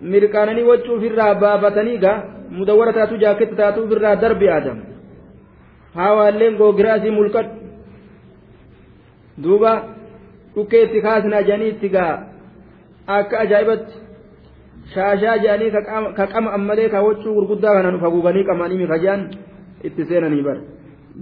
mirqaananii 0.00 0.68
wachuu 0.70 0.96
ofirraa 0.96 1.34
baafatanii 1.34 1.98
gaa 1.98 2.22
mudawwara 2.50 2.92
taatu 2.92 3.16
jaaketti 3.24 3.56
taatu 3.56 3.84
ofirraa 3.84 4.16
darbi 4.16 4.48
aadam 4.48 4.78
haawaalleen 5.94 6.56
googiraasii 6.56 7.10
mulqadhu 7.18 7.54
duuba 9.42 9.72
dhukkee 10.54 10.82
itti 10.86 11.00
kaasnaa 11.06 11.42
jedhanii 11.48 11.68
itti 11.74 11.88
gaa 11.96 12.14
akka 13.16 13.38
ajaa'ibatti 13.44 13.94
shaashaa 14.94 15.38
jedhanii 15.44 15.70
ka 16.16 16.26
qama 16.34 16.52
ammalee 16.58 16.88
ka 16.88 17.02
wachuu 17.08 17.34
gurguddaa 17.38 17.74
kanaan 17.78 18.00
faguuganii 18.04 18.44
qamanii 18.50 18.78
mikajaan 18.82 19.22
itti 19.90 20.08
seenanii 20.10 20.42
bar 20.48 20.58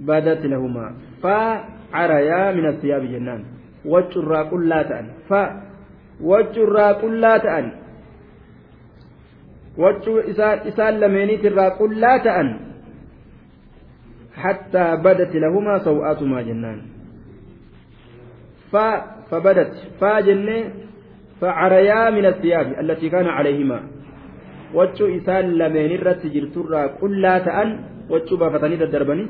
badat 0.09 0.43
lahumaa 0.53 0.91
faa 1.21 1.63
carayaa 1.91 2.51
min 2.57 2.65
athiyaabi 2.71 3.07
jennaan 3.15 3.41
wachurraa 3.93 4.43
qullaa 4.51 4.83
ta'an 4.91 5.07
fa 5.29 5.41
wachurraa 6.31 6.93
qullaa 7.03 7.39
ta'an 7.47 7.71
wachuu 9.82 10.18
isaan 10.70 11.00
lameeniitirraa 11.00 11.70
qullaa 11.80 12.18
ta'an 12.26 12.50
حتى 14.40 14.86
بدت 15.04 15.32
لهما 15.36 15.74
سوآتهما 15.84 16.42
جنان 16.48 16.78
ف 18.72 18.76
فبدت 19.30 19.72
فاجن 20.00 20.48
فعريا 21.40 22.10
من 22.10 22.24
الثياب 22.32 22.66
التي 22.80 23.08
كان 23.14 23.26
عليهما 23.26 23.78
وجو 24.74 25.06
إسان 25.16 25.44
لمن 25.60 25.90
الرت 25.98 26.22
جرترا 26.34 26.82
كلا 27.00 27.34
تأن 27.46 27.68
وجو 28.12 28.34
بافتني 28.40 28.76
الدربني 28.84 29.24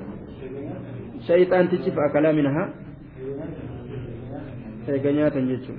شيطان 1.27 1.65
تجف 1.71 1.97
أكلا 2.07 2.33
منها 2.39 2.65
eeganyaatan 4.91 5.47
jechuun 5.51 5.79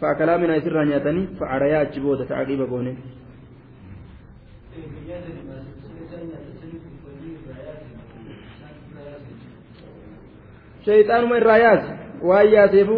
fa'akala 0.00 0.38
mina 0.40 0.56
isirraa 0.60 0.84
nyaatanii 0.90 1.26
fa'arayaa 1.38 1.80
achi 1.86 2.00
booda 2.04 2.24
ta'aqiiba 2.30 2.66
goone 2.72 2.92
shayxaanuma 10.85 11.37
irraa 11.41 11.57
yaase 11.65 11.91
waan 12.29 12.53
yaaseefu 12.53 12.97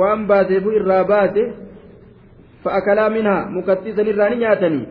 waan 0.00 0.26
baaseefu 0.26 0.74
irraa 0.80 1.04
baase 1.12 1.44
fa'akalaa 2.64 3.08
minhaa 3.16 3.46
mukattii 3.56 3.96
sanirraa 4.00 4.28
ni 4.30 4.42
nyaatanii 4.42 4.86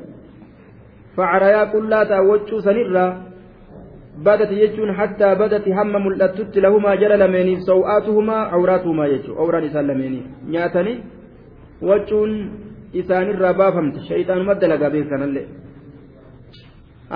fa'arayaa 1.20 1.70
qullaa 1.76 2.06
ta'a 2.14 2.28
waccuu 2.32 2.62
sanirraa 2.70 3.12
بدت 4.26 4.52
يجون 4.52 4.94
حتى 4.94 5.36
بدت 5.36 5.68
هم 5.68 6.06
ملتت 6.06 6.58
لهما 6.58 6.96
جل 6.96 7.20
لميني 7.20 7.60
سوآتهما 7.60 8.38
عوراتهما 8.54 9.06
يجو 9.08 9.32
أوران 9.42 9.64
إسان 9.64 9.88
لميني 9.88 10.22
نياتني 10.48 10.94
وجون 11.82 12.32
isaanirraa 13.02 13.54
baafamte 13.62 14.00
shayxaanuma 14.10 14.54
dalagaa 14.62 14.90
beekanallee 14.96 15.46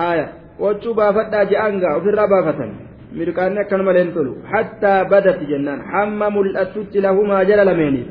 aya 0.08 0.26
wachuu 0.64 0.94
baafadhaa 1.00 1.44
je'aangaa 1.52 1.96
ofirraa 1.98 2.28
baafatan 2.34 2.70
mirqaanni 3.18 3.60
akkan 3.64 3.82
maleen 3.88 4.10
tolu 4.16 4.32
hattaa 4.52 5.00
badati 5.12 5.44
jennaan 5.52 5.80
hamma 5.92 6.26
mul'atutti 6.36 6.98
lahumaa 7.06 7.42
jala 7.50 7.64
lameeniif 7.70 8.08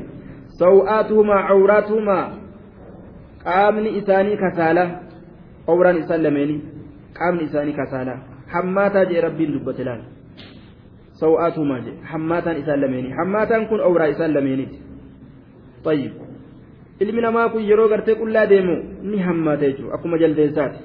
saw'aatuhumaa 0.60 1.42
cawraatuhumaa 1.50 2.24
qaamni 3.46 3.90
isaanii 4.00 4.36
kasaalaa 4.44 4.88
awraan 5.72 5.96
isaan 6.02 6.22
lameenii 6.26 6.60
qaamni 7.18 7.42
isaanii 7.50 7.76
kasaalaa 7.80 8.18
hammaataa 8.54 9.04
jee 9.12 9.20
rabbiin 9.26 9.52
dubbate 9.56 9.84
laal 9.88 10.02
saw'aatuhumaa 11.22 11.80
jee 11.86 11.96
hammaataan 12.12 12.56
isaan 12.62 12.80
lameenii 12.86 13.12
hammaataan 13.20 13.64
kun 13.72 13.80
awraa 13.90 14.12
isaan 14.16 14.34
lameeniiti 14.38 14.78
طيب 15.84 16.12
ilmi 17.00 17.20
namaa 17.22 17.48
kun 17.48 17.62
yeroo 17.70 17.88
gartee 17.88 18.14
qullaa 18.20 18.46
deemu 18.52 18.76
ni 19.02 19.18
hammaata 19.28 19.66
jechuudha 19.66 19.94
akkuma 19.94 20.18
jaldeessaati 20.18 20.80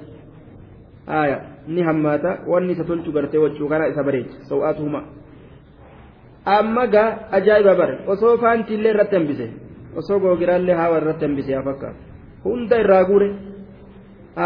aya 1.06 1.40
ni 1.68 1.82
hammaata 1.82 2.38
wanni 2.46 2.72
isa 2.72 2.84
tolchu 2.84 3.12
gartee 3.12 3.38
wachuu 3.44 3.68
kana 3.68 3.88
isa 3.92 4.02
bareecha 4.02 4.36
saw'aatuhuma 4.50 5.00
amma 6.56 6.86
gaa 6.94 7.08
ajaa'iba 7.38 7.74
bare 7.74 7.94
osoo 8.06 8.36
faantiillee 8.44 8.92
irratti 8.94 9.16
hambise 9.16 9.46
osoo 9.96 10.18
googiraallee 10.24 10.76
hawa 10.82 10.98
irratti 11.00 11.24
hambise 11.26 11.54
haa 11.54 11.62
fakkaatu 11.68 11.98
hunda 12.44 12.80
irraa 12.84 13.04
guure 13.10 13.28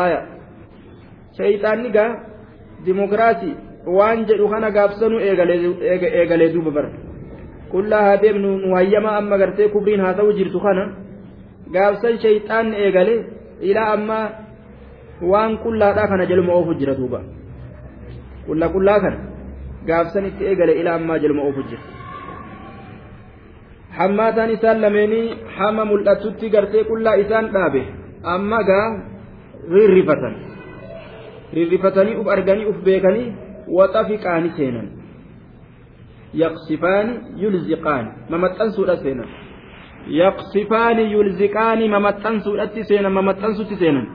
aya 0.02 0.20
shayxaanni 1.38 1.90
gaa 1.96 2.10
dimokiraasii 2.86 3.54
waan 3.98 4.24
jedhu 4.30 4.48
kana 4.48 4.70
gaabsanuu 4.70 5.20
eegalee 5.20 6.48
duuba 6.54 6.70
bara 6.70 6.90
qullaa 7.72 8.02
haa 8.06 8.16
deemnu 8.24 8.56
nu 8.62 8.74
hayyamaa 8.78 9.16
amma 9.20 9.38
gartee 9.42 9.68
kubriin 9.74 10.00
haa 10.06 10.14
ta'u 10.20 10.32
jirtu 10.38 10.60
kana 10.66 10.84
gaabsan 11.74 12.14
shayxaanni 12.24 12.76
eegale 12.84 13.14
ilaa 13.70 13.90
ammaa 13.96 14.26
waan 15.32 15.52
qullaadhaa 15.64 16.08
kana 16.12 16.30
jaluma 16.30 16.52
oofu 16.58 16.74
jira 16.80 16.94
duuba 17.00 17.20
qulla 18.46 18.66
qullaa 18.74 18.98
kana 19.04 19.18
gaabsan 19.88 20.28
itti 20.30 20.42
eegale 20.50 20.72
ilaa 20.80 20.96
ammaa 21.00 21.18
jaluma 21.22 21.42
oofu 21.48 21.62
jira 21.70 21.82
hammaataan 23.98 24.50
isaan 24.56 24.82
lameenii 24.84 25.26
hama 25.56 25.84
mul'atutti 25.92 26.50
gartee 26.54 26.84
qullaa 26.90 27.16
isaan 27.24 27.46
dhaabe 27.54 27.82
amma 28.34 28.60
gaa 28.70 28.86
rirrifatan. 29.72 30.34
Rirrifatanii 31.56 32.16
uf 32.20 32.28
arganii 32.34 32.66
uf 32.70 32.78
beekanii 32.86 33.32
waxafiqaani 33.78 34.50
seenan. 34.56 34.88
Yaqsifaani 36.42 37.12
yulziqaani 37.42 38.10
mamaxxansuudha 38.32 38.96
seenan 39.04 39.28
yaqsifaani 40.21 41.03
yulziqaani 41.13 41.85
mamaxxansuudhatti 41.95 42.83
seenan 42.89 43.13
mamaxxansutti 43.19 43.75
seenan 43.83 44.07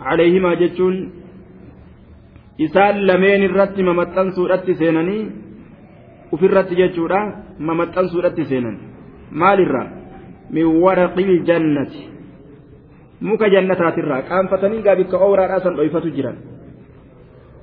عليهما 0.00 0.54
جتون 0.54 0.96
isaan 2.58 2.96
lameen 3.08 3.42
irratti 3.48 3.82
mamaxxansuudhatti 3.82 4.74
seenanii 4.80 5.22
ufirratti 6.34 6.74
jechuudha 6.80 7.20
mamaxxansuudhatti 7.68 8.44
seenan 8.50 8.76
maalirraa 9.40 9.88
min 10.56 10.66
waraqil 10.84 11.32
jannati 11.48 12.02
muka 13.28 13.46
jannataatirraa 13.54 14.22
qaanfatanii 14.30 14.82
gaa 14.86 14.96
bikka 15.00 15.16
oowraadhaa 15.26 15.64
san 15.64 15.76
dhoyfatu 15.78 16.08
jiran 16.16 16.36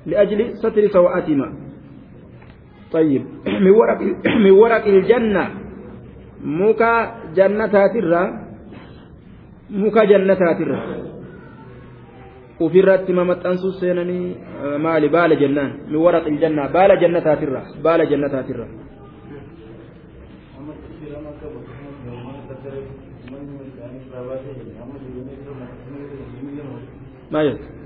liajli 0.06 0.44
satri 0.62 0.88
sawa'atima 0.96 1.48
طيب 2.94 3.22
من 3.64 3.70
ورق 3.80 4.00
من 4.44 4.50
ورق 4.50 4.84
الجنة 4.86 5.44
مكا 6.44 6.94
جنتاترا 7.37 8.23
مكا 9.81 10.03
جنتاترا 10.11 10.79
ofirratti 12.65 13.13
mamaxxansuu 13.19 13.71
seenanii 13.79 14.25
maali 14.85 15.07
baala 15.15 15.35
jennaan 15.41 15.71
min 15.91 15.99
waraqi 16.05 16.29
iljanna 16.33 16.63
baala 16.75 16.95
jannataatirra 17.03 17.61
baala 17.85 18.03
jannataatirra 18.11 18.65
maal 27.31 27.47
jedhu 27.51 27.79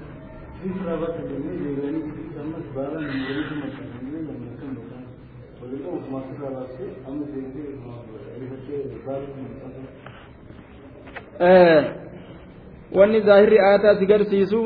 wanni 12.98 13.22
zaahirri 13.28 13.60
aayataa 13.60 13.96
si 14.00 14.06
garsiisu 14.06 14.60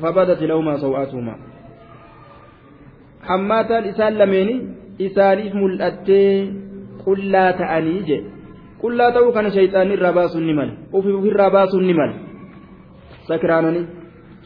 fabadat 0.00 0.40
lahumaa 0.50 0.78
saw'aatuhumaa 0.84 1.38
hammaataan 3.28 3.88
isaan 3.92 4.18
lameeni 4.18 4.54
isaaniif 5.06 5.54
mul'attee 5.62 6.34
qullaa 7.04 7.52
ta'anii 7.60 8.02
je 8.10 8.18
qullaa 8.82 9.10
ta'uu 9.16 9.32
kana 9.32 9.50
shayxaanni 9.56 9.94
irraa 9.98 10.12
baasuun 10.18 10.46
ni 10.46 10.54
mala 10.60 10.72
ofirraa 10.92 11.50
baasuun 11.56 11.86
ni 11.86 11.94
mala 12.00 12.14
sakiraanani 13.28 13.82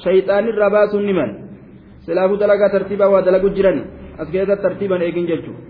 shayxaanni 0.04 0.50
irraa 0.54 0.70
baasuun 0.76 1.06
ni 1.10 1.14
mala 1.20 1.34
silaafuu 2.06 2.40
dalagaa 2.44 2.72
tartiibaa 2.76 3.10
waa 3.16 3.22
dalagu 3.28 3.48
jiran 3.58 3.78
as 4.18 4.28
keessatti 4.32 4.62
tartiiban 4.62 5.02
eegin 5.08 5.26
jechuudha 5.32 5.60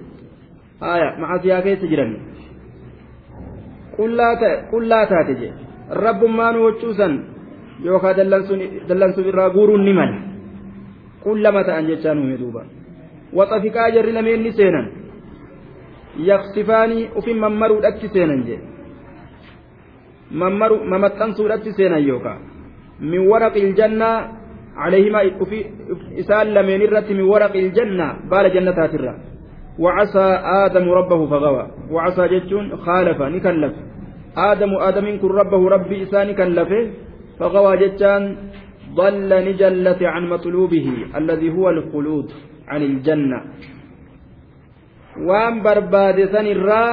haya 0.81 1.09
macasiyaa 1.21 1.63
keessa 1.67 1.87
jiran 1.93 2.17
qullaa 3.97 5.07
taate 5.13 5.35
je 5.41 5.49
rabbummaan 6.05 6.57
waccuusan 6.65 7.15
yookaan 7.85 8.17
dallansuuf 8.89 9.27
irraa 9.27 9.51
guuruun 9.51 9.85
ni 9.85 9.93
mala 9.93 10.17
qullama 11.25 11.65
ta'an 11.65 11.87
jechaan 11.87 12.19
uume 12.19 12.37
duuba 12.43 12.63
waxafiqaa 13.39 13.91
jarri 13.95 14.13
lameen 14.13 14.43
ni 14.43 14.53
seenan 14.53 14.87
yaqsifaanii 16.31 17.11
ufin 17.19 17.39
mammaruudhatti 17.45 18.09
seenan 18.15 18.47
je 18.47 18.57
mamaxxansuudhatti 20.93 21.73
seenan 21.79 22.07
yookaan 22.09 22.41
min 23.01 23.29
waraqi 23.31 23.61
iljannaa 23.67 24.19
عليهما 24.77 25.21
إسال 26.21 26.47
لمن 26.55 26.81
الرت 26.83 27.09
من 27.19 27.27
ورق 27.33 27.55
الجنة 27.57 28.07
بال 28.31 28.47
جنة 28.55 28.87
ترى 28.93 29.15
وعصى 29.79 30.29
آدم 30.65 30.85
ربه 30.91 31.21
فغوى. 31.27 31.65
وعصى 31.91 32.29
جتون 32.29 32.77
خالف 32.77 33.19
نكلف. 33.23 33.73
آدم 34.37 34.71
آدم 34.89 35.07
كن 35.23 35.29
ربه 35.29 35.69
ربي 35.69 36.03
إسان 36.03 36.29
كلفه 36.35 36.91
فغوى 37.39 37.77
جتان 37.77 38.23
ضل 38.95 39.31
نجلت 39.49 40.03
عن 40.03 40.23
مطلوبه 40.29 40.87
الذي 41.17 41.49
هو 41.57 41.71
الخلود 41.71 42.29
عن 42.69 42.83
الجنة. 42.83 43.41
وان 45.29 45.63
برباد 45.63 46.19
سن 46.35 46.47
الرا 46.47 46.85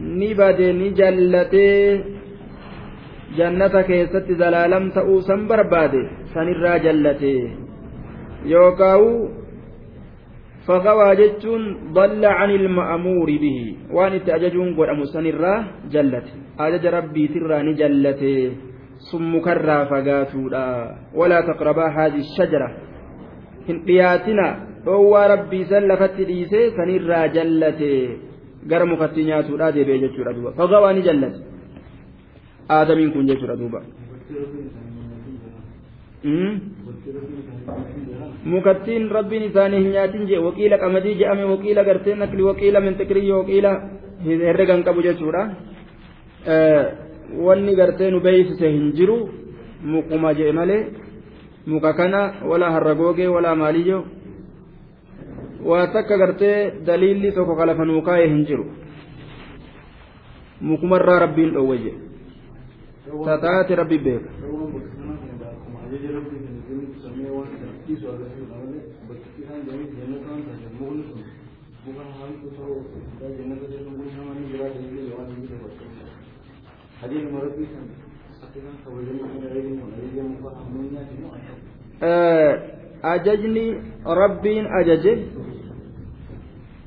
نبد 0.00 0.60
نجلته 0.82 2.00
جنة 3.38 3.74
كيست 3.88 4.26
زلالم 4.42 4.84
تؤسا 4.96 5.36
برباد 5.48 5.94
سن 6.34 6.48
الرا 6.54 6.76
جلته 6.76 7.38
يوكاو 8.44 9.02
فغوى 10.67 11.15
جتون 11.15 11.61
ضل 11.93 12.25
عن 12.25 12.49
المأمور 12.49 13.27
به 13.43 13.59
وان 13.91 14.13
التأججون 14.13 14.75
قد 14.77 14.89
أمسن 14.93 15.25
الرا 15.25 15.55
جلت 15.93 16.27
أجج 16.59 16.85
ربي 16.85 17.27
ترى 17.27 17.57
نجلته 17.67 18.51
ثم 19.11 19.31
كرى 19.45 19.77
فقاتولا 19.91 20.67
ولا 21.15 21.39
تقربا 21.41 21.85
هذه 21.97 22.21
الشجرة 22.27 22.69
hin 23.67 23.77
dhiyaatina 23.87 24.45
dhoowwaa 24.85 25.27
rabbii 25.31 25.65
san 25.71 25.87
lafatti 25.89 26.25
dhiisee 26.29 26.63
sanirraa 26.77 27.27
jallate 27.35 27.91
gara 28.71 28.85
mukatti 28.91 29.25
nyaatuudhaa 29.27 29.71
deebi'e 29.75 29.99
jechuudha 30.03 30.33
duuba 30.37 30.53
fagawaa 30.59 30.93
ni 30.97 31.01
jallate 31.07 31.39
hin 39.78 39.90
nyaatin 39.92 40.26
jee 40.26 40.38
waqiila 40.38 40.78
qamadii 40.78 41.14
je'ame 41.20 41.44
waqiila 41.52 41.84
gartee 41.84 42.14
nakli 42.14 42.42
waqiila 42.42 42.80
mintiqiriyyo 42.80 43.38
waqiila 43.40 43.72
herregan 44.24 44.84
qabu 44.84 45.02
jechuudha 45.02 45.42
wanni 47.46 47.74
gartee 47.74 48.10
nu 48.10 48.20
beeksise 48.20 48.68
hin 48.70 48.92
jiru 48.92 49.18
mukuma 49.82 50.34
jee 50.34 50.52
malee 50.52 50.82
muka 51.66 51.92
kana 51.92 52.20
wala 52.50 52.70
harragoogee 52.70 53.26
wala 53.26 53.54
maaliyyo 53.54 54.04
waa 55.64 55.86
takka 55.86 56.18
gartee 56.18 56.70
daliilli 56.86 57.32
tokko 57.32 57.56
kalafa 57.56 57.84
nuu 57.84 58.02
kaa'e 58.02 58.28
hin 58.28 58.46
jiru 58.46 58.66
mukumarraa 60.60 61.18
rabbiin 61.18 61.52
dhoowwe 61.54 61.78
je 61.78 61.92
tataate 63.24 63.74
rabbi 63.74 63.98
beeka 63.98 64.30
Eh, 82.02 82.52
ajajni 83.02 83.74
rabbiin 84.04 84.66
ajaje. 84.66 85.12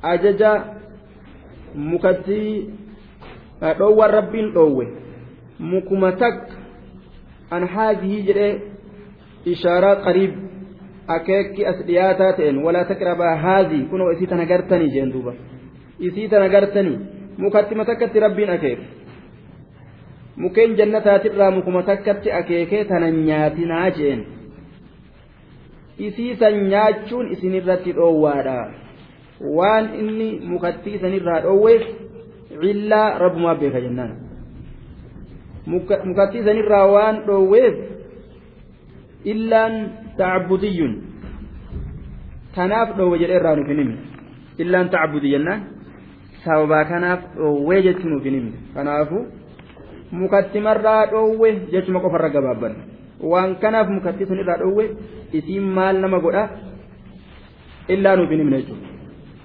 Ajaja 0.02 0.52
mukatti 1.76 2.70
eh, 3.62 3.78
dhoowwan 3.78 4.12
rabbiin 4.12 4.52
dhoowwe 4.54 4.88
mukuma 5.60 6.12
takka 6.12 6.54
an 7.52 7.68
haadihii 7.68 8.22
jedhee 8.24 8.69
ishaaraa 9.46 9.96
qariib 10.06 10.34
akeekki 11.16 11.66
as 11.66 11.78
dhiyaataa 11.88 12.34
ta'een 12.40 12.58
walaa 12.66 12.86
taqrabaa 12.92 13.36
haadhii 13.46 13.84
kunoo 13.92 14.12
isii 14.16 14.28
tana 14.32 14.46
gartanii 14.46 14.90
jeen 14.96 15.14
duuba 15.14 15.34
isii 16.00 16.28
tana 16.34 16.50
gartanii 16.56 16.98
mukattima 17.38 17.86
takkatti 17.86 18.20
rabbiin 18.26 18.50
akeeke 18.50 18.86
mukeen 20.44 20.76
jannataatirraa 20.82 21.52
mukuma 21.52 21.84
takkatti 21.84 22.32
akeekee 22.42 22.84
tana 22.92 23.12
nyaatinaa 23.12 23.90
jeen 23.98 24.26
isii 26.08 26.36
san 26.40 26.56
nyaachuun 26.74 27.32
isinirratti 27.36 27.92
dhoowwaadha 28.00 28.58
waan 29.58 29.86
inni 30.00 30.30
mukattii 30.54 30.94
isanirraa 31.00 31.40
dhoowweef 31.46 31.84
cillaa 32.62 33.20
rabbumaa 33.24 33.56
beeka 33.56 33.82
jennaan 33.86 34.12
mukattii 36.06 36.40
isanirraa 36.42 36.86
waan 36.96 37.22
dhoowweef 37.28 37.76
illaan 39.33 39.75
tacbudiyyun 40.21 40.95
kanaaf 42.57 42.97
dhoowwe 42.97 43.19
jedhee 43.23 43.39
irraa 43.41 43.55
nuuf 43.57 43.69
hin 43.73 43.81
himne 43.83 43.99
illaan 44.65 44.91
tacbudi 44.95 45.35
jennaan 45.35 45.61
sababaa 46.45 46.85
kanaaf 46.93 47.21
dhoowwee 47.37 47.83
jechuu 47.87 48.11
nuuf 48.15 48.25
hin 48.29 48.37
himne 48.39 48.57
kanaafu 48.75 49.21
mukattimarraa 50.23 51.03
dhoowwe 51.13 51.53
jechuma 51.75 52.05
qofarra 52.07 52.35
gabaabban 52.39 52.75
waan 53.33 53.57
kanaaf 53.63 53.95
mukattii 53.97 54.29
sun 54.33 54.43
irraa 54.47 54.59
dhoowwe 54.65 54.91
isiin 55.39 55.71
maal 55.79 56.03
nama 56.07 56.25
godha 56.27 56.45
illaa 57.97 58.17
nuuf 58.21 58.31
hin 58.37 58.45
himne 58.45 58.61
jechuudha 58.63 58.93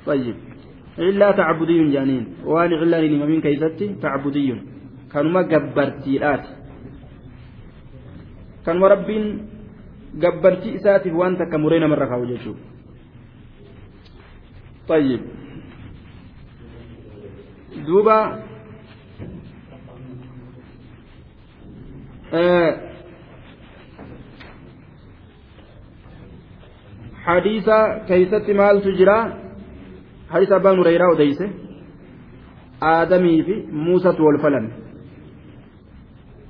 طيب 0.09 0.35
إلا 0.99 1.31
تعبدي 1.31 1.91
جانين 1.93 2.25
وان 2.45 2.71
إلا 2.73 2.97
لمن 3.01 3.41
كيستي 3.45 3.87
تعبدي 4.03 4.49
كانوا 5.13 5.41
جبرتيات 5.51 6.45
كانوا 8.65 8.87
ربين 8.93 9.23
جبرتي 10.22 10.76
إساتي 10.76 11.10
وانت 11.10 11.42
كمرين 11.42 11.86
مرة 11.86 12.04
كاوجيشو 12.06 12.54
طيب 14.88 15.20
دوبا 17.86 18.42
آه 22.32 22.70
حديث 27.24 27.70
كيست 28.08 28.50
مال 28.50 28.82
تجرى 28.82 29.18
حديث 30.30 30.52
أبا 30.52 30.70
هريرة 30.70 31.06
وديسه 31.12 31.50
آدمي 32.82 33.42
في 33.42 33.66
موسى 33.72 34.08
والفلن 34.08 34.83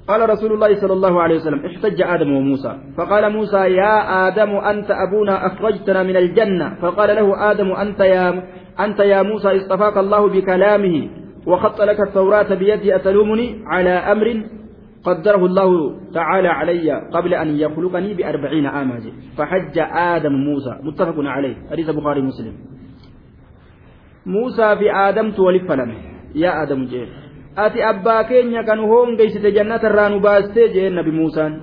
قال 0.09 0.31
رسول 0.31 0.53
الله 0.53 0.81
صلى 0.81 0.93
الله 0.93 1.23
عليه 1.23 1.37
وسلم 1.37 1.67
احتج 1.67 2.03
آدم 2.03 2.33
وموسى. 2.33 2.79
فقال 2.97 3.33
موسى 3.33 3.57
يا 3.57 4.29
آدم 4.29 4.51
أنت 4.57 4.91
أبونا 4.91 5.47
أخرجتنا 5.47 6.03
من 6.03 6.17
الجنة. 6.17 6.75
فقال 6.83 7.17
له 7.17 7.51
آدم 7.51 7.73
أنت 7.73 8.01
يا 8.01 8.43
أنت 8.81 9.01
يا 9.01 9.23
موسى 9.23 9.57
اصطفاك 9.57 9.99
الله 9.99 10.29
بكلامه 10.29 11.09
وخط 11.47 11.81
لك 11.81 12.01
التوراة 12.01 12.55
بيدي 12.55 12.97
أتلومني 12.97 13.65
على 13.67 13.91
أمر 13.91 14.45
قدره 15.05 15.47
الله 15.47 15.71
تعالى 16.15 16.49
علي 16.49 16.91
قبل 17.13 17.35
أن 17.35 17.49
يخلقني 17.57 18.15
بأربعين 18.15 18.67
عاما. 18.67 19.01
فحج 19.37 19.79
آدم 19.93 20.33
موسى. 20.33 20.79
متفق 20.83 21.15
عليه. 21.19 21.57
حديث 21.71 21.89
البخاري 21.89 22.23
مسلم 22.23 22.55
موسى 24.27 24.77
في 24.77 24.93
آدم 24.93 25.31
تولف 25.31 25.65
يا 26.35 26.63
آدم 26.63 26.85
جيل 26.85 27.24
ati 27.57 27.83
abbaa 27.83 28.25
keenya 28.25 28.63
kan 28.65 28.81
hoongeysite 28.81 29.53
jannata 29.53 29.89
irraa 29.89 30.09
nu 30.09 30.21
baastee 30.21 30.69
jeen 30.75 30.95
nabi 30.95 31.11
muusaan. 31.11 31.55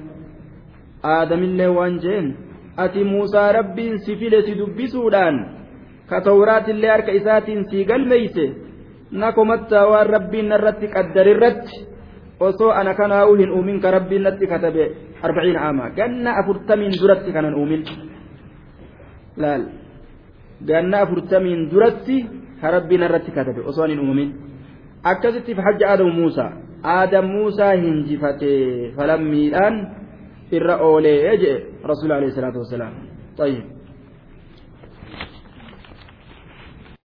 Aadamillee 1.03 1.67
waan 1.67 1.99
jeen 1.99 2.37
ati 2.77 3.03
muusaa 3.03 3.51
rabbiin 3.51 3.99
si 3.99 4.15
file 4.15 4.41
si 4.45 4.55
dubbisuudhaan 4.57 5.37
ka 6.09 6.21
tawraatillee 6.21 6.91
harka 6.91 7.11
isaatiin 7.11 7.65
sii 7.69 7.85
galmeeyse 7.85 8.45
na 9.11 9.31
komattaa 9.31 9.87
waan 9.91 10.07
rabbiin 10.09 10.49
narratti 10.49 10.87
qaddarirratti 10.87 11.87
osoo 12.39 12.71
ana 12.71 12.93
kanaa'uu 12.93 13.35
hin 13.35 13.51
uumin 13.51 13.81
ka 13.81 13.91
rabbiin 13.91 14.23
natti 14.23 14.47
katabe 14.47 14.91
arbaciina 15.21 15.67
ama 15.69 15.89
ganna 15.89 16.37
afurtamiin 16.39 16.95
duratti 17.01 17.31
kanan 17.33 17.55
uumin. 17.55 17.83
Laal. 19.37 19.63
Ganna 20.67 21.01
afurtamiin 21.01 21.69
duratti 21.71 22.25
ka 22.61 22.71
rabbiin 22.71 23.01
narratti 23.01 23.31
katabe 23.31 23.61
osoo 23.65 23.87
hin 23.87 23.99
uumin 23.99 24.50
akkasitti 25.03 25.53
hajja 25.53 25.89
aadamu 25.91 26.13
muusaa 26.13 26.51
aadam 26.83 27.25
muusaa 27.35 27.73
hinjifate 27.73 28.51
falammiidhaan 28.95 29.75
irra 30.51 30.75
oolee 30.87 31.17
jedhe 31.31 31.53
rasuul 31.91 32.11
alayhi 32.11 32.35
salaatu 32.35 32.59
wasalaam 32.65 32.93
طيب 33.37 33.63